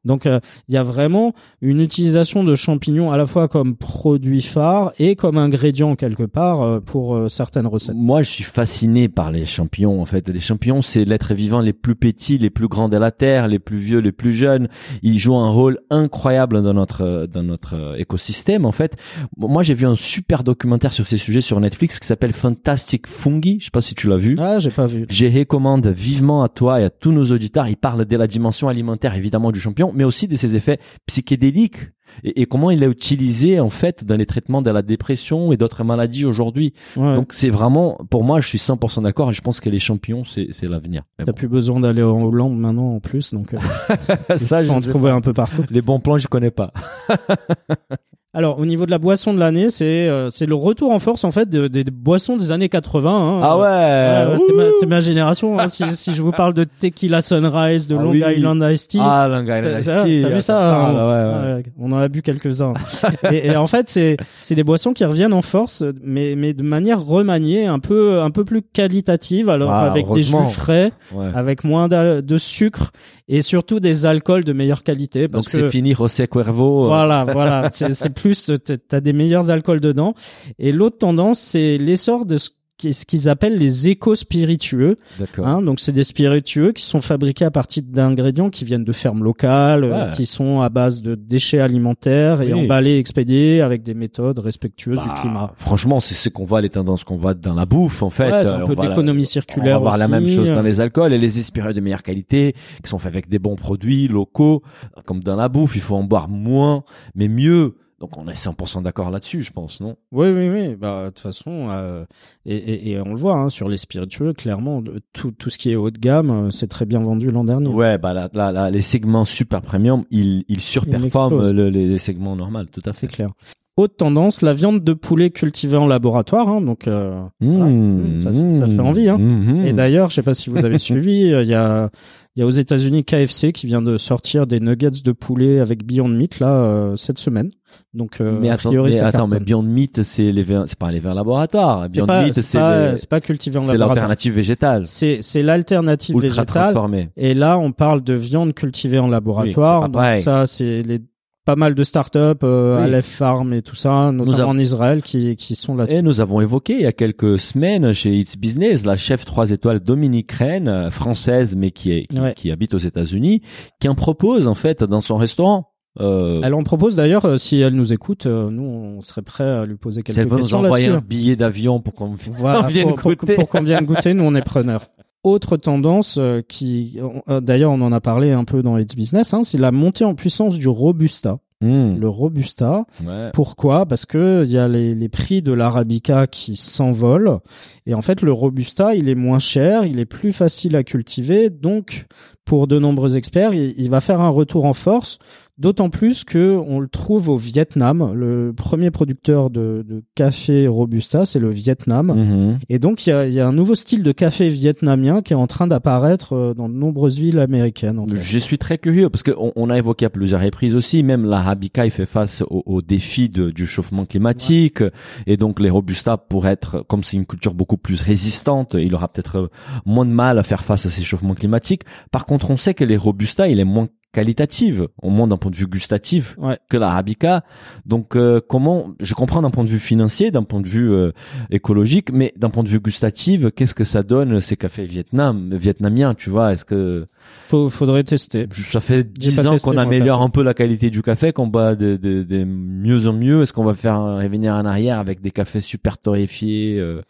Donc 0.05 0.27
euh, 0.27 0.40
il 0.68 0.75
y 0.75 0.79
a 0.79 0.83
vraiment 0.83 1.35
une 1.61 1.81
utilisation 1.81 2.45
de 2.45 2.55
champignons 2.55 3.11
à 3.11 3.16
la 3.16 3.27
fois 3.27 3.49
comme 3.49 3.77
produit 3.77 4.42
phare 4.42 4.92
et 4.99 5.16
comme 5.16 5.38
ingrédient 5.38 5.97
quelque 5.97 6.25
part 6.25 6.62
euh, 6.62 6.81
pour 6.81 7.16
euh, 7.16 7.29
certaines 7.29 7.66
recettes. 7.66 7.97
Moi, 7.97 8.23
je 8.23 8.31
suis 8.31 8.45
fasciné 8.45 9.09
par 9.09 9.31
les 9.31 9.45
champignons. 9.45 10.01
En 10.01 10.05
fait, 10.05 10.29
les 10.29 10.40
champignons, 10.40 10.83
c'est 10.83 11.05
l'être 11.05 11.35
vivant 11.35 11.61
les 11.61 11.73
plus 11.73 11.97
petits, 11.97 12.38
les 12.38 12.51
plus 12.51 12.68
grands 12.68 12.88
de 12.88 12.97
la 12.97 13.11
terre, 13.11 13.49
les 13.49 13.59
plus 13.59 13.79
vieux, 13.79 13.99
les 13.99 14.12
plus 14.12 14.33
jeunes. 14.33 14.68
Ils 15.03 15.18
jouent 15.18 15.37
un 15.37 15.51
rôle 15.51 15.81
incroyable 15.90 16.62
dans 16.62 16.75
notre 16.75 17.27
dans 17.27 17.42
notre 17.42 17.97
écosystème. 17.99 18.64
En 18.64 18.73
fait, 18.73 18.97
moi, 19.37 19.62
j'ai 19.62 19.75
vu 19.75 19.87
un 19.87 19.97
super 19.97 20.45
documentaire 20.45 20.92
sur 20.92 21.07
ces 21.07 21.18
sujets 21.18 21.40
sur 21.40 21.59
Netflix 21.61 21.99
qui 21.99 22.07
s'appelle 22.07 22.33
Fantastic 22.33 23.07
Fungi. 23.07 23.59
Je 23.61 23.71
pas 23.72 23.80
si 23.80 23.94
tu 23.94 24.08
l'as 24.08 24.16
vu. 24.16 24.37
Ah, 24.38 24.58
j'ai 24.58 24.70
pas 24.70 24.87
vu. 24.87 25.06
Je 25.08 25.26
recommande 25.26 25.87
vivement 25.87 26.42
à 26.44 26.48
toi 26.48 26.80
et 26.80 26.85
à 26.85 26.90
tous 26.90 27.11
nos 27.11 27.24
auditeurs. 27.32 27.66
Il 27.68 27.76
parle 27.76 28.04
de 28.04 28.16
la 28.16 28.26
dimension 28.26 28.68
alimentaire, 28.68 29.14
évidemment, 29.14 29.50
du 29.50 29.58
champignon, 29.58 29.92
mais 29.94 30.04
aussi 30.04 30.28
de 30.28 30.37
ses 30.37 30.56
effets 30.56 30.78
psychédéliques 31.06 31.78
et, 32.24 32.42
et 32.42 32.46
comment 32.46 32.70
il 32.70 32.82
est 32.82 32.88
utilisé, 32.88 33.61
en 33.61 33.70
fait, 33.70 34.04
dans 34.04 34.16
les 34.16 34.26
traitements 34.26 34.62
de 34.62 34.70
la 34.70 34.82
dépression 34.82 35.52
et 35.52 35.56
d'autres 35.56 35.85
maladies 35.85 36.26
aujourd'hui. 36.26 36.72
Ouais. 36.96 37.14
Donc, 37.14 37.32
c'est 37.32 37.50
vraiment, 37.50 37.98
pour 38.11 38.24
moi, 38.24 38.40
je 38.40 38.48
suis 38.48 38.58
100% 38.58 39.02
d'accord 39.02 39.30
et 39.30 39.32
je 39.32 39.40
pense 39.40 39.61
que 39.61 39.70
les 39.70 39.78
champignons, 39.78 40.24
c'est, 40.24 40.48
c'est 40.50 40.68
l'avenir. 40.68 41.02
T'as 41.18 41.24
bon. 41.24 41.32
plus 41.32 41.48
besoin 41.48 41.80
d'aller 41.80 42.02
en 42.02 42.22
Hollande 42.22 42.58
maintenant 42.58 42.94
en 42.96 43.00
plus, 43.00 43.32
donc 43.32 43.54
euh, 43.54 43.58
ça, 44.37 44.62
je 44.62 44.70
en 44.70 44.80
sais 44.80 44.90
trouver 44.90 45.11
un 45.11 45.20
peu 45.20 45.32
partout. 45.32 45.64
Les 45.70 45.82
bons 45.82 46.00
plans, 46.00 46.18
je 46.18 46.28
connais 46.28 46.50
pas. 46.50 46.72
Alors 48.35 48.59
au 48.59 48.64
niveau 48.64 48.87
de 48.87 48.90
la 48.90 48.97
boisson 48.97 49.35
de 49.35 49.38
l'année, 49.38 49.68
c'est 49.68 50.09
euh, 50.09 50.31
c'est 50.31 50.47
le 50.47 50.55
retour 50.55 50.90
en 50.90 50.99
force 50.99 51.23
en 51.23 51.31
fait 51.31 51.51
de- 51.51 51.68
des 51.68 51.85
boissons 51.85 52.37
des 52.38 52.51
années 52.51 52.71
80. 52.71 53.11
hein. 53.11 53.40
Ah 53.42 53.59
ouais, 53.59 53.62
Ouais, 53.62 54.37
ouais, 54.57 54.71
c'est 54.81 54.87
ma, 54.87 55.01
génération. 55.01 55.59
hein. 55.59 55.68
si, 55.68 55.85
si 55.95 56.14
je 56.14 56.23
vous 56.23 56.33
parle 56.33 56.55
de 56.55 56.64
Tequila 56.64 57.21
Sunrise, 57.21 57.87
de 57.88 57.95
Ah 57.95 58.03
Long 58.03 58.11
oui. 58.12 58.25
Island 58.27 58.64
Iced 58.73 58.88
Tea, 58.88 58.99
Ah, 59.03 59.29
Long 59.29 59.42
Island 59.42 59.81
Iced 59.81 60.05
Tea, 60.05 60.23
t'as 60.23 60.29
vu 60.31 60.40
ça 60.40 60.55
parle, 60.55 60.97
hein 60.97 61.45
ouais, 61.45 61.47
ouais. 61.51 61.55
Ouais, 61.57 61.62
On 61.79 61.92
en 61.92 61.99
a 61.99 62.09
bu 62.09 62.23
quelques-uns. 62.23 62.73
et, 63.31 63.49
et 63.49 63.57
en 63.57 63.66
fait, 63.66 63.90
c'est 63.90 64.16
c'est 64.42 64.55
des 64.55 64.64
boissons 64.64 64.95
qui 64.95 65.05
reviennent 65.05 65.35
en 65.35 65.42
force, 65.42 65.85
mais 66.03 66.35
mais 66.35 66.55
de 66.55 66.62
manière 66.62 67.05
remaniée, 67.05 67.66
un 67.66 67.81
peu 67.81 68.23
un 68.23 68.31
peu 68.31 68.47
plus 68.47 68.62
qualitative, 68.62 69.51
alors 69.51 69.73
Ah, 69.73 69.90
avec 69.90 70.11
des 70.11 70.23
jus 70.23 70.33
frais, 70.53 70.92
avec 71.35 71.64
moins 71.64 71.87
de 71.88 72.37
sucre 72.38 72.92
et 73.35 73.40
surtout 73.42 73.81
des 73.81 74.05
alcools 74.05 74.45
de 74.45 74.53
meilleure 74.53 74.83
qualité. 74.83 75.27
Parce 75.27 75.47
Donc 75.47 75.51
c'est 75.51 75.71
fini 75.71 75.95
José 75.95 76.29
Cuervo. 76.29 76.85
euh, 76.85 76.87
voilà, 76.87 77.25
voilà, 77.25 77.71
c'est 77.73 78.11
plus 78.14 78.51
t'as- 78.88 79.01
des 79.01 79.12
meilleurs 79.14 79.51
alcools 79.51 79.81
dedans. 79.81 80.14
Et 80.59 80.71
l'autre 80.71 80.99
tendance, 80.99 81.40
c'est 81.40 81.79
l'essor 81.79 82.27
de 82.27 82.37
ce 82.37 82.51
ce 82.90 83.05
qu'ils 83.05 83.29
appellent 83.29 83.59
les 83.59 83.88
éco-spiritueux. 83.88 84.97
Hein, 85.38 85.62
donc 85.62 85.79
c'est 85.79 85.92
des 85.92 86.05
spiritueux 86.05 86.73
qui 86.73 86.85
sont 86.85 87.01
fabriqués 87.01 87.45
à 87.45 87.51
partir 87.51 87.83
d'ingrédients 87.87 88.51
qui 88.51 88.64
viennent 88.64 88.85
de 88.85 88.92
fermes 88.92 89.23
locales, 89.23 89.85
euh, 89.85 89.92
Ouais. 90.09 90.12
qui 90.16 90.27
sont 90.27 90.61
à 90.61 90.68
base 90.68 91.03
de 91.03 91.14
déchets 91.14 91.61
alimentaires 91.61 92.40
et 92.42 92.53
Oui. 92.53 92.64
emballés, 92.64 92.99
expédiés 92.99 93.61
avec 93.61 93.83
des 93.83 93.95
méthodes 93.95 94.38
respectueuses 94.40 95.01
du 95.01 95.09
Bah, 95.09 95.14
climat. 95.21 95.53
Franchement, 95.57 96.01
c'est 96.01 96.14
ce 96.14 96.29
qu'on 96.29 96.45
voit, 96.45 96.61
les 96.61 96.71
tendances 96.71 97.05
qu'on 97.05 97.16
voit 97.16 97.35
dans 97.35 97.55
la 97.55 97.66
bouffe, 97.66 98.03
en 98.03 98.11
fait. 98.11 98.31
Ouais, 98.33 98.45
c'est 98.45 98.51
Euh, 98.51 98.57
un 98.59 98.62
on 98.62 98.66
peu 98.66 98.75
va 98.75 98.83
la- 98.85 98.88
d'économie 98.90 99.23
On 99.23 99.27
circulaire 99.27 99.75
va 99.79 99.83
voir 99.83 99.99
la 99.99 100.09
même 100.09 100.29
chose 100.29 100.49
dans 100.51 100.62
les 100.62 100.81
alcools 100.81 101.12
et 101.12 101.18
les 101.18 101.29
spiritueux 101.29 101.75
de 101.75 101.81
meilleure 101.81 102.03
qualité 102.03 102.55
qui 102.83 102.88
sont 102.90 102.99
faits 102.99 103.12
avec 103.12 103.29
des 103.29 103.38
bons 103.38 103.57
produits 103.57 104.09
locaux. 104.09 104.62
Comme 105.05 105.23
dans 105.23 105.37
la 105.37 105.49
bouffe, 105.49 105.77
il 105.77 105.83
faut 105.83 105.95
en 105.95 106.05
boire 106.05 106.29
moins, 106.29 106.83
mais 107.14 107.29
mieux. 107.29 107.75
Donc 108.03 108.17
on 108.17 108.27
est 108.27 108.33
100% 108.35 108.83
d'accord 108.83 109.11
là-dessus, 109.12 109.43
je 109.43 109.53
pense, 109.53 109.81
non? 109.81 109.95
Oui, 110.11 110.29
oui, 110.31 110.49
oui. 110.49 110.75
Bah, 110.75 111.05
de 111.05 111.11
toute 111.11 111.21
façon, 111.21 111.69
euh, 111.71 112.05
et, 112.45 112.57
et, 112.57 112.91
et 112.91 113.01
on 113.01 113.11
le 113.11 113.17
voit 113.17 113.37
hein, 113.37 113.49
sur 113.49 113.69
les 113.69 113.77
spiritueux, 113.77 114.33
clairement, 114.33 114.83
tout, 115.12 115.31
tout 115.31 115.51
ce 115.51 115.57
qui 115.57 115.71
est 115.71 115.77
haut 115.77 115.93
de 115.93 115.99
gamme, 116.01 116.31
euh, 116.33 116.51
c'est 116.51 116.67
très 116.67 116.85
bien 116.85 116.99
vendu 116.99 117.31
l'an 117.31 117.45
dernier. 117.45 117.69
Ouais, 117.69 117.99
bah 117.99 118.12
là, 118.12 118.29
là, 118.35 118.51
là, 118.51 118.71
les 118.73 118.81
segments 118.83 119.25
super 119.25 119.62
premium, 119.62 120.03
ils, 120.11 120.45
ils 120.49 120.61
surperforment 120.61 121.53
le- 121.53 121.71
les, 121.71 121.87
les 121.87 121.99
segments 121.99 122.35
normaux, 122.35 122.65
tout 122.65 122.81
à 122.85 122.93
fait. 122.93 123.03
C'est 123.03 123.07
clair. 123.07 123.29
Haute 123.78 123.96
tendance, 123.96 124.42
la 124.42 124.52
viande 124.52 124.85
de 124.85 124.92
poulet 124.92 125.30
cultivée 125.30 125.78
en 125.78 125.87
laboratoire. 125.87 126.46
hein, 126.48 126.61
donc, 126.61 126.87
euh, 126.88 127.22
Mmh, 127.40 128.20
Ça- 128.20 128.30
ça 128.50 128.66
fait 128.66 128.80
envie, 128.80 129.08
hein. 129.08 129.16
mmh. 129.18 129.64
Et 129.64 129.72
d'ailleurs, 129.72 130.11
je 130.11 130.16
sais 130.16 130.22
pas 130.22 130.35
si 130.35 130.50
vous 130.50 130.62
avez 130.62 130.78
suivi, 130.78 131.32
euh, 131.32 131.42
il 131.42 131.48
y 131.48 131.54
a 131.54 131.88
il 132.35 132.40
y 132.40 132.42
a 132.42 132.46
aux 132.46 132.50
États-Unis 132.50 133.04
KFC 133.04 133.52
qui 133.52 133.66
vient 133.66 133.82
de 133.82 133.98
sortir 133.98 134.46
des 134.46 134.58
nuggets 134.58 135.02
de 135.04 135.12
poulet 135.12 135.58
avec 135.61 135.85
Beyond 135.85 136.08
Meat 136.08 136.40
là 136.40 136.48
euh, 136.48 136.96
cette 136.96 137.18
semaine. 137.18 137.50
Donc 137.92 138.20
mais 138.20 138.48
attends, 138.50 138.70
priori 138.70 138.92
mais, 138.92 139.00
attends, 139.00 139.26
mais. 139.26 139.38
Beyond 139.40 139.62
Meat, 139.62 140.02
c'est 140.02 140.32
les 140.32 140.44
c'est 140.66 140.78
pas 140.78 140.90
les 140.92 141.00
verres 141.00 141.14
laboratoires. 141.14 141.82
C'est 141.85 141.88
Beyond 141.90 142.06
pas- 142.06 142.24
Meat, 142.24 142.35
c'est 142.35 142.40
c'est 142.42 142.58
pas, 142.58 142.96
c'est 142.96 143.20
cultivé 143.20 143.58
en 143.58 143.61
c'est 143.61 143.72
laboratoire. 143.72 143.94
l'alternative 143.96 144.35
végétale, 144.35 144.85
C'est 144.87 145.18
c'est 145.20 145.42
l'alternative 145.42 146.18
végétale. 146.18 146.46
transformée. 146.46 147.11
Et 147.18 147.35
là, 147.35 147.58
on 147.58 147.72
parle 147.72 148.02
de 148.02 148.14
viande 148.14 148.54
cultivée 148.54 148.98
en 148.98 149.08
laboratoire. 149.08 149.82
Oui, 149.82 149.88
c'est. 149.92 149.92
Donc 149.92 150.20
ça, 150.22 150.46
c'est 150.46 150.82
les 150.82 151.00
pas 151.44 151.57
mal 151.57 151.74
de 151.74 151.83
startups, 151.83 152.18
euh, 152.44 152.76
Oui. 152.78 152.85
Aleph 152.85 153.07
Farm 153.07 153.52
et 153.52 153.62
tout 153.62 153.74
ça, 153.74 154.12
notamment 154.12 154.38
avons- 154.38 154.50
en 154.50 154.59
Israël, 154.59 155.02
qui 155.02 155.35
qui 155.37 155.55
sont 155.57 155.74
là-dessus. 155.74 155.96
Et 155.98 156.02
nous 156.02 156.20
avons 156.20 156.40
évoqué 156.40 156.74
il 156.74 156.83
y 156.83 156.87
a 156.87 156.92
quelques 156.92 157.38
semaines 157.40 157.92
chez 157.92 158.16
It's 158.16 158.37
Business 158.37 158.85
la 158.87 158.96
chef 158.96 159.24
3 159.24 159.50
étoiles 159.50 159.81
Dominique 159.81 160.31
Rennes, 160.33 160.68
euh, 160.68 160.90
française 160.90 161.57
mais 161.57 161.70
qui, 161.72 161.90
est, 161.92 162.07
qui, 162.07 162.20
Ouais. 162.20 162.35
qui 162.35 162.50
habite 162.52 162.74
aux 162.74 162.78
États-Unis, 162.78 163.42
qui 163.81 163.88
en 163.88 163.94
propose 163.94 164.46
en 164.48 164.55
fait 164.55 164.85
dans 164.85 165.00
son 165.00 165.16
restaurant. 165.16 165.68
Euh, 166.00 166.40
Elle 166.42 166.55
en 166.55 166.62
propose 166.62 166.96
d'ailleurs, 166.96 167.26
euh, 167.26 167.37
si 167.37 167.59
elle 167.61 167.74
nous 167.74 167.92
écoute, 167.92 168.24
euh, 168.24 168.48
nous 168.50 168.62
on 168.62 169.02
serait 169.02 169.20
prêt 169.20 169.44
à 169.44 169.66
lui 169.66 169.76
poser 169.76 170.00
si 170.00 170.05
quelques 170.05 170.18
elle 170.18 170.24
veut 170.24 170.31
nous 170.37 170.38
questions 170.38 170.61
envoyer 170.61 170.87
un 170.88 171.02
billet 171.07 171.37
d'avion 171.37 171.81
pour 171.81 171.92
qu'on 171.94 172.14
Voilà, 172.38 172.62
vienne 172.66 172.88
pour, 172.88 172.96
pour- 172.96 173.11
goûter. 173.14 173.35
pour 173.35 173.48
qu'on 173.48 173.62
vienne 173.62 173.85
goûter, 173.85 174.14
nous 174.14 174.24
on 174.24 174.35
est 174.35 174.40
preneurs. 174.42 174.87
Autre 175.24 175.56
tendance 175.56 176.16
euh, 176.18 176.42
qui, 176.46 176.98
euh, 177.28 177.40
d'ailleurs 177.40 177.70
on 177.70 177.80
en 177.80 177.92
a 177.92 178.00
parlé 178.00 178.32
un 178.32 178.44
peu 178.44 178.62
dans 178.62 178.76
It's 178.76 178.96
Business, 178.96 179.32
hein, 179.35 179.44
c'est 179.44 179.58
la 179.58 179.70
montée 179.70 180.04
en 180.04 180.14
puissance 180.14 180.58
du 180.58 180.66
Robusta. 180.68 181.38
Mmh. 181.61 181.98
Le 182.00 182.08
Robusta, 182.08 182.87
Ouais. 183.06 183.30
pourquoi? 183.32 183.87
Parce 183.87 184.04
que 184.04 184.42
il 184.44 184.50
y 184.50 184.58
a 184.58 184.66
les, 184.66 184.96
les 184.96 185.08
prix 185.08 185.42
de 185.42 185.52
l'arabica 185.52 186.26
qui 186.26 186.56
s'envolent 186.56 187.38
et 187.87 187.94
en 187.94 188.00
fait 188.00 188.20
le 188.22 188.32
robusta 188.32 188.96
il 188.96 189.08
est 189.08 189.14
moins 189.14 189.38
cher, 189.38 189.85
il 189.85 190.00
est 190.00 190.04
plus 190.04 190.32
facile 190.32 190.74
à 190.74 190.82
cultiver, 190.82 191.50
donc 191.50 192.06
pour 192.44 192.66
de 192.66 192.80
nombreux 192.80 193.16
experts 193.16 193.54
il, 193.54 193.74
il 193.78 193.90
va 193.90 194.00
faire 194.00 194.20
un 194.20 194.28
retour 194.28 194.64
en 194.64 194.72
force. 194.72 195.20
D'autant 195.62 195.90
plus 195.90 196.25
que 196.25 196.57
on 196.66 196.81
le 196.81 196.88
trouve 196.88 197.29
au 197.29 197.37
Vietnam. 197.37 198.12
Le 198.14 198.53
premier 198.53 198.90
producteur 198.90 199.48
de, 199.48 199.85
de 199.88 200.03
café 200.16 200.66
robusta, 200.66 201.25
c'est 201.25 201.38
le 201.38 201.51
Vietnam. 201.51 202.07
Mhm. 202.09 202.59
Et 202.68 202.81
donc 202.81 203.07
il 203.07 203.11
y 203.11 203.12
a, 203.12 203.29
y 203.29 203.38
a 203.38 203.46
un 203.46 203.53
nouveau 203.53 203.77
style 203.77 204.03
de 204.03 204.11
café 204.11 204.48
vietnamien 204.48 205.22
qui 205.22 205.35
est 205.35 205.37
en 205.37 205.46
train 205.46 205.68
d'apparaître 205.68 206.33
euh, 206.33 206.53
dans 206.53 206.68
de 206.68 206.75
nombreuses 206.75 207.18
villes 207.18 207.38
américaines. 207.38 208.01
en 208.01 208.07
fait. 208.09 208.16
Je 208.16 208.38
suis 208.38 208.59
très 208.59 208.77
curieux 208.77 209.09
parce 209.09 209.22
qu'on 209.22 209.53
on 209.55 209.70
a 209.70 209.79
évoqué 209.79 210.05
à 210.07 210.11
plusieurs 210.11 210.40
reprises 210.40 210.75
aussi, 210.75 211.05
même 211.05 211.25
l'arabica 211.25 211.85
il 211.87 211.92
fait 211.92 212.07
face 212.07 212.42
au, 212.51 212.64
au 212.66 212.83
défi 212.83 213.29
de- 213.29 213.51
du 213.51 213.64
chauffement 213.66 214.05
climatique 214.05 214.83
et 215.29 215.37
donc 215.37 215.61
les 215.61 215.70
robustas 215.70 216.16
pour 216.16 216.48
être 216.48 216.85
comme 216.88 217.05
c'est 217.05 217.16
une 217.16 217.27
culture 217.27 217.55
beaucoup 217.55 217.77
plus 217.77 218.03
résistante, 218.03 218.75
il 218.75 218.92
aura 218.96 219.07
peut-être 219.07 219.37
euh, 219.38 219.48
moins 219.87 220.07
de 220.07 220.11
mal 220.11 220.38
à 220.40 220.42
faire 220.42 220.64
face 220.64 220.87
à 220.87 220.90
ces 220.90 221.05
chauffements 221.05 221.35
climatiques. 221.35 221.83
Par 222.11 222.27
contre, 222.27 222.51
on 222.51 222.57
sait 222.57 222.75
que 222.75 222.85
les 222.85 222.96
robustas 222.96 223.46
il 223.46 223.61
est 223.61 223.64
moins 223.64 223.87
qualitative, 224.12 224.88
au 225.03 225.11
moins 225.11 225.27
d'un 225.27 225.37
point 225.38 225.51
de 225.51 225.57
vue 225.57 225.66
gustatif, 225.66 226.37
Ouais. 226.38 226.59
que 226.68 226.77
l'arabica. 226.77 227.44
Donc 227.87 228.14
euh, 228.16 228.40
comment 228.46 228.88
je 229.01 229.14
comprends 229.14 229.42
d'un 229.42 229.51
point 229.51 229.64
de 229.64 229.68
vue 229.68 229.79
financier, 229.79 230.31
d'un 230.31 230.42
point 230.42 230.61
de 230.61 230.68
vue 230.68 230.92
euh, 230.92 231.12
écologique, 231.51 232.11
mais 232.12 232.33
d'un 232.37 232.51
point 232.51 232.62
de 232.62 232.68
vue 232.68 232.81
gustatif, 232.81 233.46
qu'est-ce 233.57 233.75
que 233.75 233.85
ça 233.85 234.03
donne 234.03 234.40
ces 234.40 234.57
cafés 234.57 234.85
vietnam 234.85 235.55
vietnamiens, 235.55 236.14
tu 236.14 236.31
vois? 236.31 236.53
Est-ce 236.53 236.64
que 236.64 237.07
Faut, 237.46 237.70
faudrait 237.70 238.05
tester. 238.05 238.48
ça 238.70 238.81
fait 238.81 239.05
dix 239.11 239.46
ans 239.46 239.57
qu'on 239.57 239.77
améliore 239.77 240.22
un 240.22 240.31
peu 240.31 240.42
la 240.42 240.55
qualité 240.55 240.90
du 240.90 241.03
café, 241.03 241.33
qu'on 241.33 241.46
bat 241.46 241.75
de, 241.75 241.96
de, 241.96 242.22
de 242.22 242.44
mieux 242.44 243.07
en 243.09 243.12
mieux. 243.12 243.42
Est-ce 243.42 243.53
qu'on 243.53 243.64
va 243.64 243.75
faire 243.75 244.01
revenir 244.03 244.55
en 244.55 244.64
arrière 244.66 244.98
avec 244.98 245.20
des 245.20 245.31
cafés 245.31 245.61
super 245.61 245.98
torréfiés, 245.98 246.79
euh, 246.79 247.01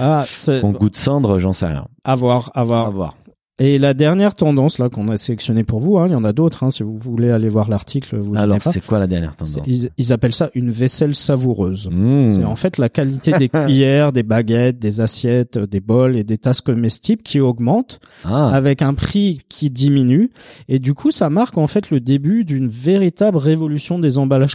Ah, 0.00 0.24
qu'on 0.60 0.72
goûte 0.72 0.96
cendre? 0.96 1.38
J'en 1.38 1.52
sais 1.52 1.66
rien. 1.66 1.86
à 2.04 2.14
voir, 2.14 2.50
à 2.54 2.62
voir. 2.62 2.86
À 2.86 2.90
voir. 2.90 3.16
Et 3.60 3.78
la 3.78 3.92
dernière 3.92 4.34
tendance 4.36 4.78
là 4.78 4.88
qu'on 4.88 5.08
a 5.08 5.16
sélectionnée 5.16 5.64
pour 5.64 5.80
vous, 5.80 5.98
hein, 5.98 6.06
il 6.06 6.12
y 6.12 6.14
en 6.14 6.22
a 6.24 6.32
d'autres. 6.32 6.62
Hein, 6.62 6.70
si 6.70 6.82
vous 6.84 6.96
voulez 7.00 7.30
aller 7.30 7.48
voir 7.48 7.68
l'article, 7.68 8.16
vous 8.16 8.34
Alors, 8.36 8.46
gênez 8.56 8.58
pas. 8.60 8.70
c'est 8.72 8.86
quoi 8.86 8.98
la 9.00 9.06
dernière 9.08 9.34
tendance 9.34 9.58
Ils, 9.66 9.90
ils 9.98 10.12
appellent 10.12 10.32
ça 10.32 10.50
une 10.54 10.70
vaisselle 10.70 11.14
savoureuse. 11.16 11.88
Mmh. 11.90 12.30
C'est 12.36 12.44
en 12.44 12.54
fait 12.54 12.78
la 12.78 12.88
qualité 12.88 13.32
des 13.38 13.48
cuillères, 13.48 14.12
des 14.12 14.22
baguettes, 14.22 14.78
des 14.78 15.00
assiettes, 15.00 15.58
des 15.58 15.80
bols 15.80 16.16
et 16.16 16.22
des 16.24 16.38
tasses 16.38 16.60
comestibles 16.60 17.22
qui 17.22 17.40
augmentent 17.40 17.98
Ah, 18.24 18.48
avec 18.54 18.80
un 18.80 18.94
prix 18.94 19.40
qui 19.48 19.70
diminue. 19.70 20.30
Et 20.68 20.78
du 20.78 20.94
coup, 20.94 21.10
ça 21.10 21.28
marque 21.28 21.58
en 21.58 21.66
fait 21.66 21.90
le 21.90 21.98
début 22.00 22.44
d'une 22.44 22.68
véritable 22.68 23.38
révolution 23.38 23.98
des 23.98 24.18
emballages 24.18 24.54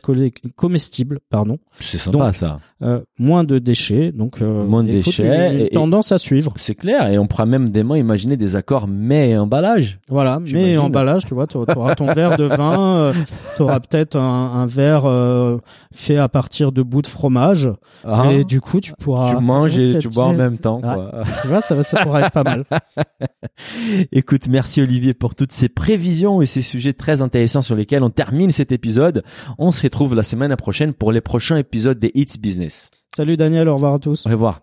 comestibles. 0.55 1.19
Pardon. 1.29 1.57
c'est 1.79 1.97
sympa 1.97 2.17
donc, 2.19 2.33
ça. 2.35 2.59
Euh, 2.81 3.01
moins 3.17 3.43
de 3.43 3.59
déchets, 3.59 4.11
donc 4.11 4.41
euh, 4.41 4.65
Moins 4.65 4.83
de 4.83 4.89
écoute, 4.89 5.05
déchets 5.05 5.51
Une, 5.53 5.59
une 5.59 5.65
et- 5.65 5.69
tendance 5.69 6.11
à 6.11 6.17
suivre. 6.17 6.53
C'est 6.57 6.75
clair. 6.75 7.09
Et 7.09 7.17
on 7.17 7.27
pourra 7.27 7.45
même 7.45 7.69
dément 7.69 7.95
imaginer 7.95 8.37
des 8.37 8.55
accords 8.55 8.87
mais 8.93 9.37
emballage. 9.37 9.99
Voilà, 10.07 10.39
mais 10.51 10.77
emballage, 10.77 11.25
tu 11.25 11.33
vois, 11.33 11.47
tu 11.47 11.57
auras 11.57 11.95
ton 11.95 12.05
verre 12.13 12.37
de 12.37 12.45
vin, 12.45 13.11
tu 13.55 13.61
auras 13.61 13.79
peut-être 13.79 14.15
un, 14.15 14.51
un 14.53 14.65
verre 14.65 15.05
euh, 15.05 15.57
fait 15.93 16.17
à 16.17 16.29
partir 16.29 16.71
de 16.71 16.81
bouts 16.81 17.01
de 17.01 17.07
fromage, 17.07 17.69
Ah, 18.05 18.31
et 18.31 18.43
du 18.43 18.61
coup 18.61 18.79
tu 18.79 18.93
pourras. 18.93 19.33
tu 19.35 19.41
manges 19.41 19.77
et 19.79 19.97
tu 19.99 20.09
bois 20.09 20.25
en 20.25 20.33
même 20.33 20.57
temps. 20.57 20.79
Ah. 20.83 20.93
Quoi. 20.93 21.11
Tu 21.41 21.47
vois, 21.47 21.61
ça, 21.61 21.81
ça 21.83 22.03
pourrait 22.03 22.21
être 22.23 22.31
pas 22.31 22.43
mal. 22.43 22.63
Écoute, 24.11 24.47
merci 24.47 24.81
Olivier 24.81 25.13
pour 25.13 25.35
toutes 25.35 25.51
ces 25.51 25.69
prévisions 25.69 26.41
et 26.41 26.45
ces 26.45 26.61
sujets 26.61 26.93
très 26.93 27.21
intéressants 27.21 27.61
sur 27.61 27.75
lesquels 27.75 28.03
on 28.03 28.09
termine 28.09 28.51
cet 28.51 28.71
épisode. 28.71 29.23
On 29.57 29.71
se 29.71 29.81
retrouve 29.81 30.15
la 30.15 30.23
semaine 30.23 30.55
prochaine 30.55 30.93
pour 30.93 31.11
les 31.11 31.21
prochains 31.21 31.57
épisodes 31.57 31.99
des 31.99 32.11
Hits 32.15 32.37
Business. 32.39 32.91
Salut 33.15 33.37
Daniel, 33.37 33.69
au 33.69 33.75
revoir 33.75 33.93
à 33.93 33.99
tous. 33.99 34.25
Au 34.25 34.29
revoir. 34.29 34.62